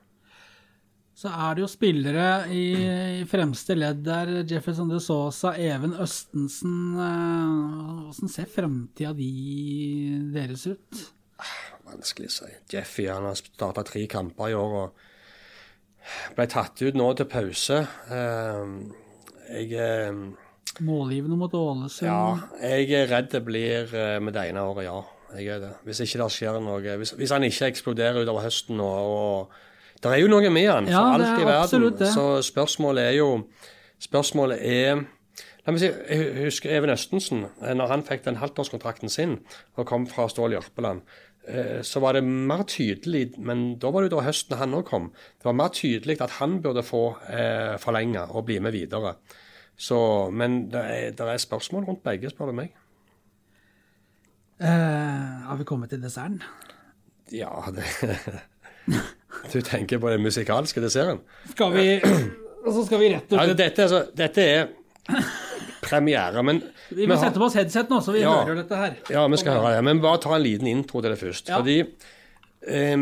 Så 1.17 1.31
er 1.33 1.55
det 1.57 1.63
jo 1.63 1.69
spillere 1.73 2.27
i, 2.53 2.65
i 3.23 3.25
fremste 3.25 3.73
ledd 3.79 4.03
der. 4.05 4.35
Jefferson 4.45 4.91
de 4.93 4.99
Sosa, 5.01 5.55
Even 5.57 5.95
Østensen. 5.97 6.77
eh, 7.01 8.11
Hvordan 8.11 8.33
ser 8.35 8.51
fremtida 8.53 9.15
de 9.17 9.31
deres 10.35 10.67
ut? 10.69 11.07
Vanskelig 11.87 12.29
å 12.29 12.35
si. 12.35 12.53
Jeffy 12.75 13.07
han 13.09 13.25
har 13.25 13.39
starta 13.41 13.87
tre 13.87 14.05
kamper 14.11 14.53
i 14.53 14.59
år. 14.59 14.77
og 14.85 15.05
ble 16.37 16.47
tatt 16.51 16.83
ut 16.85 16.95
nå 16.99 17.09
til 17.19 17.29
pause. 17.31 17.81
Eh, 18.13 18.75
jeg 19.51 19.73
eh, 19.73 20.13
Målgivende 20.85 21.37
mot 21.41 21.55
Ålesund. 21.55 22.09
Ja, 22.09 22.37
jeg 22.61 22.91
er 22.93 23.07
redd 23.09 23.31
det 23.33 23.45
blir 23.47 23.93
eh, 23.95 24.19
med 24.21 24.35
det 24.37 24.49
ene 24.51 24.65
året, 24.67 24.85
ja. 24.89 24.99
Jeg 25.37 25.49
er 25.57 25.63
det. 25.63 25.71
Hvis 25.85 26.01
ikke 26.05 26.21
det 26.23 26.27
skjer 26.33 26.61
noe 26.63 26.97
Hvis, 27.01 27.11
hvis 27.19 27.33
han 27.35 27.43
ikke 27.45 27.67
eksploderer 27.73 28.23
utover 28.23 28.45
høsten 28.47 28.77
nå 28.79 28.87
og 28.87 29.51
Det 30.03 30.13
er 30.13 30.21
jo 30.23 30.29
noe 30.31 30.51
med 30.55 30.69
han, 30.71 30.87
Ja, 30.87 31.01
for 31.13 31.19
det 31.19 31.27
alt 31.27 31.41
i 31.41 31.47
verden. 31.49 31.97
det. 31.99 32.11
Så 32.15 32.27
spørsmålet 32.47 33.09
er 33.11 33.17
jo 33.19 33.31
Spørsmålet 34.01 34.61
er 34.63 35.03
La 35.67 35.73
meg 35.75 35.81
si, 35.83 35.89
Jeg 35.91 36.45
husker 36.45 36.71
Even 36.77 36.93
Østensen. 36.95 37.47
Når 37.59 37.91
han 37.91 38.05
fikk 38.07 38.23
den 38.25 38.37
halvtårskontrakten 38.39 39.11
sin 39.11 39.41
og 39.75 39.87
kom 39.87 40.07
fra 40.07 40.29
Stål 40.31 40.55
Jørpeland, 40.55 41.01
så 41.87 42.01
var 42.03 42.17
det 42.17 42.25
mer 42.27 42.65
tydelig 42.67 43.39
Men 43.39 43.77
da 43.79 43.93
var 43.95 44.03
det 44.03 44.11
jo 44.11 44.17
da 44.17 44.25
høsten 44.27 44.59
han 44.59 44.75
òg 44.75 44.87
kom. 44.89 45.11
Det 45.39 45.47
var 45.47 45.59
mer 45.59 45.75
tydelig 45.75 46.19
at 46.25 46.39
han 46.41 46.61
burde 46.63 46.83
få 46.87 47.03
eh, 47.31 47.77
forlenge 47.83 48.25
og 48.31 48.49
bli 48.49 48.59
med 48.63 48.75
videre. 48.75 49.17
Så, 49.77 49.99
men 50.33 50.65
det 50.73 50.83
er, 50.83 51.11
det 51.17 51.29
er 51.29 51.43
spørsmål 51.43 51.85
rundt 51.85 52.03
begge, 52.07 52.31
spør 52.33 52.51
du 52.51 52.57
meg. 52.63 52.73
Eh, 54.59 55.47
har 55.47 55.57
vi 55.61 55.69
kommet 55.69 55.93
til 55.93 56.03
desserten? 56.03 56.41
Ja, 57.33 57.53
det 57.75 57.85
Du 59.53 59.61
tenker 59.61 59.99
på 59.99 60.11
den 60.11 60.23
musikalske 60.23 60.81
desserten? 60.81 61.21
Skal 61.53 61.75
vi 61.75 61.87
så 62.73 62.87
skal 62.87 63.01
vi 63.03 63.11
rett 63.13 63.33
og 63.33 63.43
slett 63.43 63.59
dette, 63.61 63.87
altså, 63.87 64.01
dette 64.17 64.43
er 64.43 64.69
premiere, 65.87 66.43
men 66.45 66.61
Vi 66.91 67.07
må 67.07 67.15
har- 67.17 67.29
sette 67.29 67.39
på 67.41 67.47
oss 67.49 67.55
headset 67.57 67.89
nå, 67.93 68.01
så 68.03 68.13
vi 68.13 68.21
Ja. 68.25 68.35
hører 68.45 68.61
dette 68.63 68.77
her. 68.77 68.97
Ja, 69.11 69.27
vi 69.29 69.37
skal 69.41 69.61
høre 69.61 69.77
det. 69.77 69.85
Men 69.85 70.01
bare 70.03 70.19
ta 70.21 70.35
en 70.37 70.43
liten 70.43 70.67
intro 70.69 71.01
til 71.01 71.11
det 71.15 71.21
først. 71.21 71.49
Ja. 71.49 71.59
Fordi 71.63 71.79
eh, 72.67 72.97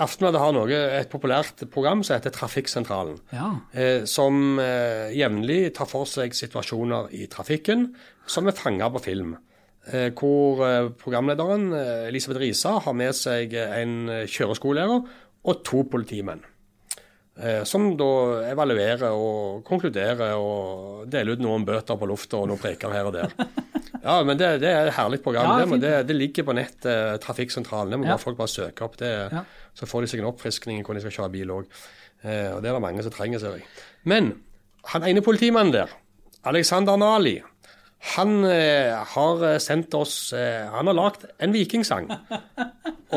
Aftenbladet 0.00 0.40
har 0.42 0.52
noe, 0.52 0.68
et 1.00 1.08
populært 1.10 1.62
program 1.72 2.02
som 2.04 2.18
heter 2.18 2.30
Trafikksentralen. 2.34 3.18
Ja. 3.32 3.50
Eh, 3.74 4.04
som 4.04 4.58
eh, 4.60 5.10
jevnlig 5.16 5.72
tar 5.74 5.86
for 5.88 6.04
seg 6.04 6.34
situasjoner 6.36 7.08
i 7.16 7.26
trafikken 7.26 7.94
som 8.28 8.46
er 8.50 8.52
fanga 8.58 8.90
på 8.92 9.00
film. 9.02 9.36
Eh, 9.90 10.10
hvor 10.10 10.60
eh, 10.66 10.88
programlederen 11.00 11.70
eh, 11.72 12.08
Elisabeth 12.10 12.42
Risa 12.42 12.78
har 12.84 12.92
med 12.92 13.14
seg 13.16 13.54
en 13.54 13.94
kjøreskolelærer 14.28 15.06
og 15.48 15.64
to 15.64 15.84
politimenn. 15.88 16.42
Eh, 17.38 17.62
som 17.68 17.92
da 17.98 18.06
evaluerer 18.50 19.12
og 19.14 19.60
konkluderer 19.68 20.32
og 20.34 21.04
deler 21.10 21.36
ut 21.36 21.42
noen 21.44 21.66
bøter 21.68 21.98
på 22.00 22.08
lufta 22.10 22.40
og 22.40 22.48
noen 22.50 22.58
preker 22.58 22.94
her 22.94 23.10
og 23.10 23.14
der. 23.18 23.34
Ja, 23.98 24.20
men 24.24 24.38
det, 24.38 24.46
det 24.62 24.68
er 24.70 24.86
et 24.88 24.94
herlig 24.94 25.18
program. 25.24 25.48
Ja, 25.58 25.64
det, 25.66 25.78
det, 25.82 25.90
det 26.08 26.14
ligger 26.16 26.44
på 26.46 26.54
nett, 26.54 26.84
eh, 26.86 27.16
Trafikksentralen. 27.20 27.90
Det 27.92 27.98
må 27.98 28.06
bare 28.06 28.22
folk 28.22 28.38
bare 28.38 28.50
søke 28.52 28.84
opp. 28.86 28.94
Det, 29.00 29.10
Ja. 29.34 29.42
Så 29.76 29.88
får 29.90 30.04
de 30.04 30.08
seg 30.12 30.22
en 30.22 30.28
oppfriskning 30.30 30.78
i 30.78 30.84
hvordan 30.84 31.00
de 31.00 31.02
skal 31.04 31.16
kjøre 31.16 31.32
bil 31.34 31.50
òg. 31.54 31.66
Eh, 32.22 32.48
og 32.54 32.62
det 32.62 32.70
er 32.70 32.76
det 32.78 32.82
mange 32.84 33.02
som 33.04 33.12
trenger, 33.14 33.42
ser 33.42 33.58
jeg. 33.58 33.66
Men 34.08 34.30
han 34.92 35.04
ene 35.06 35.22
politimannen 35.26 35.74
der, 35.74 35.92
Alexander 36.48 36.96
Nali, 37.00 37.36
han 37.98 38.44
eh, 38.46 38.94
har 39.14 39.40
eh, 39.42 39.58
sendt 39.58 39.94
oss 39.98 40.32
eh, 40.32 40.68
Han 40.70 40.86
har 40.86 40.94
lagd 40.94 41.24
en 41.42 41.52
vikingsang. 41.52 42.06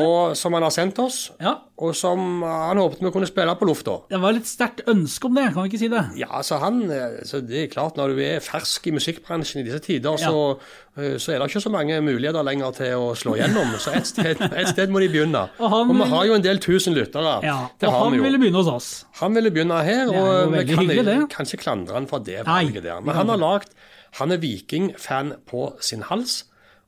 og, 0.00 0.36
som 0.36 0.54
han 0.56 0.64
har 0.64 0.72
sendt 0.72 0.98
oss, 1.02 1.18
ja. 1.42 1.52
og 1.76 1.92
som 1.96 2.40
han 2.42 2.80
håpet 2.80 3.02
vi 3.04 3.10
kunne 3.12 3.28
spille 3.28 3.52
på 3.60 3.68
lufta. 3.68 3.98
Det 4.08 4.20
var 4.22 4.34
litt 4.34 4.48
sterkt 4.48 4.86
ønske 4.88 5.28
om 5.28 5.36
det, 5.36 5.50
kan 5.52 5.66
vi 5.66 5.72
ikke 5.72 5.80
si 5.82 5.90
det? 5.92 6.02
Ja, 6.18 6.30
altså 6.38 6.58
han, 6.62 6.80
eh, 6.90 7.20
så 7.28 7.42
det 7.44 7.66
er 7.66 7.70
klart 7.72 7.98
Når 8.00 8.14
du 8.14 8.22
er 8.24 8.40
fersk 8.44 8.88
i 8.88 8.94
musikkbransjen 8.96 9.62
i 9.62 9.66
disse 9.68 9.82
tider, 9.84 10.16
Ja. 10.16 10.32
så, 10.32 10.58
eh, 10.96 11.18
så 11.20 11.34
er 11.34 11.38
det 11.38 11.50
ikke 11.52 11.64
så 11.66 11.74
mange 11.74 12.00
muligheter 12.00 12.42
lenger 12.46 12.74
til 12.80 12.96
å 12.96 13.12
slå 13.18 13.36
gjennom. 13.38 13.76
Så 13.78 13.94
et 13.96 14.08
sted, 14.08 14.40
et 14.40 14.72
sted 14.72 14.90
må 14.90 15.04
de 15.04 15.12
begynne. 15.12 15.46
Og 15.62 15.70
han 15.76 15.92
vi 15.92 16.10
har 16.16 16.26
jo 16.26 16.36
en 16.40 16.46
del 16.48 16.58
tusen 16.58 16.96
lyttere. 16.96 17.38
Ja, 17.44 17.68
det 17.78 17.88
og 17.88 17.94
har 17.94 18.04
han 18.08 18.20
ville 18.22 18.40
begynne 18.40 18.64
hos 18.64 18.72
oss. 18.72 18.90
Han 19.20 19.36
ville 19.36 19.52
begynne 19.52 19.84
her, 19.84 20.08
er 20.08 20.16
og 20.16 20.52
vi 20.56 20.66
kan, 20.72 20.86
hyggelig, 20.88 21.18
kan 21.30 21.46
ikke 21.46 21.62
klandre 21.68 22.00
han 22.00 22.08
for 22.08 22.24
det. 22.24 22.42
Valget 22.48 22.82
der. 22.82 23.00
Men 23.04 23.14
han 23.14 23.28
har 23.28 23.42
vi. 23.42 23.76
Han 24.18 24.34
er 24.34 24.40
Viking-fan 24.42 25.36
på 25.48 25.70
sin 25.84 26.04
hals, 26.08 26.42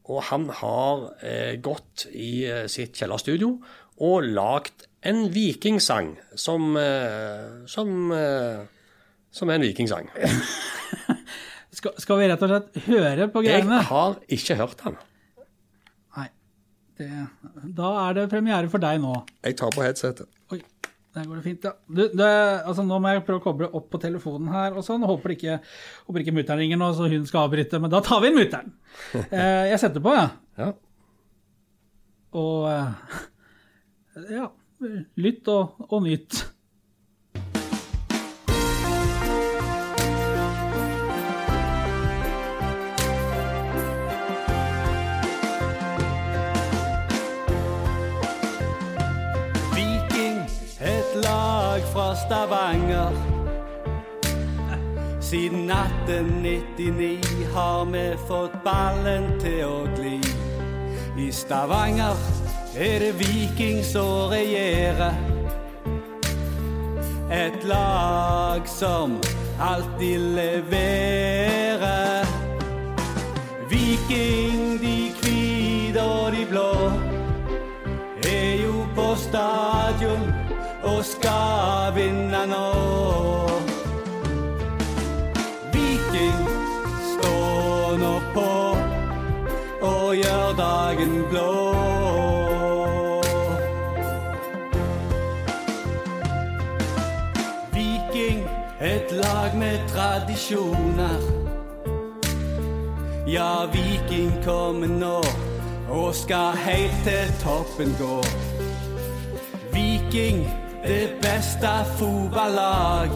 og 0.05 0.27
han 0.29 0.51
har 0.61 1.07
eh, 1.25 1.55
gått 1.65 2.07
i 2.13 2.45
eh, 2.45 2.67
sitt 2.69 2.99
kjellerstudio 3.01 3.55
og 4.05 4.27
lagd 4.27 4.85
en 5.09 5.29
vikingsang 5.33 6.15
som, 6.37 6.75
eh, 6.77 7.65
som, 7.71 8.13
eh, 8.13 8.65
som 9.33 9.51
er 9.51 9.61
en 9.61 9.67
vikingsang. 9.69 10.11
Skal, 11.75 11.91
skal 11.99 12.21
vi 12.21 12.27
rett 12.31 12.43
og 12.47 12.51
slett 12.53 12.77
høre 12.87 13.25
på 13.35 13.41
greiene? 13.43 13.81
Jeg 13.81 13.89
har 13.89 14.13
ikke 14.37 14.55
hørt 14.61 14.79
den. 14.85 14.95
Nei. 16.15 16.27
Det, 17.01 17.09
da 17.75 17.89
er 18.05 18.15
det 18.15 18.29
premiere 18.31 18.71
for 18.71 18.79
deg 18.85 19.01
nå. 19.03 19.11
Jeg 19.43 19.57
tar 19.59 19.75
på 19.75 19.83
headsetet. 19.83 20.31
Oi, 20.55 20.61
der 21.15 21.27
går 21.29 21.39
det 21.39 21.45
fint, 21.45 21.67
ja. 21.67 21.71
Du, 21.87 22.01
det, 22.11 22.31
altså, 22.67 22.83
nå 22.87 22.97
må 22.99 23.13
jeg 23.13 23.23
prøve 23.27 23.39
å 23.39 23.45
koble 23.45 23.69
opp 23.79 23.87
på 23.93 24.01
telefonen 24.03 24.49
her, 24.51 24.75
og 24.75 24.83
sånn. 24.83 25.05
Håper 25.07 25.37
ikke, 25.37 25.61
håper 26.09 26.25
ikke 26.25 26.35
mutter'n 26.35 26.59
ringer 26.59 26.81
nå, 26.81 26.89
så 26.97 27.07
hun 27.11 27.29
skal 27.29 27.47
avbryte. 27.47 27.79
Men 27.83 27.93
da 27.93 28.01
tar 28.03 28.23
vi 28.25 28.33
inn 28.33 28.41
mutter'n. 28.41 28.75
Eh, 29.25 29.71
jeg 29.71 29.79
setter 29.83 30.03
på, 30.03 30.11
jeg. 30.15 30.33
Ja. 30.59 30.73
Og 32.39 32.67
eh, 32.71 33.15
ja, 34.41 34.49
lytt 35.23 35.51
og, 35.55 35.87
og 35.87 36.03
nyt. 36.07 36.41
Stavanger. 52.27 53.11
Siden 55.21 55.71
1899 55.71 57.19
har 57.55 57.85
vi 57.85 58.17
fått 58.29 58.53
ballen 58.65 59.41
til 59.41 59.65
å 59.67 59.85
gli. 59.97 60.21
I 61.21 61.33
Stavanger 61.33 62.17
er 62.81 62.99
det 63.03 63.13
Viking 63.19 63.85
som 63.85 64.31
regjerer. 64.33 65.13
Et 67.29 67.65
lag 67.69 68.69
som 68.69 69.21
alltid 69.61 70.21
leverer. 70.39 72.25
Viking, 73.69 74.81
de 74.81 75.13
hvite 75.21 76.03
og 76.03 76.33
de 76.33 76.47
blå 76.49 76.73
er 78.25 78.65
jo 78.65 78.89
på 78.97 79.13
stadion 79.29 80.34
og 80.85 81.05
skal 81.05 81.95
vinne 81.97 82.45
nå. 82.51 82.67
Viking 85.73 86.49
står 87.15 87.99
nå 88.05 88.15
på 88.35 88.51
og 89.91 90.17
gjør 90.17 90.55
dagen 90.59 91.23
blå. 91.31 91.75
Et 98.85 99.13
lag 99.13 99.57
med 99.57 99.79
tradisjoner. 99.89 101.19
Ja, 103.27 103.67
Viking 103.73 104.45
kommer 104.45 104.87
nå 104.87 105.21
og 105.91 106.15
skal 106.15 106.57
helt 106.57 106.99
til 107.05 107.33
toppen 107.45 107.97
gå. 108.01 108.21
Viking, 109.73 110.45
det 110.87 111.09
beste 111.23 111.71
fotballag. 111.99 113.11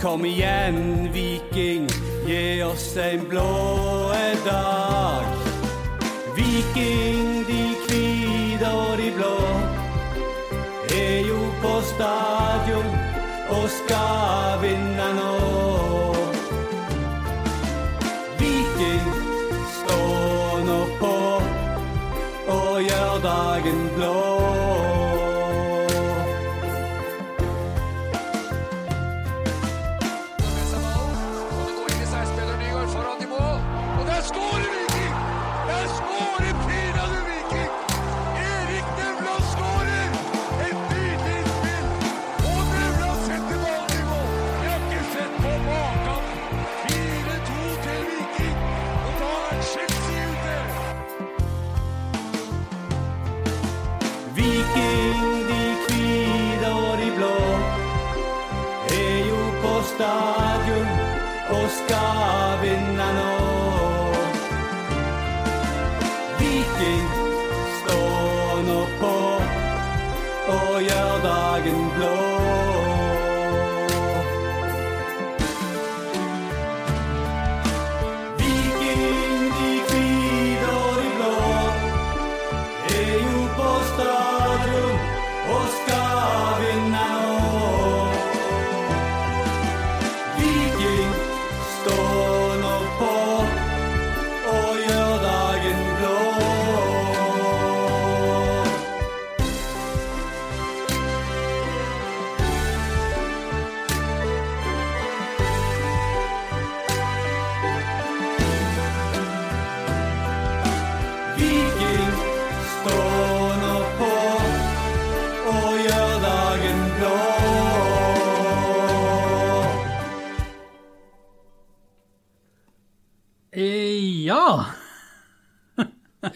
Kom 0.00 0.24
igjen, 0.24 1.08
Viking, 1.12 1.88
gi 2.26 2.62
oss 2.62 2.96
en 2.96 3.28
blå 3.28 4.12
dag. 4.44 5.24
Viking, 6.36 7.44
de 7.48 7.62
hvite 7.86 8.70
og 8.72 8.98
de 8.98 9.10
blå, 9.16 9.36
er 10.94 11.20
jo 11.28 11.40
på 11.62 11.74
stadion 11.92 12.90
og 13.50 13.68
skal 13.68 14.58
vinne 14.62 15.12
nå. 15.18 15.36
Viking 18.38 19.12
står 19.82 20.66
nå 20.70 20.80
på 21.02 21.14
og 22.56 22.82
gjør 22.82 23.22
dagen 23.26 23.88
blå. 23.96 24.29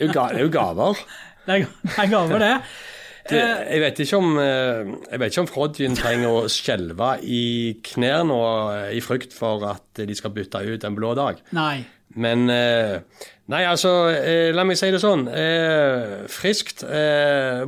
Det 0.04 0.10
er 0.10 0.12
jo, 0.12 0.16
ga, 0.20 0.26
det 0.32 0.42
er 0.42 0.44
jo 0.48 0.52
gaver. 0.54 1.06
Det 1.44 1.58
er, 1.58 1.66
er 2.00 2.06
gaver, 2.08 2.40
det. 2.40 2.52
Det, 3.24 3.40
jeg 3.40 3.80
vet 3.80 4.00
ikke 4.04 4.18
om 4.20 4.34
eh, 4.36 4.88
Jeg 5.08 5.20
vet 5.20 5.32
ikke 5.32 5.42
om 5.44 5.48
Frodjen 5.48 5.94
trenger 5.96 6.28
å 6.28 6.40
skjelve 6.52 7.10
i 7.24 7.44
knærne 7.86 8.40
eh, 8.74 8.90
i 8.98 9.00
frykt 9.04 9.32
for 9.36 9.64
at 9.68 10.02
de 10.04 10.16
skal 10.16 10.34
bytte 10.34 10.60
ut 10.60 10.84
en 10.84 10.96
blå 10.96 11.14
dag. 11.16 11.40
Nei. 11.56 11.86
Men 12.20 12.44
eh, 12.52 12.98
Nei, 13.52 13.60
altså, 13.68 13.90
la 14.56 14.62
meg 14.64 14.78
si 14.80 14.88
det 14.88 15.02
sånn. 15.02 15.26
Friskt, 16.32 16.80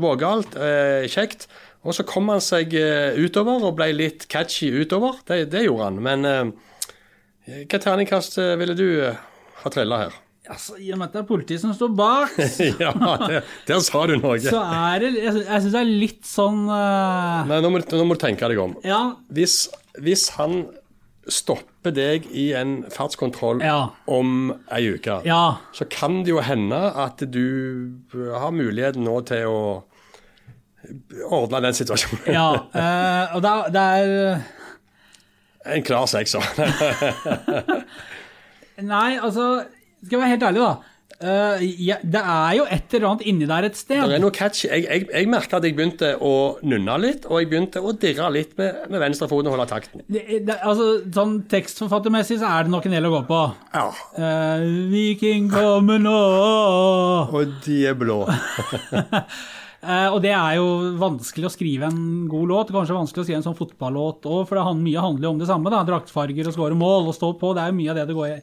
vågalt, 0.00 0.54
kjekt. 1.12 1.44
Og 1.84 1.92
så 1.92 2.06
kom 2.08 2.30
han 2.32 2.40
seg 2.40 2.72
utover 2.72 3.60
og 3.68 3.74
ble 3.76 3.90
litt 3.92 4.24
catchy 4.32 4.70
utover. 4.72 5.18
Det, 5.28 5.42
det 5.52 5.66
gjorde 5.66 5.90
han. 5.90 6.00
Men 6.00 6.54
hva 7.68 7.82
terningkast 7.84 8.40
ville 8.56 8.78
du 8.80 8.86
ha 9.04 9.74
trilla 9.74 10.06
her? 10.06 10.16
Altså, 10.48 10.76
I 10.78 10.92
og 10.94 10.98
med 11.00 11.08
at 11.08 11.12
det 11.16 11.20
er 11.24 11.26
politiet 11.26 11.58
som 11.62 11.72
står 11.74 11.88
bak, 11.98 12.36
ja, 12.84 12.92
det, 13.26 13.40
der 13.66 13.80
sa 13.82 14.04
du 14.06 14.12
noe. 14.20 14.36
så 14.44 14.60
er 14.62 15.00
det 15.02 15.08
Jeg, 15.18 15.32
jeg 15.42 15.62
syns 15.64 15.72
det 15.74 15.80
er 15.80 15.88
litt 15.90 16.22
sånn 16.28 16.60
uh... 16.70 17.42
Nei, 17.50 17.58
nå 17.64 17.70
må, 17.74 17.80
nå 17.82 18.04
må 18.06 18.14
du 18.14 18.20
tenke 18.22 18.46
deg 18.52 18.58
om. 18.62 18.76
Ja. 18.86 19.00
Hvis, 19.34 19.56
hvis 19.98 20.28
han 20.36 20.68
stopper 21.26 21.90
deg 21.90 22.28
i 22.30 22.52
en 22.54 22.84
fartskontroll 22.94 23.58
Ja. 23.66 23.88
om 24.06 24.52
ei 24.70 24.84
uke, 24.94 25.18
Ja. 25.26 25.58
så 25.74 25.82
kan 25.90 26.20
det 26.22 26.30
jo 26.30 26.38
hende 26.46 26.78
at 26.94 27.18
du 27.34 27.42
har 28.14 28.54
muligheten 28.54 29.02
nå 29.08 29.16
til 29.26 29.50
å 29.50 29.82
ordne 31.34 31.58
den 31.66 31.74
situasjonen. 31.74 32.22
ja 32.30 32.46
uh, 32.54 33.24
og 33.34 33.42
det 33.42 33.50
er, 33.50 33.66
det 33.74 33.82
er 33.82 34.38
En 35.74 35.82
klar 35.82 36.06
sekser. 36.06 36.38
Nei, 38.86 39.16
altså 39.18 39.64
Skal 40.06 40.16
jeg 40.16 40.22
være 40.22 40.34
helt 40.36 40.46
ærlig, 40.50 40.66
da. 40.66 40.92
Uh, 41.16 41.62
ja, 41.80 41.96
det 42.04 42.20
er 42.20 42.56
jo 42.58 42.64
et 42.68 42.92
eller 42.92 43.06
annet 43.08 43.22
inni 43.30 43.46
der 43.48 43.64
et 43.64 43.78
sted. 43.78 44.02
Det 44.04 44.18
er 44.18 44.20
noe 44.20 44.34
catchy. 44.36 44.66
Jeg, 44.68 44.84
jeg, 44.84 45.06
jeg 45.08 45.28
merka 45.32 45.56
at 45.56 45.64
jeg 45.64 45.72
begynte 45.78 46.10
å 46.20 46.32
nunne 46.68 46.96
litt, 47.00 47.24
og 47.30 47.40
jeg 47.40 47.48
begynte 47.48 47.80
å 47.80 47.94
dirre 47.96 48.28
litt 48.34 48.52
med, 48.60 48.82
med 48.92 49.00
venstrefoten 49.00 49.48
og 49.48 49.56
holde 49.56 49.68
takten. 49.70 50.04
Det, 50.12 50.26
det, 50.44 50.58
altså, 50.60 50.90
sånn 51.16 51.38
Tekstforfattermessig 51.48 52.36
så 52.42 52.50
er 52.50 52.66
det 52.66 52.74
nok 52.74 52.88
en 52.88 52.98
del 52.98 53.08
å 53.08 53.14
gå 53.14 53.22
på. 53.30 53.40
Ja. 53.72 53.86
Uh, 54.18 54.66
Viking 54.92 55.48
kommer 55.52 56.02
nå 56.02 56.20
Og 57.32 57.56
de 57.64 57.80
er 57.88 57.96
blå. 57.96 58.20
Uh, 58.28 60.08
Og 60.12 60.20
det 60.20 60.36
er 60.36 60.60
jo 60.60 60.68
vanskelig 61.00 61.48
å 61.48 61.56
skrive 61.56 61.88
en 61.88 62.28
god 62.28 62.52
låt. 62.52 62.76
Kanskje 62.76 63.00
vanskelig 63.00 63.24
å 63.24 63.28
skrive 63.30 63.40
en 63.40 63.48
sånn 63.48 63.56
fotballåt 63.56 64.28
òg, 64.28 64.42
for 64.44 64.60
det 64.60 64.68
handler 64.68 64.90
mye 64.90 65.08
handler 65.08 65.30
jo 65.30 65.36
om 65.38 65.40
det 65.40 65.48
samme. 65.48 65.72
da, 65.72 65.80
Draktfarger 65.88 66.52
og 66.52 66.60
skåre 66.60 66.76
mål 66.76 67.08
og 67.08 67.16
stå 67.16 67.38
på. 67.40 67.56
Det 67.56 67.64
er 67.64 67.72
jo 67.72 67.80
mye 67.80 67.94
av 67.94 68.02
det 68.02 68.10
det 68.10 68.20
går 68.20 68.34
i. 68.34 68.40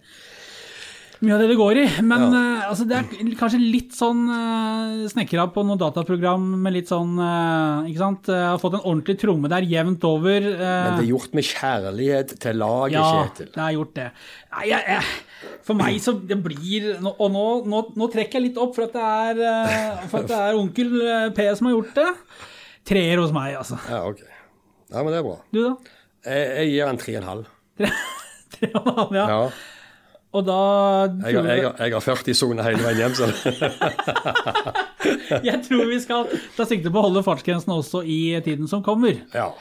Mye 1.23 1.37
av 1.37 1.39
det 1.39 1.53
det 1.53 1.55
går 1.55 1.77
i. 1.79 1.83
Men 2.03 2.25
eh, 2.35 2.63
altså, 2.67 2.83
det 2.87 2.97
er 2.97 3.29
kanskje 3.39 3.59
litt 3.61 3.93
sånn 3.95 4.25
uh, 4.27 5.05
snekra 5.07 5.45
på 5.55 5.63
noe 5.63 5.79
dataprogram 5.79 6.49
med 6.65 6.75
litt 6.75 6.91
sånn 6.91 7.13
uh, 7.15 7.87
Ikke 7.87 8.01
sant? 8.01 8.27
Jeg 8.27 8.49
har 8.49 8.59
fått 8.59 8.75
en 8.75 8.83
ordentlig 8.83 9.15
tromme 9.21 9.51
der 9.51 9.63
jevnt 9.69 10.03
over. 10.09 10.43
Men 10.43 10.97
det 10.97 11.05
er 11.05 11.11
gjort 11.13 11.37
med 11.37 11.47
kjærlighet 11.47 12.35
til 12.43 12.59
laget, 12.59 12.97
ja, 12.97 13.07
Kjetil. 13.21 13.51
det 13.55 13.63
har 13.63 13.75
gjort 13.77 13.95
det. 14.01 14.09
Nei, 14.51 14.67
jeg, 14.73 14.97
jeg, 14.97 15.55
for 15.63 15.79
meg 15.79 16.03
så 16.03 16.13
det 16.27 16.37
blir 16.43 16.89
Og 16.99 17.25
nå, 17.31 17.47
nå, 17.71 17.79
nå 17.99 18.07
trekker 18.11 18.39
jeg 18.39 18.49
litt 18.49 18.59
opp 18.61 18.75
for 18.75 18.89
at 18.89 18.93
det 18.95 19.07
er, 19.47 20.05
for 20.11 20.21
at 20.21 20.29
det 20.29 20.43
er 20.43 20.59
onkel 20.59 20.95
P 21.35 21.49
som 21.55 21.71
har 21.71 21.77
gjort 21.77 21.99
det. 22.03 22.09
Treer 22.91 23.23
hos 23.23 23.31
meg, 23.35 23.55
altså. 23.63 23.79
Ja, 23.87 24.03
ok. 24.11 24.25
Ja, 24.91 24.99
men 24.99 25.13
det 25.13 25.21
er 25.21 25.29
bra. 25.31 25.37
Du, 25.55 25.61
da? 25.63 25.99
Jeg, 26.27 26.49
jeg 26.59 26.73
gir 26.75 26.91
en 26.91 26.99
tre 26.99 27.15
og 27.15 27.21
en 27.23 27.31
halv. 27.31 27.53
Tre 28.53 28.67
og 28.77 28.83
en 28.83 28.97
halv, 28.99 29.15
ja. 29.17 29.29
Ja. 29.31 29.45
Og 30.33 30.45
da 30.47 30.57
Jeg, 31.29 31.35
har- 31.37 31.47
jeg, 31.53 31.73
jeg 31.77 31.93
har 31.93 32.01
40-sone 32.01 32.63
hele 32.65 32.81
veien 32.81 33.01
hjem, 33.03 33.13
så 33.13 33.27
Jeg 35.49 35.59
tror 35.67 35.85
vi 35.91 35.99
skal 36.01 36.29
ta 36.57 36.65
sikte 36.69 36.89
på 36.93 37.01
å 37.01 37.07
holde 37.07 37.23
fartsgrensen 37.25 37.73
også 37.75 38.01
i 38.05 38.19
tiden 38.45 38.69
som 38.71 38.83
kommer. 38.85 39.21
ja. 39.35 39.51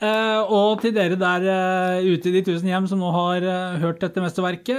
Uh, 0.00 0.48
og 0.48 0.78
til 0.80 0.94
dere 0.96 1.12
der 1.20 1.42
uh, 1.44 1.98
ute 2.00 2.30
i 2.30 2.32
de 2.38 2.40
tusen 2.46 2.70
hjem 2.70 2.86
som 2.88 3.02
nå 3.04 3.10
har 3.12 3.44
uh, 3.44 3.74
hørt 3.82 3.98
dette 4.00 4.22
mesterverket 4.24 4.78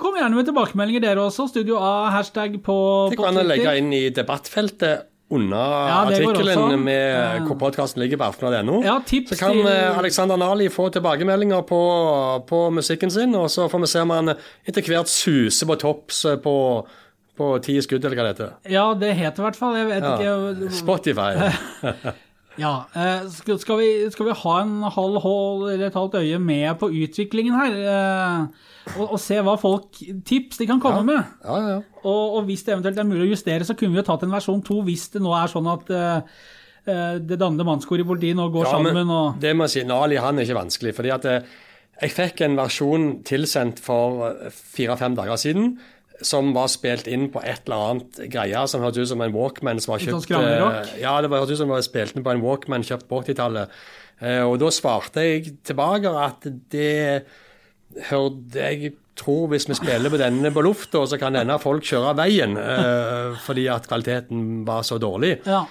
Kom 0.00 0.16
gjerne 0.16 0.38
med 0.38 0.48
tilbakemeldinger, 0.48 1.02
dere 1.04 1.20
også. 1.26 1.44
Studio 1.50 1.76
A, 1.76 2.08
hashtag 2.14 2.56
på, 2.64 2.76
Det 3.12 3.18
kan 3.20 3.36
man 3.36 3.46
legge 3.50 3.74
inn 3.76 3.92
i 3.92 4.06
debattfeltet 4.08 5.04
under 5.32 5.56
Ja, 5.88 5.98
artikkelen 6.06 6.82
med 6.84 7.46
hvor 7.48 7.56
podkasten 7.60 8.02
ligger 8.02 8.20
på 8.20 8.26
aftenbladet.no. 8.30 8.82
Ja, 8.84 8.98
så 9.06 9.38
kan 9.40 9.52
til- 9.56 9.66
eh, 9.72 9.98
Alexander 9.98 10.36
Nali 10.40 10.68
få 10.72 10.90
tilbakemeldinger 10.92 11.62
på, 11.68 11.80
på 12.48 12.60
musikken 12.70 13.10
sin, 13.10 13.34
og 13.38 13.48
så 13.50 13.68
får 13.72 13.80
vi 13.86 13.86
se 13.94 14.00
om 14.04 14.10
han 14.14 14.34
etter 14.68 14.82
hvert 14.92 15.08
suser 15.08 15.66
på 15.72 15.78
topps 15.80 16.24
eh, 16.28 16.36
på, 16.44 16.56
på 17.38 17.52
ti 17.64 17.78
skudd, 17.80 18.04
eller 18.04 18.16
hva 18.20 18.28
det 18.28 18.34
heter. 18.36 18.52
Ja, 18.70 18.86
det 18.94 19.14
heter 19.16 19.40
i 19.42 19.46
hvert 19.48 19.56
fall. 19.56 19.76
Jeg 19.80 19.88
vet 19.88 20.04
Ja. 20.04 20.16
ikke 20.18 20.70
Spotify. 20.82 21.32
Ja, 22.60 22.72
eh, 22.92 23.28
skal, 23.32 23.78
vi, 23.80 23.88
skal 24.12 24.26
vi 24.28 24.34
ha 24.42 24.54
en 24.60 24.82
halv 24.92 25.20
hål 25.24 25.62
eller 25.72 25.86
et 25.88 25.96
halvt 25.96 26.18
øye 26.20 26.38
med 26.42 26.74
på 26.82 26.90
utviklingen 26.92 27.56
her? 27.56 27.78
eh, 27.94 28.70
og, 28.98 29.12
og 29.14 29.20
se 29.22 29.38
hva 29.40 29.54
folk 29.60 30.00
Tips 30.26 30.58
de 30.58 30.66
kan 30.66 30.80
komme 30.82 31.04
med. 31.06 31.22
Ja, 31.46 31.56
ja, 31.62 31.68
ja. 31.76 31.80
Og, 32.02 32.36
og 32.36 32.44
hvis 32.48 32.64
det 32.66 32.74
eventuelt 32.74 32.98
er 32.98 33.06
mulig 33.08 33.28
å 33.28 33.30
justere, 33.32 33.64
så 33.64 33.76
kunne 33.78 33.94
vi 33.94 34.02
jo 34.02 34.06
tatt 34.10 34.26
en 34.26 34.34
versjon 34.34 34.64
to 34.66 34.80
hvis 34.84 35.06
det 35.14 35.22
nå 35.22 35.32
er 35.38 35.52
sånn 35.52 35.70
at 35.70 35.92
eh, 35.96 36.42
det 37.22 37.38
dannede 37.38 37.64
mannskor 37.64 38.00
i 38.02 38.06
politiet 38.06 38.34
nå 38.36 38.48
går 38.50 38.66
Ja, 38.66 38.78
men 38.82 38.90
sammen 38.96 39.12
og 39.14 39.36
det 39.40 39.52
må 39.54 39.68
jeg 39.68 39.76
si, 39.76 39.84
Nali 39.86 40.18
han 40.18 40.40
er 40.40 40.48
ikke 40.48 40.58
vanskelig. 40.58 40.96
fordi 40.98 41.12
at 41.14 41.28
jeg 42.02 42.10
fikk 42.16 42.40
en 42.42 42.56
versjon 42.58 43.04
tilsendt 43.22 43.78
for 43.84 44.32
fire-fem 44.50 45.14
dager 45.14 45.38
siden. 45.38 45.76
Som 46.22 46.52
var 46.54 46.68
spilt 46.72 47.06
inn 47.10 47.28
på 47.34 47.42
et 47.42 47.64
eller 47.66 47.90
annet 47.90 48.20
greie 48.32 48.62
som 48.70 48.80
hørtes 48.84 49.04
ut 49.06 49.12
som 49.14 49.20
en 49.24 49.32
Walkman. 49.34 49.80
som 49.82 49.92
var 49.94 50.02
sånn 50.04 50.20
kjøpt... 50.22 50.30
eh, 50.94 51.00
Ja, 51.02 51.14
det 51.20 51.30
hørtes 51.32 51.54
ut 51.56 51.62
som 51.62 51.68
det 51.72 51.76
var 51.78 51.86
spilt 51.86 52.16
inn 52.16 52.24
på 52.26 52.32
en 52.34 52.42
Walkman 52.44 52.82
kjøpt 52.86 53.08
på 53.10 53.22
80-tallet. 53.24 53.68
Eh, 54.22 54.42
Og 54.46 54.58
da 54.62 54.70
svarte 54.70 55.24
jeg 55.26 55.56
tilbake 55.66 56.12
at 56.24 56.46
det 56.70 57.24
hørte 58.08 58.62
jeg 58.72 58.92
tror 59.18 59.50
hvis 59.52 59.66
vi 59.68 59.74
spiller 59.76 60.08
på 60.08 60.16
denne 60.16 60.48
på 60.54 60.62
lufta, 60.64 61.02
så 61.06 61.18
kan 61.20 61.34
denne 61.36 61.58
folk 61.60 61.84
kjøre 61.84 62.14
av 62.14 62.20
veien 62.22 62.54
eh, 62.56 63.34
fordi 63.46 63.66
at 63.68 63.84
kvaliteten 63.90 64.62
var 64.68 64.82
så 64.88 64.96
dårlig. 65.02 65.34
Ja. 65.44 65.64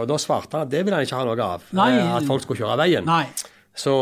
Og 0.00 0.06
da 0.08 0.16
svarte 0.16 0.56
han 0.56 0.64
at 0.64 0.70
det 0.72 0.80
ville 0.86 0.96
han 0.96 1.04
ikke 1.04 1.18
ha 1.18 1.24
noe 1.28 1.36
av. 1.44 1.64
Nei. 1.76 1.90
At 2.16 2.24
folk 2.24 2.40
skulle 2.46 2.62
kjøre 2.62 2.78
av 2.78 2.80
veien. 2.80 3.04
Nei. 3.04 3.26
Så 3.76 3.92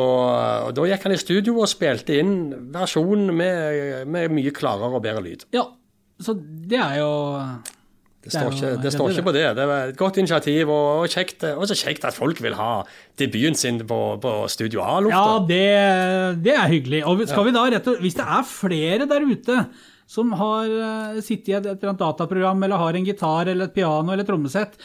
Da 0.75 0.85
gikk 0.89 1.03
han 1.07 1.12
i 1.14 1.19
studio 1.21 1.59
og 1.62 1.69
spilte 1.71 2.16
inn 2.19 2.37
versjonen 2.75 3.33
med, 3.37 4.07
med 4.09 4.33
mye 4.35 4.53
klarere 4.57 4.89
og 4.97 5.03
bedre 5.05 5.23
lyd. 5.25 5.45
Ja, 5.55 5.66
så 6.21 6.35
det 6.39 6.79
er 6.81 6.97
jo 7.03 7.11
Det 8.25 8.33
Det 8.33 8.35
er 8.35 8.41
står, 8.41 8.49
jo 8.49 8.57
ikke, 8.57 8.83
det 8.83 8.93
står 8.93 9.11
ikke 9.12 9.27
på 9.29 9.35
det. 9.37 9.45
Det 9.57 9.66
var 9.71 9.93
et 9.93 9.97
godt 10.01 10.16
initiativ, 10.19 10.69
og, 10.69 11.05
og 11.05 11.12
kjekt, 11.12 11.45
også 11.53 11.77
kjekt 11.79 12.05
at 12.09 12.16
folk 12.16 12.41
vil 12.43 12.57
ha 12.59 12.83
debuten 13.21 13.55
sin 13.57 13.79
på, 13.87 14.01
på 14.21 14.33
Studio 14.51 14.81
Ja, 14.83 14.97
A-lufta. 14.99 15.37
det, 15.49 16.43
det 16.49 16.57
er 16.57 16.66
hyggelig. 16.73 17.05
Og 17.07 17.23
skal 17.29 17.47
vi 17.47 17.55
da 17.55 17.62
rett 17.71 17.87
og 17.93 18.03
Hvis 18.03 18.19
det 18.19 18.27
er 18.27 18.49
flere 18.49 19.07
der 19.09 19.29
ute 19.29 19.61
som 20.09 20.33
har 20.41 20.64
eh, 20.73 21.21
sittet 21.21 21.49
i 21.53 21.57
et, 21.59 21.66
et 21.69 21.83
dataprogram, 22.01 22.62
eller 22.64 22.81
har 22.81 22.97
en 22.97 23.05
gitar 23.05 23.47
eller 23.53 23.69
et 23.69 23.75
piano 23.77 24.09
eller 24.14 24.25
et 24.25 24.29
trommesett, 24.33 24.79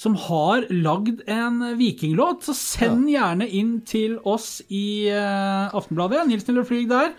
som 0.00 0.14
har 0.16 0.64
lagd 0.72 1.20
en 1.28 1.60
vikinglåt, 1.76 2.46
så 2.48 2.54
send 2.56 3.04
gjerne 3.12 3.44
inn 3.52 3.76
til 3.84 4.16
oss 4.24 4.62
i 4.72 5.10
uh, 5.12 5.68
Aftenbladet. 5.76 6.22
Nils 6.30 6.46
Niller 6.48 6.64
Flyg 6.64 6.88
der. 6.88 7.12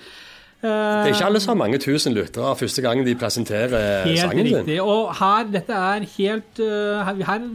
Uh, 0.62 0.66
Det 0.66 1.12
er 1.12 1.14
ikke 1.14 1.28
alle 1.30 1.42
som 1.42 1.54
har 1.54 1.60
mange 1.62 1.78
tusen 1.82 2.14
lyttere 2.18 2.56
første 2.58 2.82
gang 2.86 3.00
de 3.06 3.14
presenterer 3.18 4.06
Helt 4.06 4.20
sangen 4.24 4.50
riktig. 4.50 4.80
Og 4.82 5.14
her, 5.18 5.48
dette 5.54 5.78
er 5.78 6.10
helt 6.18 6.62
uh, 6.62 7.02
her, 7.06 7.22
her 7.30 7.48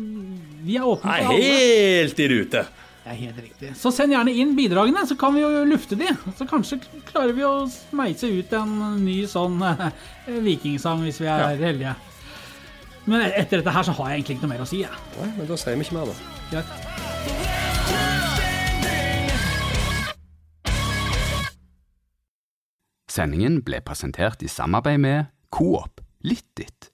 Vi 0.66 0.79
er 0.79 0.87
åpne 0.87 1.11
for 1.11 1.35
alle. 1.35 1.43
helt 1.43 2.22
i 2.22 2.29
rute. 2.37 2.64
Det 3.07 3.12
er 3.14 3.20
helt 3.20 3.37
riktig. 3.39 3.68
Så 3.79 3.93
send 3.95 4.11
gjerne 4.14 4.33
inn 4.35 4.57
bidragene, 4.59 5.05
så 5.07 5.14
kan 5.18 5.35
vi 5.37 5.43
jo 5.45 5.51
lufte 5.70 5.95
de. 5.99 6.09
Så 6.39 6.47
kanskje 6.51 6.81
klarer 7.07 7.35
vi 7.37 7.45
å 7.47 7.53
smeise 7.70 8.27
ut 8.35 8.55
en 8.59 8.72
ny 9.05 9.20
sånn 9.31 9.62
eh, 9.62 9.85
vikingsang 10.43 11.05
hvis 11.07 11.20
vi 11.22 11.29
er 11.31 11.55
heldige. 11.61 11.93
Men 13.07 13.31
etter 13.39 13.61
dette 13.61 13.71
her 13.71 13.85
så 13.87 13.93
har 13.95 14.11
jeg 14.11 14.19
egentlig 14.19 14.37
ikke 14.37 14.47
noe 14.49 14.55
mer 14.57 14.65
å 14.65 14.67
si. 14.67 14.81
Jeg. 14.83 14.91
Nei, 15.21 15.29
men 15.37 15.47
da 15.47 15.59
sier 15.61 15.79
vi 15.79 15.87
ikke 15.87 15.95
mer, 15.95 16.11
da. 16.11 16.15
Greit. 16.51 16.71
Sendingen 23.17 23.63
ble 23.65 23.79
presentert 23.87 24.43
i 24.45 24.51
samarbeid 24.51 25.01
med 25.01 25.31
Coop 25.55 26.03
Litt 26.27 26.49
ditt. 26.59 26.91